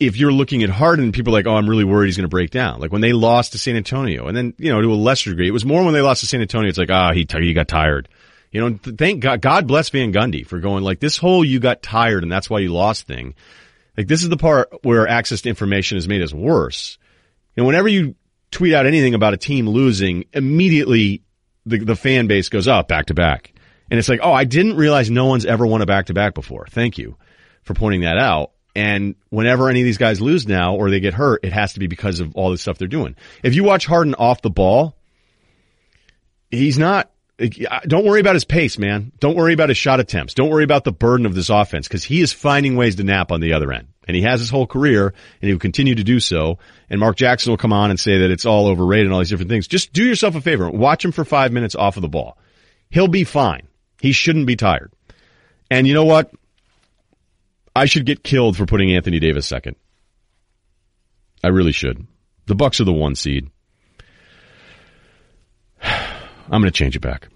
if 0.00 0.16
you're 0.16 0.32
looking 0.32 0.64
at 0.64 0.70
Harden, 0.70 1.12
people 1.12 1.32
are 1.32 1.38
like, 1.38 1.46
oh, 1.46 1.54
I'm 1.54 1.70
really 1.70 1.84
worried 1.84 2.06
he's 2.06 2.16
going 2.16 2.24
to 2.24 2.28
break 2.28 2.50
down. 2.50 2.80
Like 2.80 2.90
when 2.90 3.00
they 3.00 3.12
lost 3.12 3.52
to 3.52 3.58
San 3.58 3.76
Antonio, 3.76 4.26
and 4.26 4.36
then 4.36 4.52
you 4.58 4.72
know 4.72 4.82
to 4.82 4.92
a 4.92 4.94
lesser 4.94 5.30
degree, 5.30 5.48
it 5.48 5.52
was 5.52 5.64
more 5.64 5.84
when 5.84 5.94
they 5.94 6.02
lost 6.02 6.20
to 6.20 6.26
San 6.26 6.40
Antonio. 6.40 6.68
It's 6.68 6.78
like, 6.78 6.90
ah, 6.90 7.10
oh, 7.10 7.14
he 7.14 7.26
he 7.30 7.54
got 7.54 7.68
tired. 7.68 8.08
You 8.50 8.60
know, 8.68 8.78
thank 8.82 9.20
God, 9.20 9.40
God 9.40 9.66
bless 9.66 9.90
Van 9.90 10.12
Gundy 10.12 10.46
for 10.46 10.58
going 10.60 10.82
like 10.82 10.98
this 10.98 11.18
whole 11.18 11.44
you 11.44 11.60
got 11.60 11.82
tired 11.82 12.22
and 12.22 12.32
that's 12.32 12.48
why 12.48 12.60
you 12.60 12.72
lost 12.72 13.06
thing. 13.06 13.34
Like 13.96 14.06
this 14.06 14.22
is 14.22 14.28
the 14.28 14.36
part 14.36 14.72
where 14.82 15.06
access 15.06 15.42
to 15.42 15.48
information 15.48 15.96
has 15.96 16.08
made 16.08 16.22
us 16.22 16.32
worse. 16.32 16.96
And 17.56 17.66
whenever 17.66 17.88
you 17.88 18.14
tweet 18.50 18.72
out 18.72 18.86
anything 18.86 19.14
about 19.14 19.34
a 19.34 19.36
team 19.36 19.68
losing, 19.68 20.24
immediately 20.32 21.22
the 21.66 21.78
the 21.78 21.96
fan 21.96 22.28
base 22.28 22.48
goes, 22.48 22.66
up 22.66 22.88
back 22.88 23.06
to 23.06 23.14
back. 23.14 23.52
And 23.90 23.98
it's 23.98 24.08
like, 24.08 24.20
oh, 24.22 24.32
I 24.32 24.44
didn't 24.44 24.76
realize 24.76 25.10
no 25.10 25.26
one's 25.26 25.44
ever 25.44 25.66
won 25.66 25.82
a 25.82 25.86
back 25.86 26.06
to 26.06 26.14
back 26.14 26.34
before. 26.34 26.66
Thank 26.70 26.98
you 26.98 27.16
for 27.66 27.74
pointing 27.74 28.00
that 28.02 28.16
out. 28.16 28.52
And 28.74 29.14
whenever 29.30 29.68
any 29.68 29.80
of 29.80 29.84
these 29.84 29.98
guys 29.98 30.20
lose 30.20 30.46
now 30.46 30.76
or 30.76 30.90
they 30.90 31.00
get 31.00 31.14
hurt, 31.14 31.44
it 31.44 31.52
has 31.52 31.74
to 31.74 31.80
be 31.80 31.86
because 31.86 32.20
of 32.20 32.34
all 32.36 32.50
the 32.50 32.58
stuff 32.58 32.78
they're 32.78 32.88
doing. 32.88 33.16
If 33.42 33.54
you 33.54 33.64
watch 33.64 33.86
Harden 33.86 34.14
off 34.14 34.42
the 34.42 34.50
ball, 34.50 34.96
he's 36.50 36.78
not 36.78 37.10
don't 37.38 38.06
worry 38.06 38.20
about 38.20 38.34
his 38.34 38.46
pace, 38.46 38.78
man. 38.78 39.12
Don't 39.20 39.36
worry 39.36 39.52
about 39.52 39.68
his 39.68 39.76
shot 39.76 40.00
attempts. 40.00 40.32
Don't 40.32 40.48
worry 40.48 40.64
about 40.64 40.84
the 40.84 40.92
burden 40.92 41.26
of 41.26 41.34
this 41.34 41.50
offense 41.50 41.86
because 41.86 42.02
he 42.02 42.22
is 42.22 42.32
finding 42.32 42.76
ways 42.76 42.96
to 42.96 43.04
nap 43.04 43.30
on 43.30 43.40
the 43.40 43.52
other 43.52 43.72
end. 43.72 43.88
And 44.08 44.16
he 44.16 44.22
has 44.22 44.40
his 44.40 44.48
whole 44.48 44.66
career 44.66 45.08
and 45.08 45.48
he 45.48 45.52
will 45.52 45.60
continue 45.60 45.94
to 45.96 46.04
do 46.04 46.18
so. 46.18 46.58
And 46.88 46.98
Mark 46.98 47.16
Jackson 47.16 47.50
will 47.50 47.58
come 47.58 47.74
on 47.74 47.90
and 47.90 48.00
say 48.00 48.18
that 48.18 48.30
it's 48.30 48.46
all 48.46 48.68
overrated 48.68 49.06
and 49.06 49.12
all 49.12 49.18
these 49.18 49.28
different 49.28 49.50
things. 49.50 49.68
Just 49.68 49.92
do 49.92 50.04
yourself 50.04 50.34
a 50.34 50.40
favor. 50.40 50.70
Watch 50.70 51.04
him 51.04 51.12
for 51.12 51.24
five 51.24 51.52
minutes 51.52 51.74
off 51.74 51.96
of 51.96 52.02
the 52.02 52.08
ball. 52.08 52.38
He'll 52.88 53.08
be 53.08 53.24
fine. 53.24 53.68
He 54.00 54.12
shouldn't 54.12 54.46
be 54.46 54.56
tired. 54.56 54.92
And 55.70 55.86
you 55.86 55.92
know 55.92 56.04
what? 56.04 56.30
I 57.76 57.84
should 57.84 58.06
get 58.06 58.24
killed 58.24 58.56
for 58.56 58.64
putting 58.64 58.90
Anthony 58.92 59.20
Davis 59.20 59.46
second. 59.46 59.76
I 61.44 61.48
really 61.48 61.72
should. 61.72 62.06
The 62.46 62.54
Bucks 62.54 62.80
are 62.80 62.84
the 62.84 62.92
one 62.92 63.14
seed. 63.14 63.50
I'm 65.82 66.62
going 66.62 66.64
to 66.64 66.70
change 66.70 66.96
it 66.96 67.00
back. 67.00 67.28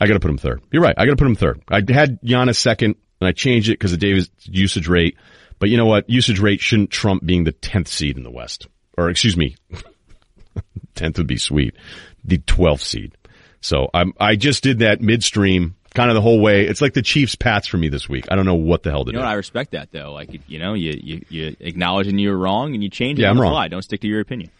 I 0.00 0.06
got 0.06 0.14
to 0.14 0.20
put 0.20 0.30
him 0.30 0.38
third. 0.38 0.62
You're 0.72 0.82
right. 0.82 0.96
I 0.98 1.04
got 1.04 1.12
to 1.12 1.16
put 1.16 1.28
him 1.28 1.36
third. 1.36 1.62
I 1.68 1.76
had 1.76 2.20
Giannis 2.22 2.56
second, 2.56 2.96
and 3.20 3.28
I 3.28 3.32
changed 3.32 3.68
it 3.68 3.78
because 3.78 3.92
of 3.92 4.00
Davis' 4.00 4.30
usage 4.42 4.88
rate. 4.88 5.16
But 5.60 5.70
you 5.70 5.76
know 5.76 5.86
what? 5.86 6.10
Usage 6.10 6.40
rate 6.40 6.60
shouldn't 6.60 6.90
trump 6.90 7.24
being 7.24 7.44
the 7.44 7.52
10th 7.52 7.88
seed 7.88 8.16
in 8.16 8.24
the 8.24 8.30
West. 8.30 8.66
Or 8.96 9.10
excuse 9.10 9.36
me, 9.36 9.56
10th 10.96 11.18
would 11.18 11.28
be 11.28 11.38
sweet. 11.38 11.76
The 12.24 12.38
12th 12.38 12.80
seed. 12.80 13.16
So 13.60 13.90
I'm, 13.94 14.12
I 14.18 14.34
just 14.34 14.64
did 14.64 14.80
that 14.80 15.00
midstream 15.00 15.76
kind 15.98 16.10
of 16.10 16.14
the 16.14 16.20
whole 16.22 16.40
way. 16.40 16.66
It's 16.66 16.80
like 16.80 16.94
the 16.94 17.02
Chiefs 17.02 17.34
Pats 17.34 17.66
for 17.66 17.76
me 17.76 17.88
this 17.88 18.08
week. 18.08 18.26
I 18.30 18.36
don't 18.36 18.46
know 18.46 18.54
what 18.54 18.82
the 18.82 18.90
hell 18.90 19.04
to 19.04 19.12
You 19.12 19.18
do. 19.18 19.24
I 19.24 19.34
respect 19.34 19.72
that 19.72 19.90
though. 19.92 20.12
Like 20.12 20.30
you 20.48 20.58
know, 20.58 20.74
you 20.74 20.98
you, 21.02 21.24
you 21.28 21.56
acknowledging 21.60 22.18
you 22.18 22.30
were 22.30 22.38
wrong 22.38 22.74
and 22.74 22.82
you 22.82 22.88
change 22.88 23.18
it 23.18 23.22
Yeah, 23.22 23.30
I'm 23.30 23.40
wrong. 23.40 23.52
fly. 23.52 23.68
Don't 23.68 23.82
stick 23.82 24.00
to 24.02 24.06
your 24.08 24.20
opinion. 24.20 24.50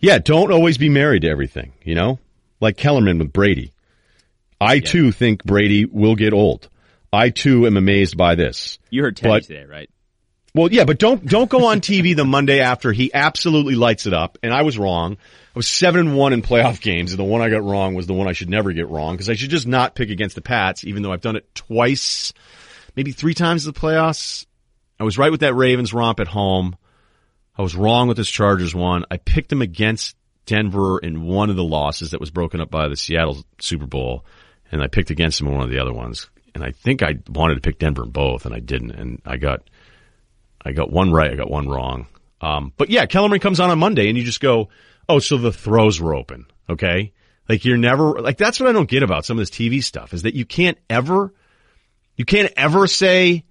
Yeah, 0.00 0.18
don't 0.18 0.52
always 0.52 0.78
be 0.78 0.88
married 0.88 1.22
to 1.22 1.28
everything, 1.28 1.72
you 1.82 1.94
know? 1.94 2.18
Like 2.60 2.76
Kellerman 2.76 3.18
with 3.18 3.32
Brady. 3.32 3.72
I 4.60 4.80
too 4.80 5.12
think 5.12 5.44
Brady 5.44 5.84
will 5.86 6.14
get 6.16 6.32
old. 6.32 6.68
I 7.12 7.30
too 7.30 7.66
am 7.66 7.76
amazed 7.76 8.16
by 8.16 8.34
this. 8.34 8.78
You 8.90 9.02
heard 9.02 9.16
Teddy 9.16 9.28
But- 9.30 9.44
today, 9.44 9.64
right? 9.64 9.88
Well, 10.58 10.72
yeah, 10.72 10.82
but 10.82 10.98
don't 10.98 11.24
don't 11.24 11.48
go 11.48 11.66
on 11.66 11.80
TV 11.80 12.16
the 12.16 12.24
Monday 12.24 12.58
after 12.58 12.90
he 12.90 13.14
absolutely 13.14 13.76
lights 13.76 14.06
it 14.06 14.12
up. 14.12 14.38
And 14.42 14.52
I 14.52 14.62
was 14.62 14.76
wrong. 14.76 15.12
I 15.12 15.52
was 15.54 15.68
seven 15.68 16.00
and 16.00 16.16
one 16.16 16.32
in 16.32 16.42
playoff 16.42 16.80
games, 16.80 17.12
and 17.12 17.18
the 17.20 17.24
one 17.24 17.42
I 17.42 17.48
got 17.48 17.62
wrong 17.62 17.94
was 17.94 18.08
the 18.08 18.12
one 18.12 18.26
I 18.26 18.32
should 18.32 18.50
never 18.50 18.72
get 18.72 18.88
wrong 18.88 19.14
because 19.14 19.30
I 19.30 19.34
should 19.34 19.50
just 19.50 19.68
not 19.68 19.94
pick 19.94 20.10
against 20.10 20.34
the 20.34 20.40
Pats, 20.40 20.82
even 20.82 21.04
though 21.04 21.12
I've 21.12 21.20
done 21.20 21.36
it 21.36 21.54
twice, 21.54 22.32
maybe 22.96 23.12
three 23.12 23.34
times 23.34 23.66
in 23.66 23.72
the 23.72 23.78
playoffs. 23.78 24.46
I 24.98 25.04
was 25.04 25.16
right 25.16 25.30
with 25.30 25.40
that 25.40 25.54
Ravens 25.54 25.94
romp 25.94 26.18
at 26.18 26.26
home. 26.26 26.76
I 27.56 27.62
was 27.62 27.76
wrong 27.76 28.08
with 28.08 28.16
this 28.16 28.28
Chargers 28.28 28.74
one. 28.74 29.04
I 29.12 29.18
picked 29.18 29.50
them 29.50 29.62
against 29.62 30.16
Denver 30.44 30.98
in 30.98 31.22
one 31.22 31.50
of 31.50 31.56
the 31.56 31.62
losses 31.62 32.10
that 32.10 32.20
was 32.20 32.32
broken 32.32 32.60
up 32.60 32.68
by 32.68 32.88
the 32.88 32.96
Seattle 32.96 33.44
Super 33.60 33.86
Bowl, 33.86 34.24
and 34.72 34.82
I 34.82 34.88
picked 34.88 35.10
against 35.10 35.38
them 35.38 35.46
in 35.46 35.54
one 35.54 35.62
of 35.62 35.70
the 35.70 35.78
other 35.78 35.94
ones. 35.94 36.28
And 36.52 36.64
I 36.64 36.72
think 36.72 37.04
I 37.04 37.14
wanted 37.28 37.54
to 37.54 37.60
pick 37.60 37.78
Denver 37.78 38.02
in 38.02 38.10
both, 38.10 38.44
and 38.44 38.52
I 38.52 38.58
didn't. 38.58 38.90
And 38.90 39.22
I 39.24 39.36
got 39.36 39.62
I 40.64 40.72
got 40.72 40.90
one 40.90 41.12
right, 41.12 41.30
I 41.30 41.36
got 41.36 41.50
one 41.50 41.68
wrong. 41.68 42.06
Um, 42.40 42.72
but 42.76 42.90
yeah, 42.90 43.06
Kellerman 43.06 43.40
comes 43.40 43.60
on 43.60 43.70
on 43.70 43.78
Monday, 43.78 44.08
and 44.08 44.18
you 44.18 44.24
just 44.24 44.40
go, 44.40 44.68
"Oh, 45.08 45.18
so 45.18 45.36
the 45.36 45.52
throws 45.52 46.00
were 46.00 46.14
open." 46.14 46.46
Okay, 46.68 47.12
like 47.48 47.64
you're 47.64 47.76
never 47.76 48.20
like 48.20 48.38
that's 48.38 48.60
what 48.60 48.68
I 48.68 48.72
don't 48.72 48.88
get 48.88 49.02
about 49.02 49.24
some 49.24 49.38
of 49.38 49.42
this 49.42 49.50
TV 49.50 49.82
stuff 49.82 50.14
is 50.14 50.22
that 50.22 50.34
you 50.34 50.44
can't 50.44 50.78
ever, 50.88 51.32
you 52.16 52.24
can't 52.24 52.52
ever 52.56 52.86
say, 52.86 53.44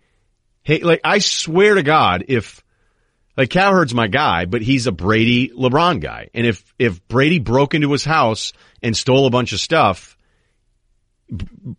"Hey," 0.63 0.79
like 0.79 1.01
I 1.03 1.19
swear 1.19 1.75
to 1.75 1.83
God, 1.83 2.25
if 2.27 2.63
like 3.37 3.51
Cowherd's 3.51 3.93
my 3.93 4.07
guy, 4.07 4.45
but 4.45 4.63
he's 4.63 4.87
a 4.87 4.91
Brady 4.91 5.49
LeBron 5.49 6.01
guy. 6.01 6.29
And 6.33 6.45
if, 6.45 6.73
if 6.79 7.07
Brady 7.07 7.37
broke 7.37 7.75
into 7.75 7.91
his 7.91 8.03
house 8.03 8.51
and 8.81 8.97
stole 8.97 9.27
a 9.27 9.29
bunch 9.29 9.53
of 9.53 9.59
stuff, 9.59 10.17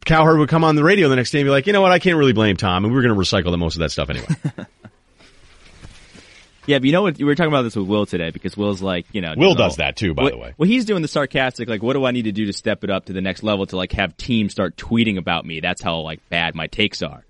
Cowherd 0.05 0.39
would 0.39 0.49
come 0.49 0.63
on 0.63 0.77
the 0.77 0.85
radio 0.85 1.09
the 1.09 1.17
next 1.17 1.33
day 1.33 1.41
and 1.41 1.47
be 1.47 1.51
like, 1.51 1.67
you 1.67 1.73
know 1.73 1.81
what? 1.81 1.91
I 1.91 1.99
can't 1.99 2.17
really 2.17 2.33
blame 2.33 2.57
Tom 2.57 2.85
and 2.85 2.93
we 2.93 2.97
were 2.97 3.03
going 3.03 3.15
to 3.15 3.21
recycle 3.21 3.51
the 3.51 3.59
most 3.59 3.75
of 3.75 3.81
that 3.81 3.91
stuff 3.91 4.09
anyway. 4.09 4.29
Yeah, 6.69 6.79
but 6.79 6.85
you 6.85 6.93
know 6.93 7.01
what? 7.03 7.17
We 7.17 7.25
were 7.25 7.35
talking 7.35 7.51
about 7.51 7.63
this 7.63 7.75
with 7.75 7.89
Will 7.89 8.05
today 8.05 8.31
because 8.31 8.55
Will's 8.55 8.83
like, 8.83 9.07
you 9.13 9.23
know, 9.23 9.33
Will 9.37 9.55
does 9.55 9.77
that 9.77 9.97
too, 9.97 10.13
by 10.13 10.25
what- 10.25 10.33
the 10.33 10.39
way. 10.39 10.55
Well, 10.59 10.69
he's 10.69 10.85
doing 10.85 11.01
the 11.01 11.09
sarcastic, 11.09 11.67
like, 11.67 11.83
what 11.83 11.95
do 11.95 12.05
I 12.05 12.11
need 12.11 12.25
to 12.25 12.33
do 12.33 12.45
to 12.45 12.53
step 12.53 12.85
it 12.85 12.91
up 12.91 13.07
to 13.07 13.15
the 13.15 13.23
next 13.23 13.43
level 13.43 13.65
to 13.67 13.77
like 13.77 13.93
have 13.93 14.17
teams 14.19 14.53
start 14.53 14.77
tweeting 14.77 15.17
about 15.17 15.47
me? 15.47 15.61
That's 15.61 15.83
how 15.83 16.01
like 16.01 16.21
bad 16.29 16.55
my 16.55 16.67
takes 16.67 17.01
are. 17.03 17.25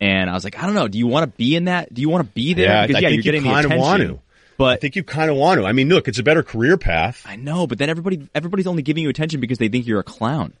And 0.00 0.30
I 0.30 0.32
was 0.32 0.44
like, 0.44 0.56
I 0.62 0.64
don't 0.66 0.76
know. 0.76 0.86
Do 0.86 0.96
you 0.96 1.08
want 1.08 1.24
to 1.24 1.36
be 1.36 1.56
in 1.56 1.64
that? 1.64 1.92
Do 1.92 2.00
you 2.00 2.08
want 2.08 2.24
to 2.24 2.32
be 2.32 2.54
there? 2.54 2.66
Yeah, 2.66 2.86
because 2.86 3.02
I 3.02 3.08
think 3.08 3.24
you're 3.24 3.34
you 3.34 3.42
kinda 3.42 3.58
attention. 3.58 3.80
want 3.80 4.02
to. 4.04 4.20
But 4.58 4.74
I 4.74 4.76
think 4.76 4.94
you 4.94 5.02
kind 5.02 5.28
of 5.28 5.36
want 5.36 5.60
to. 5.60 5.66
I 5.66 5.72
mean, 5.72 5.88
look, 5.88 6.06
it's 6.06 6.20
a 6.20 6.22
better 6.22 6.44
career 6.44 6.76
path. 6.76 7.24
I 7.26 7.34
know, 7.34 7.66
but 7.66 7.78
then 7.78 7.90
everybody 7.90 8.28
everybody's 8.34 8.68
only 8.68 8.82
giving 8.82 9.02
you 9.02 9.08
attention 9.08 9.40
because 9.40 9.58
they 9.58 9.68
think 9.68 9.86
you're 9.88 10.00
a 10.00 10.04
clown. 10.04 10.52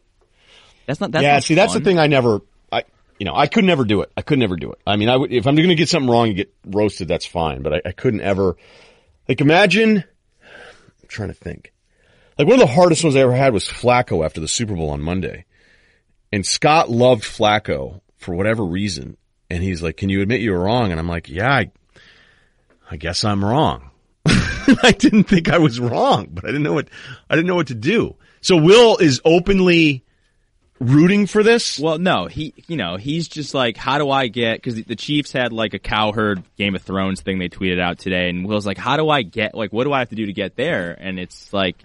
That's 0.86 1.00
not 1.00 1.12
that's 1.12 1.22
yeah, 1.22 1.34
not 1.34 1.42
see, 1.44 1.54
that's 1.54 1.74
the 1.74 1.80
thing 1.80 1.98
I 2.00 2.06
never, 2.08 2.40
you 3.18 3.26
know, 3.26 3.34
I 3.34 3.46
could 3.46 3.64
never 3.64 3.84
do 3.84 4.02
it. 4.02 4.12
I 4.16 4.22
could 4.22 4.38
never 4.38 4.56
do 4.56 4.72
it. 4.72 4.78
I 4.86 4.96
mean, 4.96 5.08
I 5.08 5.16
would, 5.16 5.32
if 5.32 5.46
I'm 5.46 5.56
going 5.56 5.68
to 5.68 5.74
get 5.74 5.88
something 5.88 6.10
wrong 6.10 6.28
and 6.28 6.36
get 6.36 6.54
roasted, 6.64 7.08
that's 7.08 7.26
fine, 7.26 7.62
but 7.62 7.74
I, 7.74 7.82
I 7.86 7.92
couldn't 7.92 8.20
ever, 8.20 8.56
like 9.28 9.40
imagine, 9.40 10.04
I'm 10.42 11.08
trying 11.08 11.28
to 11.28 11.34
think. 11.34 11.72
Like 12.38 12.46
one 12.46 12.60
of 12.60 12.66
the 12.66 12.72
hardest 12.72 13.02
ones 13.02 13.16
I 13.16 13.20
ever 13.20 13.34
had 13.34 13.52
was 13.52 13.64
Flacco 13.64 14.24
after 14.24 14.40
the 14.40 14.46
Super 14.46 14.76
Bowl 14.76 14.90
on 14.90 15.02
Monday. 15.02 15.44
And 16.32 16.46
Scott 16.46 16.88
loved 16.88 17.24
Flacco 17.24 18.00
for 18.16 18.34
whatever 18.34 18.64
reason. 18.64 19.16
And 19.50 19.62
he's 19.62 19.82
like, 19.82 19.96
can 19.96 20.10
you 20.10 20.20
admit 20.22 20.40
you 20.40 20.52
were 20.52 20.60
wrong? 20.60 20.92
And 20.92 21.00
I'm 21.00 21.08
like, 21.08 21.28
yeah, 21.28 21.52
I, 21.52 21.72
I 22.90 22.96
guess 22.96 23.24
I'm 23.24 23.44
wrong. 23.44 23.90
I 24.26 24.94
didn't 24.96 25.24
think 25.24 25.48
I 25.48 25.58
was 25.58 25.80
wrong, 25.80 26.28
but 26.30 26.44
I 26.44 26.48
didn't 26.48 26.62
know 26.62 26.74
what, 26.74 26.88
I 27.28 27.34
didn't 27.34 27.48
know 27.48 27.56
what 27.56 27.68
to 27.68 27.74
do. 27.74 28.14
So 28.40 28.56
Will 28.56 28.98
is 28.98 29.20
openly 29.24 30.04
rooting 30.80 31.26
for 31.26 31.42
this. 31.42 31.78
Well, 31.78 31.98
no, 31.98 32.26
he, 32.26 32.54
you 32.66 32.76
know, 32.76 32.96
he's 32.96 33.28
just 33.28 33.54
like, 33.54 33.76
how 33.76 33.98
do 33.98 34.10
I 34.10 34.28
get? 34.28 34.56
Because 34.62 34.82
the 34.82 34.96
Chiefs 34.96 35.32
had 35.32 35.52
like 35.52 35.74
a 35.74 35.78
cowherd 35.78 36.42
Game 36.56 36.74
of 36.74 36.82
Thrones 36.82 37.20
thing 37.20 37.38
they 37.38 37.48
tweeted 37.48 37.80
out 37.80 37.98
today, 37.98 38.28
and 38.30 38.46
Will's 38.46 38.66
like, 38.66 38.78
how 38.78 38.96
do 38.96 39.08
I 39.08 39.22
get? 39.22 39.54
Like, 39.54 39.72
what 39.72 39.84
do 39.84 39.92
I 39.92 39.98
have 40.00 40.10
to 40.10 40.16
do 40.16 40.26
to 40.26 40.32
get 40.32 40.56
there? 40.56 40.96
And 40.98 41.18
it's 41.18 41.52
like, 41.52 41.76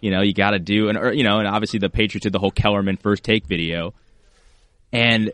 you 0.00 0.10
know, 0.10 0.20
you 0.22 0.32
got 0.34 0.50
to 0.50 0.58
do, 0.58 0.88
and 0.88 0.98
or, 0.98 1.12
you 1.12 1.24
know, 1.24 1.38
and 1.38 1.48
obviously 1.48 1.78
the 1.78 1.90
Patriots 1.90 2.22
did 2.24 2.32
the 2.32 2.38
whole 2.38 2.50
Kellerman 2.52 2.96
first 2.96 3.24
take 3.24 3.46
video, 3.46 3.94
and 4.92 5.32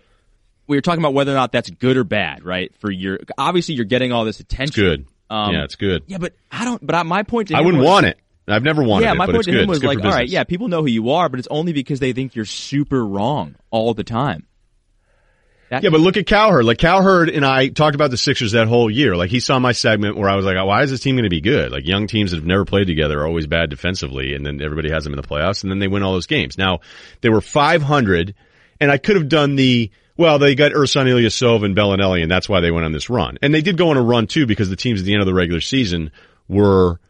we 0.66 0.76
were 0.76 0.80
talking 0.80 1.00
about 1.00 1.12
whether 1.14 1.32
or 1.32 1.36
not 1.36 1.52
that's 1.52 1.68
good 1.70 1.96
or 1.96 2.04
bad, 2.04 2.44
right? 2.44 2.74
For 2.78 2.90
your, 2.90 3.18
obviously 3.36 3.74
you're 3.74 3.84
getting 3.84 4.12
all 4.12 4.24
this 4.24 4.40
attention. 4.40 4.82
good. 4.82 5.06
Um, 5.30 5.52
yeah, 5.52 5.64
it's 5.64 5.74
good. 5.76 6.04
Yeah, 6.06 6.18
but 6.18 6.34
I 6.52 6.64
don't. 6.64 6.84
But 6.86 7.04
my 7.06 7.22
point 7.22 7.48
to 7.48 7.56
I 7.56 7.60
wouldn't 7.60 7.82
was- 7.82 7.86
want 7.88 8.06
it. 8.06 8.18
I've 8.46 8.62
never 8.62 8.82
wanted 8.82 9.06
yeah, 9.06 9.12
it, 9.12 9.16
my 9.16 9.26
point 9.26 9.44
to 9.44 9.50
good. 9.50 9.62
him 9.62 9.68
was 9.68 9.82
like, 9.82 10.04
all 10.04 10.10
right, 10.10 10.28
yeah, 10.28 10.44
people 10.44 10.68
know 10.68 10.82
who 10.82 10.88
you 10.88 11.10
are, 11.10 11.28
but 11.28 11.38
it's 11.38 11.48
only 11.50 11.72
because 11.72 12.00
they 12.00 12.12
think 12.12 12.34
you're 12.34 12.44
super 12.44 13.04
wrong 13.04 13.56
all 13.70 13.94
the 13.94 14.04
time. 14.04 14.46
That, 15.70 15.82
Yeah, 15.82 15.90
but 15.90 16.00
look 16.00 16.16
at 16.18 16.26
Cowherd. 16.26 16.66
Like 16.66 16.78
Cowherd 16.78 17.30
and 17.30 17.44
I 17.44 17.68
talked 17.68 17.94
about 17.94 18.10
the 18.10 18.18
Sixers 18.18 18.52
that 18.52 18.68
whole 18.68 18.90
year. 18.90 19.16
Like 19.16 19.30
he 19.30 19.40
saw 19.40 19.58
my 19.58 19.72
segment 19.72 20.16
where 20.16 20.28
I 20.28 20.36
was 20.36 20.44
like, 20.44 20.56
why 20.64 20.82
is 20.82 20.90
this 20.90 21.00
team 21.00 21.16
going 21.16 21.24
to 21.24 21.30
be 21.30 21.40
good? 21.40 21.72
Like 21.72 21.86
young 21.86 22.06
teams 22.06 22.30
that 22.30 22.36
have 22.36 22.46
never 22.46 22.64
played 22.66 22.86
together 22.86 23.20
are 23.20 23.26
always 23.26 23.46
bad 23.46 23.70
defensively 23.70 24.34
and 24.34 24.44
then 24.44 24.60
everybody 24.60 24.90
has 24.90 25.04
them 25.04 25.14
in 25.14 25.20
the 25.20 25.26
playoffs 25.26 25.62
and 25.62 25.70
then 25.70 25.78
they 25.78 25.88
win 25.88 26.02
all 26.02 26.12
those 26.12 26.26
games. 26.26 26.58
Now 26.58 26.80
they 27.22 27.30
were 27.30 27.40
500 27.40 28.34
and 28.78 28.90
I 28.90 28.98
could 28.98 29.16
have 29.16 29.28
done 29.28 29.56
the, 29.56 29.90
well, 30.18 30.38
they 30.38 30.54
got 30.54 30.72
Ersan 30.72 31.06
Ilyasov 31.06 31.64
and 31.64 31.74
Belinelli 31.74 32.22
and 32.22 32.30
that's 32.30 32.48
why 32.48 32.60
they 32.60 32.70
went 32.70 32.84
on 32.84 32.92
this 32.92 33.08
run. 33.08 33.38
And 33.40 33.54
they 33.54 33.62
did 33.62 33.78
go 33.78 33.88
on 33.88 33.96
a 33.96 34.02
run 34.02 34.26
too 34.26 34.46
because 34.46 34.68
the 34.68 34.76
teams 34.76 35.00
at 35.00 35.06
the 35.06 35.14
end 35.14 35.22
of 35.22 35.26
the 35.26 35.34
regular 35.34 35.62
season 35.62 36.12
were 36.46 37.00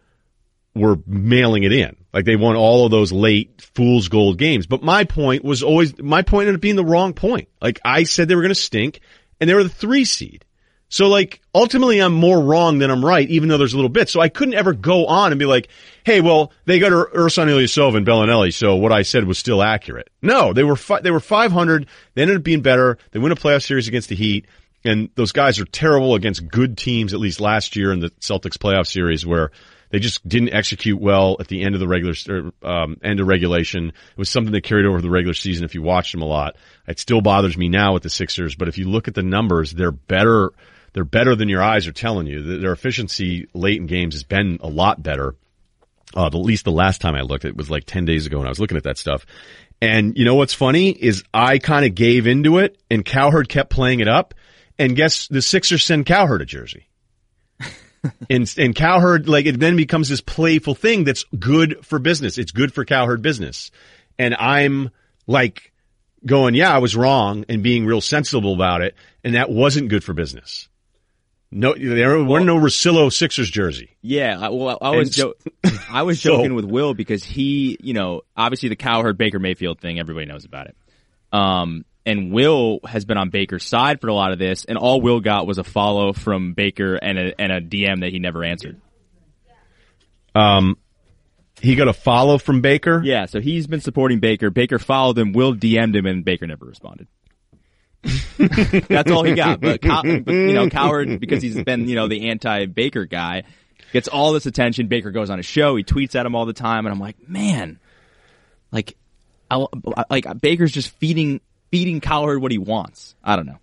were 0.75 0.97
mailing 1.07 1.63
it 1.63 1.73
in. 1.73 1.97
Like 2.13 2.25
they 2.25 2.37
won 2.37 2.57
all 2.57 2.85
of 2.85 2.91
those 2.91 3.13
late 3.13 3.63
fool's 3.75 4.09
gold 4.09 4.39
games. 4.39 4.67
But 4.67 4.83
my 4.83 5.05
point 5.05 5.45
was 5.45 5.63
always, 5.63 5.99
my 5.99 6.23
point 6.23 6.47
ended 6.47 6.57
up 6.57 6.61
being 6.61 6.77
the 6.77 6.85
wrong 6.85 7.13
point. 7.13 7.49
Like 7.61 7.81
I 7.85 8.05
said 8.05 8.29
they 8.29 8.35
were 8.35 8.43
going 8.43 8.51
to 8.51 8.55
stink 8.55 9.01
and 9.41 9.49
they 9.49 9.55
were 9.55 9.63
the 9.63 9.69
three 9.69 10.05
seed. 10.05 10.45
So 10.89 11.09
like 11.09 11.41
ultimately 11.55 12.01
I'm 12.01 12.13
more 12.13 12.41
wrong 12.41 12.79
than 12.79 12.91
I'm 12.91 13.05
right, 13.05 13.29
even 13.29 13.49
though 13.49 13.59
there's 13.59 13.73
a 13.73 13.77
little 13.77 13.89
bit. 13.89 14.09
So 14.09 14.21
I 14.21 14.29
couldn't 14.29 14.55
ever 14.55 14.73
go 14.73 15.07
on 15.07 15.33
and 15.33 15.39
be 15.39 15.45
like, 15.45 15.69
hey, 16.05 16.21
well, 16.21 16.53
they 16.67 16.79
got 16.79 16.93
Ur- 16.93 17.11
Ersan 17.15 17.49
and 17.97 18.07
Belinelli, 18.07 18.53
so 18.53 18.77
what 18.77 18.93
I 18.93 19.03
said 19.03 19.25
was 19.25 19.39
still 19.39 19.63
accurate. 19.63 20.09
No, 20.23 20.53
they 20.53 20.63
were, 20.63 20.77
fi- 20.77 21.01
they 21.01 21.11
were 21.11 21.21
500. 21.21 21.89
They 22.15 22.23
ended 22.23 22.37
up 22.37 22.43
being 22.45 22.63
better. 22.63 22.99
They 23.11 23.19
win 23.19 23.33
a 23.33 23.37
playoff 23.37 23.65
series 23.65 23.89
against 23.89 24.09
the 24.09 24.15
Heat. 24.15 24.47
And 24.85 25.09
those 25.15 25.33
guys 25.33 25.59
are 25.59 25.65
terrible 25.65 26.15
against 26.15 26.47
good 26.47 26.77
teams, 26.77 27.15
at 27.15 27.19
least 27.19 27.41
last 27.41 27.75
year 27.75 27.91
in 27.91 28.01
the 28.01 28.11
Celtics 28.21 28.59
playoff 28.59 28.87
series 28.87 29.25
where 29.25 29.51
they 29.95 30.01
just 30.01 30.27
didn't 30.29 30.53
execute 30.53 31.01
well 31.01 31.37
at 31.39 31.47
the 31.47 31.63
end 31.63 31.77
of 31.77 31.81
the 31.81 31.87
regular 31.87 32.51
um, 32.65 32.97
end 33.05 33.21
of 33.21 33.29
regulation. 33.29 33.91
It 33.91 34.19
was 34.19 34.29
something 34.29 34.53
that 34.53 34.63
carried 34.63 34.87
over 34.87 35.01
the 35.01 35.09
regular 35.09 35.35
season. 35.35 35.65
If 35.65 35.77
you 35.77 35.83
watched 35.83 36.11
them 36.11 36.23
a 36.23 36.27
lot, 36.27 36.57
it 36.89 36.99
still 36.99 37.21
bothers 37.21 37.57
me 37.57 37.69
now 37.69 37.93
with 37.93 38.03
the 38.03 38.11
Sixers. 38.11 38.57
But 38.57 38.67
if 38.67 38.77
you 38.77 38.89
look 38.89 39.07
at 39.07 39.15
the 39.15 39.23
numbers, 39.23 39.71
they're 39.71 39.93
better. 39.93 40.51
They're 40.95 41.05
better 41.05 41.37
than 41.37 41.49
your 41.49 41.63
eyes 41.63 41.87
are 41.87 41.93
telling 41.93 42.27
you. 42.27 42.59
Their 42.59 42.73
efficiency 42.73 43.47
late 43.55 43.81
in 43.81 43.87
games 43.87 44.17
has 44.17 44.25
been 44.25 44.59
a 44.63 44.69
lot 44.69 45.01
better. 45.01 45.37
Uh, 46.13 46.27
at 46.27 46.35
least 46.35 46.65
the 46.65 46.73
last 46.73 47.01
time 47.01 47.15
I 47.15 47.21
looked, 47.21 47.45
it 47.45 47.57
was 47.57 47.71
like 47.71 47.85
10 47.85 48.05
days 48.05 48.27
ago 48.27 48.39
when 48.39 48.49
I 48.49 48.51
was 48.51 48.59
looking 48.59 48.77
at 48.77 48.83
that 48.83 48.99
stuff. 48.99 49.25
And 49.81 50.19
you 50.19 50.25
know 50.25 50.35
what's 50.35 50.55
funny 50.55 50.91
is 50.91 51.23
I 51.33 51.59
kind 51.59 51.87
of 51.87 51.95
gave 51.95 52.27
into 52.27 52.59
it 52.59 52.83
and 52.91 53.05
Cowherd 53.05 53.49
kept 53.49 53.71
playing 53.71 54.01
it 54.01 54.09
up. 54.09 54.35
And 54.77 54.97
guess 54.97 55.29
the 55.29 55.41
Sixers 55.41 55.85
send 55.85 56.05
Cowherd 56.05 56.43
a 56.43 56.47
jersey. 56.47 56.89
And, 58.31 58.53
and 58.59 58.75
Cowherd, 58.75 59.29
like 59.29 59.47
it 59.47 59.59
then 59.61 59.77
becomes 59.77 60.09
this 60.09 60.21
playful 60.21 60.75
thing 60.75 61.05
that's 61.05 61.25
good 61.39 61.85
for 61.85 61.99
business. 61.99 62.39
It's 62.39 62.53
good 62.53 62.73
for 62.73 62.85
Cowherd 62.85 63.23
business. 63.23 63.71
and 64.19 64.35
I'm 64.35 64.91
like 65.27 65.73
going, 66.27 66.55
yeah, 66.55 66.75
I 66.75 66.79
was 66.79 66.95
wrong 66.97 67.45
and 67.49 67.63
being 67.63 67.85
real 67.87 68.01
sensible 68.01 68.55
about 68.55 68.81
it. 68.83 68.95
And 69.23 69.35
that 69.35 69.51
wasn't 69.51 69.89
good 69.89 70.05
for 70.05 70.13
business. 70.15 70.69
No, 71.51 71.75
there 71.75 72.23
were 72.25 72.41
no 72.41 72.57
Russillo 72.57 73.13
Sixers 73.13 73.49
jersey. 73.51 73.97
Yeah, 74.03 74.39
I- 74.41 74.49
well, 74.49 74.77
I 74.83 74.91
was 74.97 75.11
jo- 75.11 75.35
I 75.91 76.03
was 76.03 76.21
so- 76.21 76.37
joking 76.37 76.55
with 76.55 76.65
Will 76.65 76.95
because 76.95 77.23
he, 77.23 77.77
you 77.81 77.95
know, 77.95 78.23
obviously 78.37 78.69
the 78.71 78.77
Cowherd 78.77 79.17
Baker 79.17 79.39
Mayfield 79.39 79.81
thing, 79.81 79.99
everybody 80.01 80.27
knows 80.27 80.45
about 80.45 80.67
it. 80.67 80.77
Um, 81.33 81.85
and 82.07 82.33
Will 82.33 82.81
has 82.87 83.05
been 83.05 83.17
on 83.17 83.31
Baker's 83.31 83.65
side 83.65 84.01
for 84.01 84.09
a 84.09 84.15
lot 84.15 84.33
of 84.33 84.39
this, 84.39 84.65
and 84.65 84.77
all 84.77 85.01
Will 85.01 85.21
got 85.21 85.47
was 85.47 85.59
a 85.59 85.65
follow 85.65 86.13
from 86.13 86.53
Baker 86.55 86.95
and 86.97 87.19
a 87.19 87.41
and 87.41 87.53
a 87.53 87.61
DM 87.61 88.01
that 88.01 88.11
he 88.11 88.19
never 88.19 88.45
answered. 88.45 88.81
Um, 90.35 90.77
He 91.61 91.77
got 91.77 91.89
a 91.89 91.93
follow 91.93 92.39
from 92.39 92.61
Baker. 92.61 93.01
Yeah, 93.05 93.27
so 93.27 93.41
he's 93.41 93.67
been 93.67 93.81
supporting 93.81 94.21
Baker. 94.21 94.51
Baker 94.51 94.79
followed 94.79 95.17
him. 95.19 95.33
Will 95.33 95.55
DM'd 95.55 95.97
him, 95.97 96.07
and 96.07 96.25
Baker 96.25 96.47
never 96.47 96.67
responded. 96.67 97.07
That's 98.37 99.11
all 99.11 99.23
he 99.25 99.35
got. 99.35 99.61
But, 99.61 99.81
but 99.81 100.05
you 100.35 100.53
know, 100.53 100.69
Cowherd 100.69 101.21
because 101.21 101.43
he's 101.43 101.63
been 101.63 101.89
you 101.89 101.95
know 101.95 102.09
the 102.09 102.29
anti-Baker 102.29 103.07
guy 103.07 103.45
gets 103.93 104.09
all 104.09 104.33
this 104.33 104.45
attention. 104.45 104.89
Baker 104.89 105.11
goes 105.11 105.31
on 105.31 105.39
a 105.39 105.43
show. 105.43 105.77
He 105.77 105.85
tweets 105.85 106.15
at 106.15 106.27
him 106.27 106.35
all 106.35 106.45
the 106.45 106.53
time, 106.53 106.85
and 106.85 106.93
I'm 106.93 107.01
like, 107.01 107.29
man, 107.29 107.79
like, 108.73 108.97
I, 109.51 109.65
like 110.11 110.27
Baker's 110.41 110.73
just 110.73 110.91
feeding 110.91 111.41
feeding 111.75 112.01
Cowherd 112.01 112.41
what 112.41 112.53
he 112.53 112.59
wants. 112.59 113.17
I 113.25 113.35
don't 113.35 113.47
know. 113.47 113.59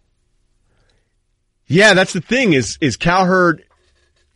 Yeah, 1.65 1.93
that's 1.93 2.11
the 2.11 2.19
thing 2.19 2.51
is, 2.51 2.77
is 2.81 2.97
Cowherd 2.97 3.63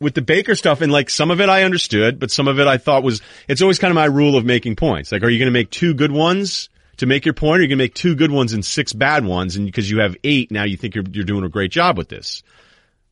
with 0.00 0.14
the 0.14 0.22
Baker 0.22 0.54
stuff 0.54 0.80
and 0.80 0.90
like 0.90 1.10
some 1.10 1.30
of 1.30 1.42
it 1.42 1.50
I 1.50 1.64
understood, 1.64 2.18
but 2.18 2.30
some 2.30 2.48
of 2.48 2.58
it 2.58 2.66
I 2.66 2.78
thought 2.78 3.02
was, 3.02 3.20
it's 3.46 3.60
always 3.60 3.78
kind 3.78 3.90
of 3.90 3.94
my 3.94 4.06
rule 4.06 4.34
of 4.34 4.46
making 4.46 4.76
points. 4.76 5.12
Like, 5.12 5.22
are 5.22 5.28
you 5.28 5.38
going 5.38 5.48
to 5.48 5.52
make 5.52 5.68
two 5.68 5.92
good 5.92 6.10
ones 6.10 6.70
to 6.96 7.04
make 7.04 7.26
your 7.26 7.34
point 7.34 7.58
or 7.58 7.64
you 7.64 7.68
going 7.68 7.76
to 7.76 7.84
make 7.84 7.92
two 7.92 8.14
good 8.14 8.30
ones 8.30 8.54
and 8.54 8.64
six 8.64 8.94
bad 8.94 9.26
ones? 9.26 9.56
And 9.56 9.66
because 9.66 9.90
you 9.90 10.00
have 10.00 10.16
eight, 10.24 10.50
now 10.50 10.64
you 10.64 10.78
think 10.78 10.94
you're, 10.94 11.04
you're 11.12 11.24
doing 11.24 11.44
a 11.44 11.50
great 11.50 11.70
job 11.70 11.98
with 11.98 12.08
this. 12.08 12.42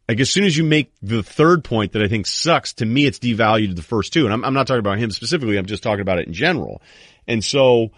Like 0.09 0.19
as 0.19 0.31
soon 0.31 0.45
as 0.45 0.57
you 0.57 0.65
make 0.65 0.95
the 1.03 1.23
third 1.23 1.63
point 1.63 1.93
that 1.93 2.01
I 2.01 2.09
think 2.09 2.25
sucks, 2.25 2.73
to 2.75 2.87
me 2.87 3.05
it's 3.05 3.19
devalued 3.19 3.77
the 3.77 3.83
first 3.83 4.15
two. 4.15 4.25
And 4.25 4.33
I'm, 4.33 4.43
I'm 4.47 4.55
not 4.55 4.67
talking 4.67 4.79
about 4.79 4.97
him 4.97 5.11
specifically. 5.11 5.59
I'm 5.59 5.67
just 5.67 5.83
talking 5.83 6.01
about 6.01 6.21
it 6.21 6.27
in 6.27 6.33
general. 6.33 6.81
And 7.29 7.45
so 7.45 7.91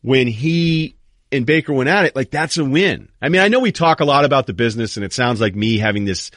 when 0.00 0.26
he 0.26 0.96
and 1.34 1.46
Baker 1.46 1.72
went 1.72 1.88
at 1.88 2.04
it, 2.04 2.16
like 2.16 2.30
that's 2.30 2.56
a 2.58 2.64
win. 2.64 3.08
I 3.20 3.28
mean, 3.28 3.40
I 3.40 3.48
know 3.48 3.60
we 3.60 3.72
talk 3.72 4.00
a 4.00 4.04
lot 4.04 4.24
about 4.24 4.46
the 4.46 4.52
business 4.52 4.96
and 4.96 5.04
it 5.04 5.12
sounds 5.12 5.40
like 5.40 5.54
me 5.54 5.78
having 5.78 6.04
this 6.04 6.30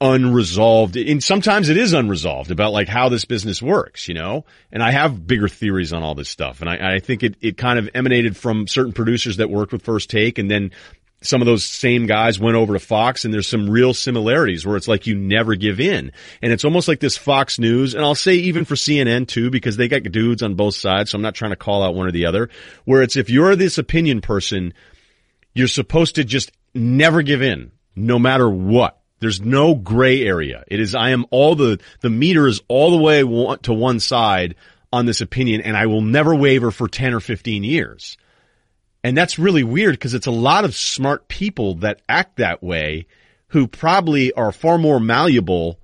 unresolved 0.00 0.96
and 0.96 1.22
sometimes 1.22 1.68
it 1.68 1.76
is 1.76 1.92
unresolved 1.92 2.50
about 2.50 2.72
like 2.72 2.88
how 2.88 3.08
this 3.08 3.24
business 3.24 3.62
works, 3.62 4.08
you 4.08 4.14
know? 4.14 4.44
And 4.72 4.82
I 4.82 4.90
have 4.90 5.26
bigger 5.26 5.48
theories 5.48 5.92
on 5.92 6.02
all 6.02 6.16
this 6.16 6.28
stuff. 6.28 6.60
And 6.60 6.68
I, 6.68 6.96
I 6.96 6.98
think 6.98 7.22
it, 7.22 7.36
it 7.40 7.56
kind 7.56 7.78
of 7.78 7.88
emanated 7.94 8.36
from 8.36 8.66
certain 8.66 8.92
producers 8.92 9.36
that 9.36 9.48
worked 9.48 9.72
with 9.72 9.82
First 9.82 10.10
Take 10.10 10.38
and 10.38 10.50
then 10.50 10.72
some 11.22 11.40
of 11.40 11.46
those 11.46 11.64
same 11.64 12.06
guys 12.06 12.38
went 12.38 12.56
over 12.56 12.72
to 12.74 12.78
Fox 12.78 13.24
and 13.24 13.32
there's 13.32 13.48
some 13.48 13.68
real 13.68 13.94
similarities 13.94 14.66
where 14.66 14.76
it's 14.76 14.88
like 14.88 15.06
you 15.06 15.14
never 15.14 15.54
give 15.54 15.80
in. 15.80 16.12
And 16.40 16.52
it's 16.52 16.64
almost 16.64 16.88
like 16.88 17.00
this 17.00 17.16
Fox 17.16 17.58
News, 17.58 17.94
and 17.94 18.04
I'll 18.04 18.14
say 18.14 18.34
even 18.34 18.64
for 18.64 18.74
CNN 18.74 19.28
too, 19.28 19.50
because 19.50 19.76
they 19.76 19.88
got 19.88 20.02
dudes 20.02 20.42
on 20.42 20.54
both 20.54 20.74
sides, 20.74 21.10
so 21.10 21.16
I'm 21.16 21.22
not 21.22 21.34
trying 21.34 21.52
to 21.52 21.56
call 21.56 21.82
out 21.82 21.94
one 21.94 22.06
or 22.06 22.12
the 22.12 22.26
other, 22.26 22.50
where 22.84 23.02
it's 23.02 23.16
if 23.16 23.30
you're 23.30 23.56
this 23.56 23.78
opinion 23.78 24.20
person, 24.20 24.74
you're 25.54 25.68
supposed 25.68 26.16
to 26.16 26.24
just 26.24 26.52
never 26.74 27.22
give 27.22 27.42
in, 27.42 27.72
no 27.94 28.18
matter 28.18 28.48
what. 28.48 28.98
There's 29.20 29.40
no 29.40 29.76
gray 29.76 30.22
area. 30.22 30.64
It 30.66 30.80
is, 30.80 30.96
I 30.96 31.10
am 31.10 31.26
all 31.30 31.54
the, 31.54 31.80
the 32.00 32.10
meter 32.10 32.48
is 32.48 32.60
all 32.66 32.90
the 32.90 33.02
way 33.02 33.20
to 33.62 33.72
one 33.72 34.00
side 34.00 34.56
on 34.92 35.06
this 35.06 35.20
opinion 35.20 35.62
and 35.62 35.76
I 35.76 35.86
will 35.86 36.02
never 36.02 36.34
waver 36.34 36.70
for 36.70 36.88
10 36.88 37.14
or 37.14 37.20
15 37.20 37.64
years. 37.64 38.18
And 39.04 39.16
that's 39.16 39.38
really 39.38 39.64
weird 39.64 39.94
because 39.94 40.14
it's 40.14 40.26
a 40.26 40.32
lot 40.32 40.64
of 40.64 40.74
smart 40.74 41.28
people 41.28 41.74
that 41.76 42.02
act 42.08 42.36
that 42.36 42.62
way 42.62 43.06
who 43.48 43.66
probably 43.66 44.32
are 44.32 44.52
far 44.52 44.78
more 44.78 45.00
malleable 45.00 45.78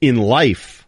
in 0.00 0.16
life 0.16 0.86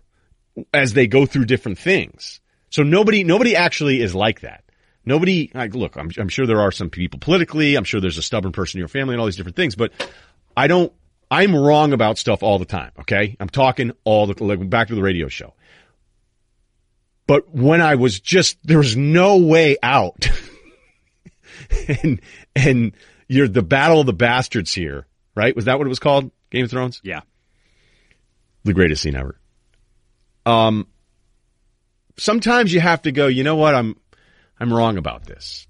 as 0.73 0.93
they 0.93 1.07
go 1.07 1.27
through 1.27 1.47
different 1.47 1.79
things. 1.79 2.41
So 2.71 2.83
nobody, 2.83 3.25
nobody 3.25 3.57
actually 3.57 4.01
is 4.01 4.15
like 4.15 4.41
that. 4.41 4.65
Nobody, 5.05 5.51
like, 5.53 5.75
look, 5.75 5.97
I'm, 5.97 6.11
I'm 6.17 6.29
sure 6.29 6.47
there 6.47 6.61
are 6.61 6.71
some 6.71 6.89
people 6.89 7.19
politically. 7.19 7.75
I'm 7.75 7.85
sure 7.85 8.01
there's 8.01 8.19
a 8.19 8.23
stubborn 8.23 8.53
person 8.53 8.79
in 8.79 8.81
your 8.81 8.89
family 8.89 9.15
and 9.15 9.21
all 9.21 9.27
these 9.27 9.37
different 9.37 9.57
things, 9.57 9.75
but 9.75 9.93
I 10.57 10.69
don't, 10.69 10.93
I'm 11.31 11.57
wrong 11.57 11.93
about 11.93 12.19
stuff 12.19 12.43
all 12.43 12.59
the 12.59 12.65
time. 12.65 12.93
Okay. 13.01 13.37
I'm 13.41 13.49
talking 13.49 13.93
all 14.05 14.27
the, 14.27 14.43
like, 14.45 14.71
back 14.71 14.89
to 14.89 14.95
the 14.95 15.03
radio 15.03 15.29
show. 15.29 15.55
But 17.27 17.53
when 17.55 17.81
I 17.81 17.97
was 17.97 18.21
just, 18.21 18.59
there 18.63 18.79
was 18.79 18.97
no 18.97 19.39
way 19.39 19.77
out. 19.83 20.31
and, 22.03 22.21
and 22.55 22.93
you're 23.29 23.49
the 23.49 23.63
battle 23.63 24.01
of 24.01 24.07
the 24.07 24.13
bastards 24.13 24.73
here, 24.73 25.07
right? 25.35 25.55
Was 25.55 25.67
that 25.67 25.79
what 25.79 25.87
it 25.87 25.91
was 25.91 25.99
called? 25.99 26.31
Game 26.51 26.65
of 26.65 26.71
Thrones? 26.71 27.01
Yeah. 27.03 27.21
the 28.65 28.75
greatest 28.75 29.03
scene 29.03 29.17
ever. 29.17 29.39
Um, 30.45 30.87
sometimes 32.17 32.73
you 32.73 32.81
have 32.81 33.03
to 33.03 33.13
go, 33.13 33.27
you 33.27 33.45
know 33.45 33.57
what? 33.57 33.75
I'm, 33.75 33.97
I'm 34.59 34.73
wrong 34.73 34.99
about 34.99 35.25
this. 35.25 35.67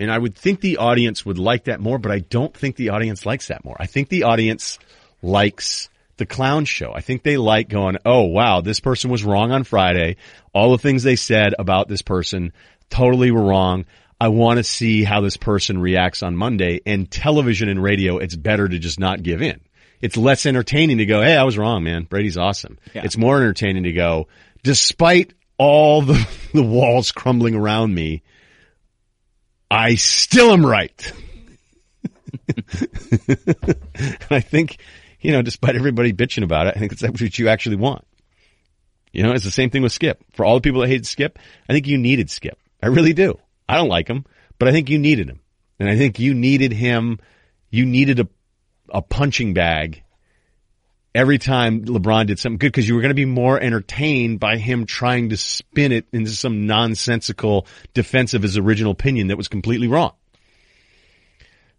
And 0.00 0.12
I 0.12 0.18
would 0.18 0.36
think 0.36 0.60
the 0.60 0.76
audience 0.76 1.26
would 1.26 1.38
like 1.38 1.64
that 1.64 1.80
more, 1.80 1.98
but 1.98 2.12
I 2.12 2.20
don't 2.20 2.56
think 2.56 2.76
the 2.76 2.90
audience 2.90 3.26
likes 3.26 3.48
that 3.48 3.64
more. 3.64 3.76
I 3.80 3.86
think 3.86 4.08
the 4.08 4.24
audience 4.24 4.78
likes 5.22 5.88
the 6.18 6.26
clown 6.26 6.64
show. 6.64 6.92
I 6.92 7.00
think 7.00 7.22
they 7.22 7.36
like 7.36 7.68
going, 7.68 7.96
oh 8.04 8.24
wow, 8.24 8.60
this 8.60 8.80
person 8.80 9.10
was 9.10 9.24
wrong 9.24 9.50
on 9.50 9.64
Friday. 9.64 10.16
All 10.52 10.72
the 10.72 10.78
things 10.78 11.02
they 11.02 11.16
said 11.16 11.54
about 11.58 11.88
this 11.88 12.02
person 12.02 12.52
totally 12.90 13.30
were 13.30 13.42
wrong. 13.42 13.86
I 14.20 14.28
want 14.28 14.58
to 14.58 14.64
see 14.64 15.04
how 15.04 15.20
this 15.20 15.36
person 15.36 15.78
reacts 15.78 16.22
on 16.22 16.36
Monday. 16.36 16.80
And 16.86 17.10
television 17.10 17.68
and 17.68 17.82
radio, 17.82 18.18
it's 18.18 18.34
better 18.34 18.68
to 18.68 18.78
just 18.78 18.98
not 18.98 19.22
give 19.22 19.42
in. 19.42 19.60
It's 20.00 20.16
less 20.16 20.46
entertaining 20.46 20.98
to 20.98 21.06
go, 21.06 21.22
hey, 21.22 21.36
I 21.36 21.44
was 21.44 21.58
wrong, 21.58 21.84
man. 21.84 22.04
Brady's 22.04 22.36
awesome. 22.36 22.78
Yeah. 22.94 23.02
It's 23.04 23.16
more 23.16 23.36
entertaining 23.36 23.84
to 23.84 23.92
go, 23.92 24.28
despite 24.62 25.34
all 25.56 26.02
the, 26.02 26.28
the 26.52 26.62
walls 26.62 27.12
crumbling 27.12 27.54
around 27.54 27.94
me, 27.94 28.22
I 29.70 29.96
still 29.96 30.52
am 30.52 30.64
right. 30.64 31.12
I 34.30 34.40
think, 34.40 34.78
you 35.20 35.32
know, 35.32 35.42
despite 35.42 35.76
everybody 35.76 36.12
bitching 36.12 36.44
about 36.44 36.68
it, 36.68 36.74
I 36.76 36.80
think 36.80 36.92
it's 36.92 37.02
what 37.20 37.38
you 37.38 37.48
actually 37.48 37.76
want. 37.76 38.04
You 39.12 39.22
know, 39.22 39.32
it's 39.32 39.44
the 39.44 39.50
same 39.50 39.70
thing 39.70 39.82
with 39.82 39.92
Skip. 39.92 40.22
For 40.32 40.44
all 40.44 40.54
the 40.54 40.60
people 40.60 40.80
that 40.82 40.88
hated 40.88 41.06
Skip, 41.06 41.38
I 41.68 41.72
think 41.72 41.86
you 41.86 41.98
needed 41.98 42.30
Skip. 42.30 42.58
I 42.82 42.86
really 42.88 43.12
do. 43.12 43.38
I 43.68 43.76
don't 43.76 43.88
like 43.88 44.08
him, 44.08 44.24
but 44.58 44.68
I 44.68 44.72
think 44.72 44.90
you 44.90 44.98
needed 44.98 45.28
him. 45.28 45.40
And 45.78 45.88
I 45.88 45.96
think 45.96 46.18
you 46.18 46.34
needed 46.34 46.72
him. 46.72 47.20
You 47.70 47.86
needed 47.86 48.20
a, 48.20 48.28
a 48.88 49.02
punching 49.02 49.54
bag 49.54 50.02
every 51.14 51.38
time 51.38 51.84
LeBron 51.84 52.26
did 52.26 52.38
something 52.38 52.58
good 52.58 52.68
because 52.68 52.88
you 52.88 52.94
were 52.94 53.00
going 53.00 53.10
to 53.10 53.14
be 53.14 53.24
more 53.24 53.60
entertained 53.60 54.40
by 54.40 54.56
him 54.56 54.86
trying 54.86 55.30
to 55.30 55.36
spin 55.36 55.92
it 55.92 56.06
into 56.12 56.30
some 56.30 56.66
nonsensical 56.66 57.66
defense 57.94 58.34
of 58.34 58.42
his 58.42 58.56
original 58.56 58.92
opinion 58.92 59.28
that 59.28 59.36
was 59.36 59.48
completely 59.48 59.88
wrong. 59.88 60.12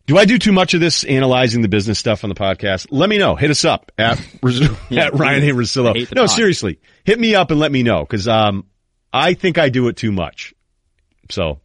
Do 0.08 0.18
I 0.18 0.26
do 0.26 0.40
too 0.40 0.52
much 0.52 0.74
of 0.74 0.80
this 0.80 1.04
analyzing 1.04 1.62
the 1.62 1.68
business 1.68 2.00
stuff 2.00 2.24
on 2.24 2.30
the 2.30 2.36
podcast? 2.36 2.88
Let 2.90 3.10
me 3.10 3.20
know. 3.20 3.36
Hit 3.36 3.52
us 3.52 3.64
up 3.64 3.92
at, 3.98 4.20
at 4.44 5.14
Ryen 5.14 5.44
A. 5.44 5.54
Russillo. 5.54 6.16
No, 6.16 6.24
pod. 6.24 6.32
seriously. 6.32 6.80
Hit 7.04 7.20
me 7.20 7.36
up 7.36 7.52
and 7.52 7.60
let 7.60 7.72
me 7.72 7.84
know 7.84 8.02
because 8.02 8.28
um, 8.28 8.66
I 9.14 9.36
think 9.36 9.58
I 9.60 9.70
do 9.70 9.88
it 9.88 9.98
too 9.98 10.12
much. 10.12 10.56
So, 11.30 11.60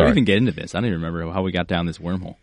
I 0.00 0.04
don't 0.04 0.10
even 0.10 0.24
get 0.24 0.38
into 0.38 0.52
this. 0.52 0.74
I 0.74 0.78
don't 0.78 0.86
even 0.86 1.02
remember 1.02 1.30
how 1.30 1.42
we 1.42 1.52
got 1.52 1.66
down 1.66 1.86
this 1.86 1.98
wormhole. 1.98 2.36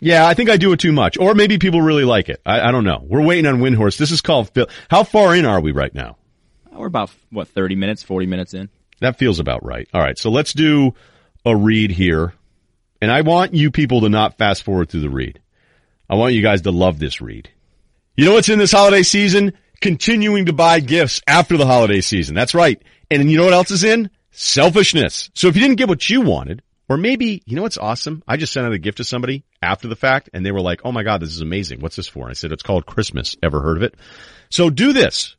Yeah, 0.00 0.26
I 0.26 0.34
think 0.34 0.48
I 0.48 0.56
do 0.56 0.72
it 0.72 0.78
too 0.78 0.92
much. 0.92 1.18
Or 1.18 1.34
maybe 1.34 1.58
people 1.58 1.82
really 1.82 2.04
like 2.04 2.28
it. 2.28 2.40
I, 2.46 2.68
I 2.68 2.70
don't 2.70 2.84
know. 2.84 3.04
We're 3.04 3.24
waiting 3.24 3.46
on 3.46 3.60
Windhorst. 3.60 3.98
This 3.98 4.12
is 4.12 4.20
called 4.20 4.50
Phil. 4.50 4.68
How 4.88 5.02
far 5.02 5.34
in 5.34 5.44
are 5.44 5.60
we 5.60 5.72
right 5.72 5.94
now? 5.94 6.16
We're 6.72 6.86
about 6.86 7.10
what 7.30 7.48
thirty 7.48 7.74
minutes, 7.74 8.04
forty 8.04 8.26
minutes 8.26 8.54
in. 8.54 8.68
That 9.00 9.18
feels 9.18 9.40
about 9.40 9.64
right. 9.64 9.88
All 9.92 10.00
right. 10.00 10.16
So 10.16 10.30
let's 10.30 10.52
do 10.52 10.94
a 11.44 11.56
read 11.56 11.90
here. 11.90 12.34
And 13.00 13.10
I 13.10 13.22
want 13.22 13.54
you 13.54 13.70
people 13.70 14.02
to 14.02 14.08
not 14.08 14.38
fast 14.38 14.62
forward 14.62 14.88
through 14.88 15.00
the 15.00 15.10
read. 15.10 15.40
I 16.08 16.14
want 16.14 16.34
you 16.34 16.42
guys 16.42 16.62
to 16.62 16.70
love 16.70 16.98
this 16.98 17.20
read. 17.20 17.50
You 18.16 18.24
know 18.24 18.34
what's 18.34 18.48
in 18.48 18.58
this 18.58 18.72
holiday 18.72 19.02
season? 19.02 19.52
Continuing 19.80 20.46
to 20.46 20.52
buy 20.52 20.80
gifts 20.80 21.20
after 21.26 21.56
the 21.56 21.66
holiday 21.66 22.00
season. 22.00 22.34
That's 22.34 22.54
right. 22.54 22.82
And 23.10 23.30
you 23.30 23.36
know 23.38 23.44
what 23.44 23.52
else 23.52 23.70
is 23.70 23.84
in? 23.84 24.10
Selfishness. 24.32 25.30
So 25.34 25.48
if 25.48 25.56
you 25.56 25.62
didn't 25.62 25.76
get 25.76 25.88
what 25.88 26.08
you 26.08 26.20
wanted, 26.22 26.62
or 26.88 26.96
maybe, 26.96 27.42
you 27.44 27.54
know 27.56 27.62
what's 27.62 27.78
awesome? 27.78 28.22
I 28.26 28.36
just 28.36 28.52
sent 28.52 28.66
out 28.66 28.72
a 28.72 28.78
gift 28.78 28.98
to 28.98 29.04
somebody 29.04 29.44
after 29.62 29.88
the 29.88 29.96
fact 29.96 30.30
and 30.32 30.44
they 30.44 30.52
were 30.52 30.60
like, 30.60 30.80
Oh 30.84 30.92
my 30.92 31.02
God, 31.02 31.20
this 31.20 31.30
is 31.30 31.40
amazing. 31.40 31.80
What's 31.80 31.96
this 31.96 32.08
for? 32.08 32.22
And 32.22 32.30
I 32.30 32.34
said, 32.34 32.52
it's 32.52 32.62
called 32.62 32.86
Christmas. 32.86 33.36
Ever 33.42 33.60
heard 33.60 33.76
of 33.76 33.82
it? 33.82 33.94
So 34.50 34.70
do 34.70 34.92
this. 34.92 35.36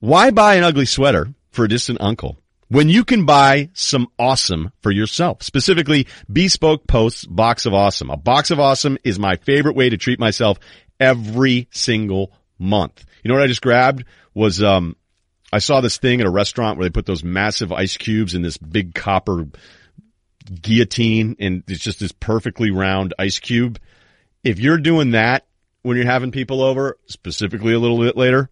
Why 0.00 0.30
buy 0.30 0.56
an 0.56 0.64
ugly 0.64 0.86
sweater 0.86 1.32
for 1.50 1.64
a 1.64 1.68
distant 1.68 2.00
uncle 2.00 2.38
when 2.68 2.88
you 2.88 3.04
can 3.04 3.24
buy 3.24 3.70
some 3.74 4.08
awesome 4.18 4.72
for 4.80 4.90
yourself? 4.90 5.42
Specifically, 5.44 6.08
Bespoke 6.32 6.88
Post's 6.88 7.24
Box 7.26 7.66
of 7.66 7.74
Awesome. 7.74 8.10
A 8.10 8.16
box 8.16 8.50
of 8.50 8.58
awesome 8.58 8.98
is 9.04 9.18
my 9.18 9.36
favorite 9.36 9.76
way 9.76 9.90
to 9.90 9.96
treat 9.96 10.18
myself 10.18 10.58
every 10.98 11.68
single 11.70 12.32
month. 12.58 13.04
You 13.22 13.28
know 13.28 13.34
what 13.34 13.44
I 13.44 13.48
just 13.48 13.62
grabbed 13.62 14.04
was, 14.34 14.60
um, 14.60 14.96
I 15.52 15.58
saw 15.58 15.80
this 15.80 15.98
thing 15.98 16.20
at 16.20 16.26
a 16.26 16.30
restaurant 16.30 16.78
where 16.78 16.86
they 16.86 16.92
put 16.92 17.06
those 17.06 17.22
massive 17.22 17.72
ice 17.72 17.96
cubes 17.96 18.34
in 18.34 18.42
this 18.42 18.56
big 18.56 18.94
copper 18.94 19.46
guillotine 20.42 21.36
and 21.38 21.62
it's 21.68 21.82
just 21.82 22.00
this 22.00 22.12
perfectly 22.12 22.70
round 22.70 23.14
ice 23.18 23.38
cube. 23.38 23.78
If 24.44 24.58
you're 24.58 24.78
doing 24.78 25.12
that 25.12 25.46
when 25.82 25.96
you're 25.96 26.06
having 26.06 26.30
people 26.30 26.62
over, 26.62 26.98
specifically 27.06 27.72
a 27.72 27.78
little 27.78 27.98
bit 27.98 28.16
later, 28.16 28.50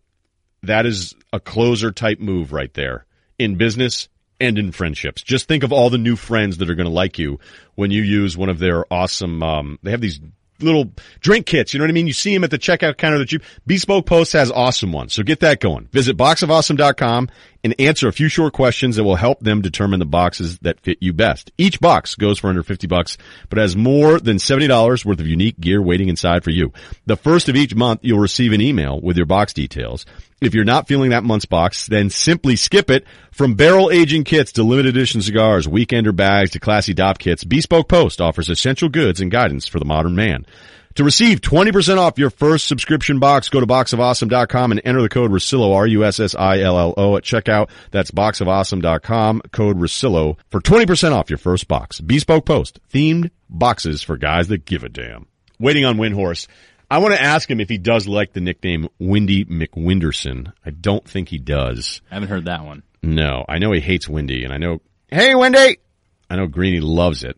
that 0.62 0.86
is 0.86 1.14
a 1.32 1.41
closer 1.41 1.91
type 1.91 2.20
move 2.20 2.53
right 2.53 2.72
there 2.74 3.07
in 3.38 3.57
business 3.57 4.09
and 4.41 4.59
in 4.59 4.72
friendships. 4.72 5.22
Just 5.22 5.49
think 5.49 5.62
of 5.62 5.72
all 5.72 5.91
the 5.91 5.99
new 5.99 6.16
friends 6.16 6.59
that 6.59 6.70
are 6.70 6.74
going 6.74 6.88
to 6.88 6.93
like 6.93 7.18
you 7.18 7.38
when 7.74 7.91
you 7.91 8.03
use 8.03 8.36
one 8.36 8.49
of 8.49 8.59
their 8.59 8.91
awesome, 8.93 9.43
um, 9.43 9.78
they 9.82 9.91
have 9.91 10.01
these 10.01 10.20
little 10.62 10.93
drink 11.20 11.47
kits. 11.47 11.72
You 11.72 11.78
know 11.78 11.84
what 11.84 11.91
I 11.91 11.95
mean? 11.95 12.07
You 12.07 12.12
see 12.12 12.34
them 12.34 12.45
at 12.45 12.51
the 12.51 12.59
checkout 12.59 12.97
counter 12.97 13.18
that 13.18 13.32
you, 13.32 13.41
Bespoke 13.66 14.07
Post 14.07 14.32
has 14.32 14.51
awesome 14.51 14.93
ones. 14.93 15.12
So 15.12 15.22
get 15.22 15.41
that 15.41 15.61
going. 15.61 15.88
Visit 15.93 16.16
boxofawesome.com 16.16 17.28
and 17.63 17.75
answer 17.79 18.09
a 18.09 18.13
few 18.13 18.29
short 18.29 18.53
questions 18.53 18.97
that 18.97 19.05
will 19.05 19.17
help 19.17 19.41
them 19.41 19.61
determine 19.61 20.01
the 20.01 20.07
boxes 20.07 20.59
that 20.61 20.81
fit 20.81 20.99
you 21.01 21.13
best. 21.13 21.51
Each 21.59 21.81
box 21.81 22.15
goes 22.15 22.39
for 22.39 22.49
under 22.49 22.63
50 22.63 22.87
bucks, 22.87 23.19
but 23.49 23.59
has 23.59 23.77
more 23.77 24.19
than 24.19 24.39
$70 24.39 25.05
worth 25.05 25.21
of 25.21 25.27
unique 25.27 25.61
gear 25.61 25.83
waiting 25.83 26.09
inside 26.09 26.45
for 26.45 26.51
you. 26.51 26.73
The 27.07 27.17
first 27.17 27.49
of 27.49 27.57
each 27.57 27.75
month, 27.75 28.01
you'll 28.03 28.19
receive 28.19 28.53
an 28.53 28.61
email 28.61 29.01
with 29.01 29.17
your 29.17 29.27
box 29.27 29.53
details. 29.53 30.07
If 30.41 30.55
you're 30.55 30.65
not 30.65 30.89
feeling 30.89 31.11
that 31.11 31.23
month's 31.23 31.45
box, 31.45 31.87
then 31.87 32.09
simply 32.09 32.57
skip 32.57 32.91
it. 32.91 33.05
From 33.31 33.55
barrel 33.55 33.91
aging 33.91 34.25
kits 34.25 34.53
to 34.53 34.63
limited 34.63 34.97
edition 34.97 35.21
cigars, 35.21 35.67
weekender 35.67 36.17
bags 36.17 36.51
to 36.53 36.61
classy 36.61 36.95
Dopp 36.95 37.19
kits, 37.19 37.45
Bespoke 37.45 37.89
Post 37.89 38.23
offers 38.23 38.49
essential 38.49 38.89
goods 38.89 39.21
and 39.21 39.31
guidance 39.31 39.67
for 39.67 39.79
the 39.79 39.85
modern 39.85 40.15
man. 40.15 40.47
To 40.95 41.05
receive 41.05 41.41
20% 41.41 41.99
off 41.99 42.18
your 42.18 42.30
first 42.30 42.66
subscription 42.66 43.20
box, 43.20 43.49
go 43.49 43.61
to 43.61 43.66
boxofawesome.com 43.66 44.72
and 44.72 44.80
enter 44.84 45.01
the 45.01 45.09
code 45.09 45.30
Russillo, 45.30 45.72
R-U-S-S-I-L-L-O 45.74 47.16
at 47.16 47.22
checkout. 47.22 47.70
That's 47.93 48.11
boxofawesome.com, 48.11 49.43
code 49.53 49.78
Russillo 49.78 50.36
for 50.51 50.61
20% 50.61 51.12
off 51.12 51.30
your 51.30 51.38
first 51.38 51.68
box. 51.68 52.01
Bespoke 52.01 52.45
Post, 52.45 52.80
themed 52.93 53.30
boxes 53.49 54.03
for 54.03 54.16
guys 54.16 54.49
that 54.49 54.64
give 54.64 54.82
a 54.82 54.88
damn. 54.88 55.26
Waiting 55.61 55.84
on 55.84 55.97
Windhorst. 55.97 56.49
I 56.91 56.99
want 56.99 57.14
to 57.14 57.22
ask 57.22 57.49
him 57.49 57.61
if 57.61 57.68
he 57.68 57.78
does 57.78 58.09
like 58.09 58.32
the 58.32 58.41
nickname 58.41 58.88
Windy 58.99 59.45
McWinderson. 59.45 60.53
I 60.66 60.70
don't 60.70 61.09
think 61.09 61.28
he 61.28 61.38
does. 61.38 62.01
I 62.11 62.14
haven't 62.14 62.30
heard 62.30 62.47
that 62.47 62.64
one. 62.64 62.82
No, 63.01 63.45
I 63.49 63.59
know 63.59 63.70
he 63.70 63.80
hates 63.80 64.09
Windy, 64.09 64.43
and 64.43 64.53
I 64.53 64.57
know, 64.57 64.80
hey, 65.09 65.36
Windy! 65.36 65.78
I 66.28 66.36
know 66.36 66.49
Greeny 66.49 66.80
loves 66.80 67.22
it. 67.22 67.36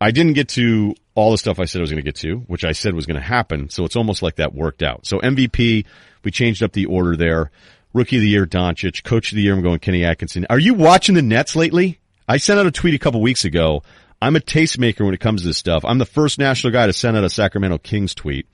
I 0.00 0.10
didn't 0.10 0.34
get 0.34 0.48
to 0.50 0.94
all 1.14 1.32
the 1.32 1.38
stuff 1.38 1.58
I 1.58 1.64
said 1.64 1.80
I 1.80 1.82
was 1.82 1.90
going 1.90 2.02
to 2.02 2.08
get 2.08 2.16
to, 2.16 2.36
which 2.46 2.64
I 2.64 2.72
said 2.72 2.94
was 2.94 3.06
going 3.06 3.20
to 3.20 3.26
happen. 3.26 3.68
So 3.70 3.84
it's 3.84 3.96
almost 3.96 4.22
like 4.22 4.36
that 4.36 4.54
worked 4.54 4.82
out. 4.82 5.06
So 5.06 5.18
MVP, 5.18 5.84
we 6.22 6.30
changed 6.30 6.62
up 6.62 6.72
the 6.72 6.86
order 6.86 7.16
there. 7.16 7.50
Rookie 7.92 8.16
of 8.16 8.22
the 8.22 8.28
year, 8.28 8.46
Doncic. 8.46 9.02
Coach 9.02 9.32
of 9.32 9.36
the 9.36 9.42
year, 9.42 9.54
I'm 9.54 9.62
going 9.62 9.80
Kenny 9.80 10.04
Atkinson. 10.04 10.46
Are 10.50 10.58
you 10.58 10.74
watching 10.74 11.14
the 11.14 11.22
Nets 11.22 11.56
lately? 11.56 11.98
I 12.28 12.36
sent 12.36 12.60
out 12.60 12.66
a 12.66 12.70
tweet 12.70 12.94
a 12.94 12.98
couple 12.98 13.20
weeks 13.20 13.44
ago. 13.44 13.82
I'm 14.20 14.36
a 14.36 14.40
tastemaker 14.40 15.04
when 15.04 15.14
it 15.14 15.20
comes 15.20 15.42
to 15.42 15.48
this 15.48 15.58
stuff. 15.58 15.84
I'm 15.84 15.98
the 15.98 16.04
first 16.04 16.38
national 16.38 16.72
guy 16.72 16.86
to 16.86 16.92
send 16.92 17.16
out 17.16 17.24
a 17.24 17.30
Sacramento 17.30 17.78
Kings 17.78 18.14
tweet 18.14 18.46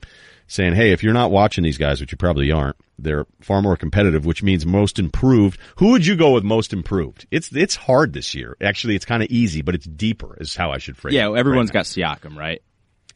saying, 0.47 0.74
Hey, 0.74 0.92
if 0.92 1.03
you're 1.03 1.12
not 1.14 1.30
watching 1.30 1.64
these 1.64 1.78
guys, 1.78 2.01
which 2.01 2.12
you 2.12 2.18
probably 2.18 2.51
aren't, 2.53 2.76
they're 2.99 3.26
far 3.40 3.61
more 3.61 3.76
competitive, 3.76 4.24
which 4.24 4.42
means 4.42 4.64
most 4.64 4.99
improved. 4.99 5.59
Who 5.76 5.90
would 5.90 6.07
you 6.07 6.14
go 6.16 6.32
with 6.32 6.45
most 6.45 6.72
improved? 6.72 7.26
It's, 7.30 7.55
it's 7.55 7.74
hard 7.74 8.12
this 8.12 8.34
year. 8.34 8.57
Actually, 8.61 8.95
it's 8.95 9.05
kind 9.05 9.22
of 9.22 9.30
easy, 9.30 9.62
but 9.62 9.74
it's 9.74 9.86
deeper 9.86 10.36
is 10.40 10.55
how 10.55 10.70
I 10.70 10.78
should 10.78 10.97
phrase 10.97 11.14
Yeah, 11.14 11.30
it. 11.32 11.36
everyone's 11.38 11.70
right 11.70 11.84
got 11.84 11.84
Siakam, 11.86 12.36
right? 12.36 12.62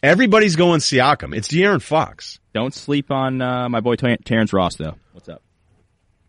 Everybody's 0.03 0.57
going 0.57 0.81
Siakam. 0.81 1.35
It's 1.37 1.49
De'Aaron 1.49 1.83
Fox. 1.83 2.39
Don't 2.55 2.73
sleep 2.75 3.11
on 3.11 3.41
uh, 3.43 3.69
my 3.69 3.81
boy 3.81 3.97
Ter- 3.97 4.17
Terrence 4.25 4.53
Ross, 4.53 4.77
though. 4.77 4.95
What's 5.13 5.29
up? 5.29 5.43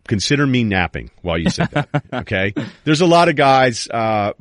Consider 0.08 0.48
me 0.48 0.64
napping 0.64 1.12
while 1.22 1.38
you 1.38 1.50
said 1.52 1.70
that. 1.72 1.90
okay. 2.14 2.54
There's 2.84 3.02
a 3.02 3.06
lot 3.06 3.30
of 3.30 3.36
guys, 3.36 3.88
uh, 3.88 4.34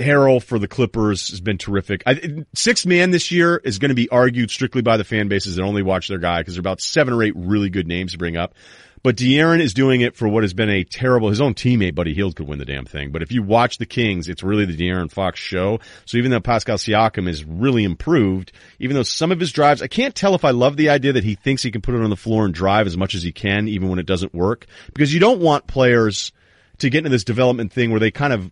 Harrell 0.00 0.42
for 0.42 0.58
the 0.58 0.68
Clippers 0.68 1.28
has 1.30 1.40
been 1.40 1.58
terrific. 1.58 2.02
I, 2.06 2.44
six 2.54 2.86
man 2.86 3.10
this 3.10 3.30
year 3.30 3.60
is 3.62 3.78
going 3.78 3.90
to 3.90 3.94
be 3.94 4.08
argued 4.08 4.50
strictly 4.50 4.82
by 4.82 4.96
the 4.96 5.04
fan 5.04 5.28
bases 5.28 5.56
that 5.56 5.62
only 5.62 5.82
watch 5.82 6.08
their 6.08 6.18
guy 6.18 6.40
because 6.40 6.54
there 6.54 6.60
are 6.60 6.62
about 6.62 6.80
seven 6.80 7.14
or 7.14 7.22
eight 7.22 7.34
really 7.36 7.70
good 7.70 7.86
names 7.86 8.12
to 8.12 8.18
bring 8.18 8.36
up. 8.36 8.54
But 9.02 9.16
De'Aaron 9.16 9.60
is 9.60 9.72
doing 9.72 10.02
it 10.02 10.14
for 10.14 10.28
what 10.28 10.44
has 10.44 10.52
been 10.52 10.68
a 10.68 10.84
terrible, 10.84 11.30
his 11.30 11.40
own 11.40 11.54
teammate, 11.54 11.94
Buddy 11.94 12.12
Hield 12.12 12.36
could 12.36 12.46
win 12.46 12.58
the 12.58 12.66
damn 12.66 12.84
thing. 12.84 13.12
But 13.12 13.22
if 13.22 13.32
you 13.32 13.42
watch 13.42 13.78
the 13.78 13.86
Kings, 13.86 14.28
it's 14.28 14.42
really 14.42 14.66
the 14.66 14.76
De'Aaron 14.76 15.10
Fox 15.10 15.40
show. 15.40 15.80
So 16.04 16.18
even 16.18 16.30
though 16.30 16.40
Pascal 16.40 16.76
Siakam 16.76 17.26
is 17.26 17.42
really 17.42 17.84
improved, 17.84 18.52
even 18.78 18.94
though 18.94 19.02
some 19.02 19.32
of 19.32 19.40
his 19.40 19.52
drives, 19.52 19.80
I 19.80 19.86
can't 19.86 20.14
tell 20.14 20.34
if 20.34 20.44
I 20.44 20.50
love 20.50 20.76
the 20.76 20.90
idea 20.90 21.14
that 21.14 21.24
he 21.24 21.34
thinks 21.34 21.62
he 21.62 21.70
can 21.70 21.80
put 21.80 21.94
it 21.94 22.02
on 22.02 22.10
the 22.10 22.16
floor 22.16 22.44
and 22.44 22.52
drive 22.52 22.86
as 22.86 22.96
much 22.96 23.14
as 23.14 23.22
he 23.22 23.32
can, 23.32 23.68
even 23.68 23.88
when 23.88 23.98
it 23.98 24.06
doesn't 24.06 24.34
work. 24.34 24.66
Because 24.92 25.14
you 25.14 25.20
don't 25.20 25.40
want 25.40 25.66
players 25.66 26.32
to 26.78 26.90
get 26.90 26.98
into 26.98 27.10
this 27.10 27.24
development 27.24 27.72
thing 27.72 27.90
where 27.90 28.00
they 28.00 28.10
kind 28.10 28.34
of 28.34 28.50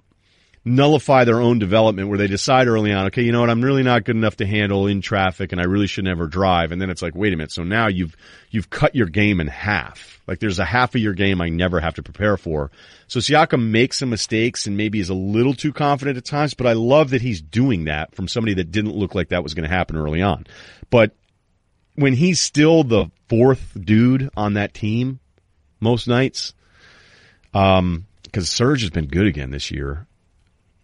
nullify 0.65 1.25
their 1.25 1.41
own 1.41 1.59
development 1.59 2.09
where 2.09 2.19
they 2.19 2.27
decide 2.27 2.69
early 2.69 2.93
on, 2.93 3.07
okay, 3.07 3.23
you 3.23 3.33
know 3.33 3.41
what, 3.41 3.51
I'm 3.51 3.63
really 3.63 3.83
not 3.83 4.05
good 4.05 4.17
enough 4.17 4.37
to 4.37 4.47
handle 4.47 4.87
in 4.87 5.01
traffic 5.01 5.53
and 5.53 5.61
I 5.61 5.65
really 5.65 5.87
should 5.87 6.05
never 6.05 6.27
drive. 6.27 6.73
And 6.73 6.81
then 6.81 6.91
it's 6.91 7.03
like, 7.03 7.15
wait 7.15 7.33
a 7.33 7.37
minute. 7.37 7.53
So 7.53 7.63
now 7.63 7.87
you've, 7.87 8.17
you've 8.51 8.71
cut 8.71 8.95
your 8.95 9.07
game 9.07 9.41
in 9.41 9.47
half. 9.47 10.21
Like 10.27 10.41
there's 10.41 10.59
a 10.59 10.65
half 10.65 10.95
of 10.95 11.01
your 11.01 11.15
game 11.15 11.41
I 11.41 11.49
never 11.49 11.81
have 11.81 11.95
to 11.95 12.03
prepare 12.03 12.37
for. 12.37 12.71
So 13.07 13.21
Siakam 13.21 13.71
makes 13.71 13.99
some 13.99 14.11
mistakes 14.11 14.67
and 14.67 14.77
maybe 14.77 15.01
is 15.01 15.09
a 15.09 15.15
little 15.15 15.55
too 15.55 15.73
confident 15.73 16.19
at 16.19 16.25
times, 16.27 16.55
but 16.55 16.67
I 16.67 16.75
love 16.75 17.11
that 17.11 17.23
he's 17.23 17.41
doing 17.41 17.85
that 17.85 18.15
from 18.15 18.29
somebody 18.29 18.55
that 18.55 18.71
didn't 18.71 18.95
look 18.95 19.15
like 19.15 19.29
that 19.29 19.43
was 19.43 19.55
going 19.55 19.69
to 19.69 19.75
happen 19.75 19.97
early 19.97 20.21
on. 20.21 20.47
But 20.91 21.13
when 21.95 22.13
he's 22.13 22.41
still 22.41 22.85
the 22.85 23.11
fourth 23.29 23.77
dude 23.81 24.29
on 24.37 24.55
that 24.55 24.75
team 24.75 25.21
most 25.81 26.09
nights, 26.09 26.53
um, 27.55 28.07
cause 28.33 28.51
Serge 28.51 28.83
has 28.83 28.91
been 28.91 29.07
good 29.07 29.27
again 29.27 29.51
this 29.51 29.71
year. 29.71 30.08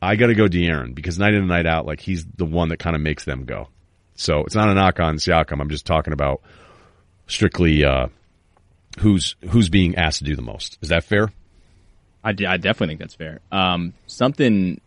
I 0.04 0.16
got 0.16 0.26
to 0.26 0.34
go 0.34 0.46
De'Aaron 0.46 0.94
because 0.94 1.18
night 1.18 1.34
in 1.34 1.40
and 1.40 1.48
night 1.48 1.66
out, 1.66 1.86
like 1.86 2.00
he's 2.00 2.24
the 2.24 2.44
one 2.44 2.68
that 2.68 2.78
kind 2.78 2.94
of 2.96 3.02
makes 3.02 3.24
them 3.24 3.44
go. 3.44 3.68
So 4.16 4.40
it's 4.44 4.54
not 4.54 4.68
a 4.68 4.74
knock 4.74 5.00
on 5.00 5.16
Siakam. 5.16 5.60
I'm 5.60 5.70
just 5.70 5.86
talking 5.86 6.12
about 6.12 6.40
strictly 7.26 7.84
uh, 7.84 8.08
who's 8.98 9.36
who's 9.50 9.68
being 9.68 9.96
asked 9.96 10.18
to 10.18 10.24
do 10.24 10.36
the 10.36 10.42
most. 10.42 10.78
Is 10.80 10.88
that 10.90 11.04
fair? 11.04 11.32
I, 12.22 12.32
d- 12.32 12.46
I 12.46 12.56
definitely 12.56 12.88
think 12.92 13.00
that's 13.00 13.14
fair. 13.14 13.40
Um, 13.52 13.92
something 14.06 14.80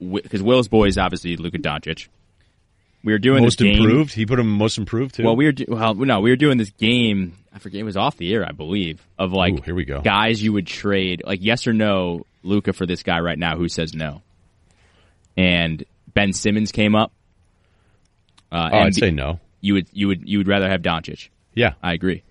because 0.00 0.42
Will's 0.42 0.68
boy 0.68 0.86
is 0.86 0.98
obviously 0.98 1.36
Luka 1.36 1.58
Doncic. 1.58 2.08
We 3.02 3.12
were 3.12 3.18
doing 3.18 3.42
most 3.42 3.58
this 3.58 3.66
game. 3.66 3.78
improved. 3.82 4.12
He 4.14 4.24
put 4.26 4.38
him 4.38 4.48
most 4.48 4.78
improved 4.78 5.14
too. 5.16 5.24
Well, 5.24 5.36
we 5.36 5.44
were 5.46 5.52
do- 5.52 5.66
well, 5.68 5.94
no, 5.94 6.20
we 6.20 6.30
were 6.30 6.36
doing 6.36 6.56
this 6.56 6.70
game. 6.70 7.36
I 7.52 7.58
forget 7.58 7.80
it 7.80 7.84
was 7.84 7.96
off 7.96 8.16
the 8.16 8.32
air, 8.34 8.44
I 8.46 8.52
believe, 8.52 9.06
of 9.18 9.32
like 9.32 9.54
Ooh, 9.54 9.62
here 9.62 9.74
we 9.74 9.84
go. 9.84 10.00
guys 10.00 10.42
you 10.42 10.52
would 10.52 10.66
trade, 10.66 11.22
like 11.24 11.40
yes 11.42 11.66
or 11.66 11.72
no, 11.72 12.26
Luka 12.42 12.72
for 12.72 12.86
this 12.86 13.02
guy 13.02 13.20
right 13.20 13.38
now. 13.38 13.56
Who 13.56 13.68
says 13.68 13.94
no? 13.94 14.22
And 15.36 15.84
Ben 16.12 16.32
Simmons 16.32 16.72
came 16.72 16.94
up. 16.94 17.12
Uh, 18.52 18.70
oh, 18.72 18.78
I'd 18.78 18.94
say 18.94 19.10
no. 19.10 19.40
you 19.60 19.74
would 19.74 19.88
you 19.92 20.08
would 20.08 20.28
you 20.28 20.38
would 20.38 20.48
rather 20.48 20.68
have 20.68 20.82
Doncic. 20.82 21.28
Yeah, 21.54 21.74
I 21.82 21.92
agree. 21.92 22.22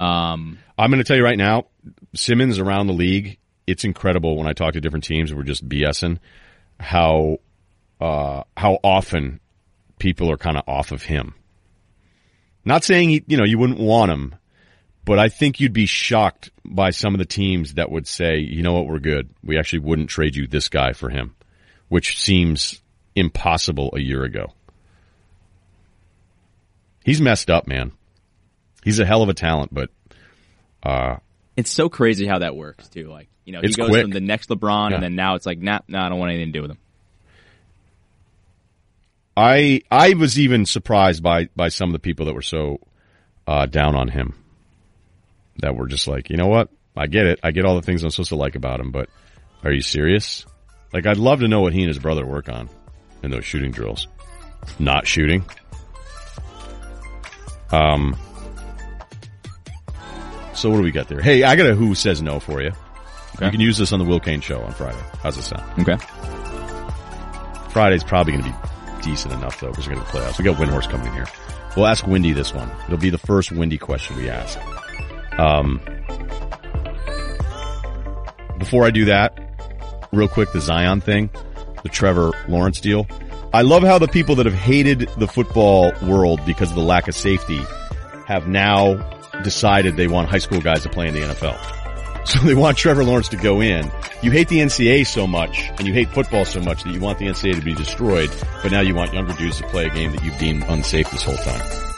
Um, 0.00 0.58
I'm 0.76 0.90
going 0.90 0.98
to 0.98 1.04
tell 1.04 1.16
you 1.16 1.24
right 1.24 1.38
now, 1.38 1.66
Simmons 2.14 2.58
around 2.58 2.86
the 2.86 2.92
league. 2.92 3.38
It's 3.66 3.84
incredible 3.84 4.36
when 4.36 4.46
I 4.46 4.52
talk 4.52 4.74
to 4.74 4.80
different 4.80 5.04
teams. 5.04 5.32
We're 5.32 5.42
just 5.42 5.68
BSing 5.68 6.18
how 6.78 7.38
uh, 8.00 8.42
how 8.56 8.78
often 8.82 9.40
people 9.98 10.30
are 10.30 10.36
kind 10.36 10.56
of 10.56 10.64
off 10.68 10.92
of 10.92 11.02
him. 11.02 11.34
Not 12.64 12.84
saying 12.84 13.08
he, 13.10 13.24
you 13.26 13.36
know 13.36 13.44
you 13.44 13.58
wouldn't 13.58 13.78
want 13.78 14.10
him, 14.10 14.34
but 15.04 15.18
I 15.18 15.28
think 15.28 15.60
you'd 15.60 15.72
be 15.72 15.86
shocked 15.86 16.50
by 16.64 16.90
some 16.90 17.14
of 17.14 17.18
the 17.18 17.24
teams 17.26 17.74
that 17.74 17.90
would 17.90 18.06
say, 18.06 18.38
you 18.38 18.62
know 18.62 18.74
what, 18.74 18.86
we're 18.86 18.98
good. 18.98 19.30
We 19.42 19.58
actually 19.58 19.80
wouldn't 19.80 20.10
trade 20.10 20.34
you 20.36 20.46
this 20.46 20.68
guy 20.68 20.92
for 20.92 21.10
him, 21.10 21.34
which 21.94 22.18
seems 22.18 22.82
impossible 23.14 23.90
a 23.94 24.00
year 24.00 24.24
ago. 24.24 24.52
He's 27.04 27.20
messed 27.20 27.50
up, 27.50 27.68
man. 27.68 27.92
He's 28.82 28.98
a 28.98 29.06
hell 29.06 29.22
of 29.22 29.28
a 29.28 29.32
talent, 29.34 29.72
but 29.72 29.90
uh, 30.82 31.18
it's 31.56 31.70
so 31.70 31.88
crazy 31.88 32.26
how 32.26 32.40
that 32.40 32.56
works 32.56 32.88
too. 32.88 33.06
Like 33.06 33.28
you 33.44 33.52
know, 33.52 33.60
he 33.60 33.68
goes 33.72 33.90
quick. 33.90 34.02
from 34.02 34.10
the 34.10 34.20
next 34.20 34.48
LeBron, 34.48 34.88
Yeah. 34.90 34.94
and 34.96 35.04
then 35.04 35.14
now 35.14 35.36
it's 35.36 35.46
like, 35.46 35.60
nah, 35.60 35.78
nah, 35.86 36.04
I 36.04 36.08
don't 36.08 36.18
want 36.18 36.32
anything 36.32 36.52
to 36.52 36.58
do 36.58 36.62
with 36.62 36.72
him. 36.72 36.78
I 39.36 39.82
I 39.88 40.14
was 40.14 40.36
even 40.40 40.66
surprised 40.66 41.22
by 41.22 41.48
by 41.54 41.68
some 41.68 41.90
of 41.90 41.92
the 41.92 42.00
people 42.00 42.26
that 42.26 42.34
were 42.34 42.42
so 42.42 42.80
uh, 43.46 43.66
down 43.66 43.94
on 43.94 44.08
him. 44.08 44.34
That 45.58 45.76
were 45.76 45.86
just 45.86 46.08
like, 46.08 46.28
you 46.28 46.36
know 46.38 46.48
what? 46.48 46.70
I 46.96 47.06
get 47.06 47.26
it. 47.26 47.38
I 47.44 47.52
get 47.52 47.64
all 47.64 47.76
the 47.76 47.82
things 47.82 48.02
I'm 48.02 48.10
supposed 48.10 48.30
to 48.30 48.36
like 48.36 48.56
about 48.56 48.80
him, 48.80 48.90
but 48.90 49.08
are 49.62 49.70
you 49.70 49.80
serious? 49.80 50.44
Like, 50.94 51.06
I'd 51.06 51.18
love 51.18 51.40
to 51.40 51.48
know 51.48 51.60
what 51.60 51.72
he 51.72 51.80
and 51.80 51.88
his 51.88 51.98
brother 51.98 52.24
work 52.24 52.48
on 52.48 52.70
in 53.24 53.32
those 53.32 53.44
shooting 53.44 53.72
drills. 53.72 54.06
Not 54.78 55.06
shooting. 55.06 55.44
Um. 57.70 58.16
So 60.54 60.70
what 60.70 60.76
do 60.76 60.82
we 60.82 60.92
got 60.92 61.08
there? 61.08 61.20
Hey, 61.20 61.42
I 61.42 61.56
got 61.56 61.66
a 61.66 61.74
who 61.74 61.96
says 61.96 62.22
no 62.22 62.38
for 62.38 62.62
you. 62.62 62.70
Okay. 63.34 63.46
You 63.46 63.50
can 63.50 63.60
use 63.60 63.76
this 63.76 63.92
on 63.92 63.98
the 63.98 64.04
Will 64.04 64.20
Cain 64.20 64.40
show 64.40 64.60
on 64.60 64.72
Friday. 64.72 65.02
How's 65.20 65.36
it 65.36 65.42
sound? 65.42 65.64
Okay. 65.80 65.96
Friday's 67.70 68.04
probably 68.04 68.34
going 68.34 68.44
to 68.44 68.50
be 68.50 69.02
decent 69.02 69.34
enough 69.34 69.60
though 69.60 69.70
because 69.70 69.88
we're 69.88 69.96
going 69.96 70.06
to 70.06 70.12
playoffs. 70.12 70.38
We 70.38 70.44
got 70.44 70.56
Windhorst 70.56 70.88
coming 70.90 71.08
in 71.08 71.12
here. 71.12 71.26
We'll 71.76 71.88
ask 71.88 72.06
Windy 72.06 72.32
this 72.32 72.54
one. 72.54 72.70
It'll 72.86 72.98
be 72.98 73.10
the 73.10 73.18
first 73.18 73.50
Windy 73.50 73.78
question 73.78 74.16
we 74.16 74.30
ask. 74.30 74.60
Um, 75.40 75.80
before 78.58 78.84
I 78.86 78.90
do 78.90 79.06
that, 79.06 79.43
real 80.14 80.28
quick, 80.28 80.52
the 80.52 80.60
Zion 80.60 81.00
thing. 81.00 81.30
the 81.82 81.88
Trevor 81.90 82.32
Lawrence 82.48 82.80
deal. 82.80 83.06
I 83.52 83.62
love 83.62 83.82
how 83.82 83.98
the 83.98 84.08
people 84.08 84.34
that 84.36 84.46
have 84.46 84.54
hated 84.54 85.08
the 85.18 85.28
football 85.28 85.92
world 86.02 86.40
because 86.46 86.70
of 86.70 86.76
the 86.76 86.82
lack 86.82 87.08
of 87.08 87.14
safety 87.14 87.60
have 88.26 88.48
now 88.48 88.94
decided 89.42 89.96
they 89.96 90.08
want 90.08 90.28
high 90.28 90.38
school 90.38 90.60
guys 90.60 90.82
to 90.84 90.88
play 90.88 91.08
in 91.08 91.14
the 91.14 91.20
NFL. 91.20 91.56
So 92.26 92.38
they 92.38 92.54
want 92.54 92.78
Trevor 92.78 93.04
Lawrence 93.04 93.28
to 93.28 93.36
go 93.36 93.60
in. 93.60 93.90
You 94.22 94.30
hate 94.30 94.48
the 94.48 94.60
NCAA 94.60 95.06
so 95.06 95.26
much 95.26 95.68
and 95.76 95.86
you 95.86 95.92
hate 95.92 96.08
football 96.08 96.46
so 96.46 96.58
much 96.58 96.82
that 96.84 96.94
you 96.94 96.98
want 96.98 97.18
the 97.18 97.26
NCAA 97.26 97.56
to 97.56 97.60
be 97.60 97.74
destroyed, 97.74 98.30
but 98.62 98.72
now 98.72 98.80
you 98.80 98.94
want 98.94 99.12
younger 99.12 99.34
dudes 99.34 99.58
to 99.58 99.66
play 99.68 99.84
a 99.84 99.90
game 99.90 100.10
that 100.12 100.24
you've 100.24 100.38
deemed 100.38 100.64
unsafe 100.66 101.10
this 101.10 101.22
whole 101.22 101.36
time. 101.36 101.93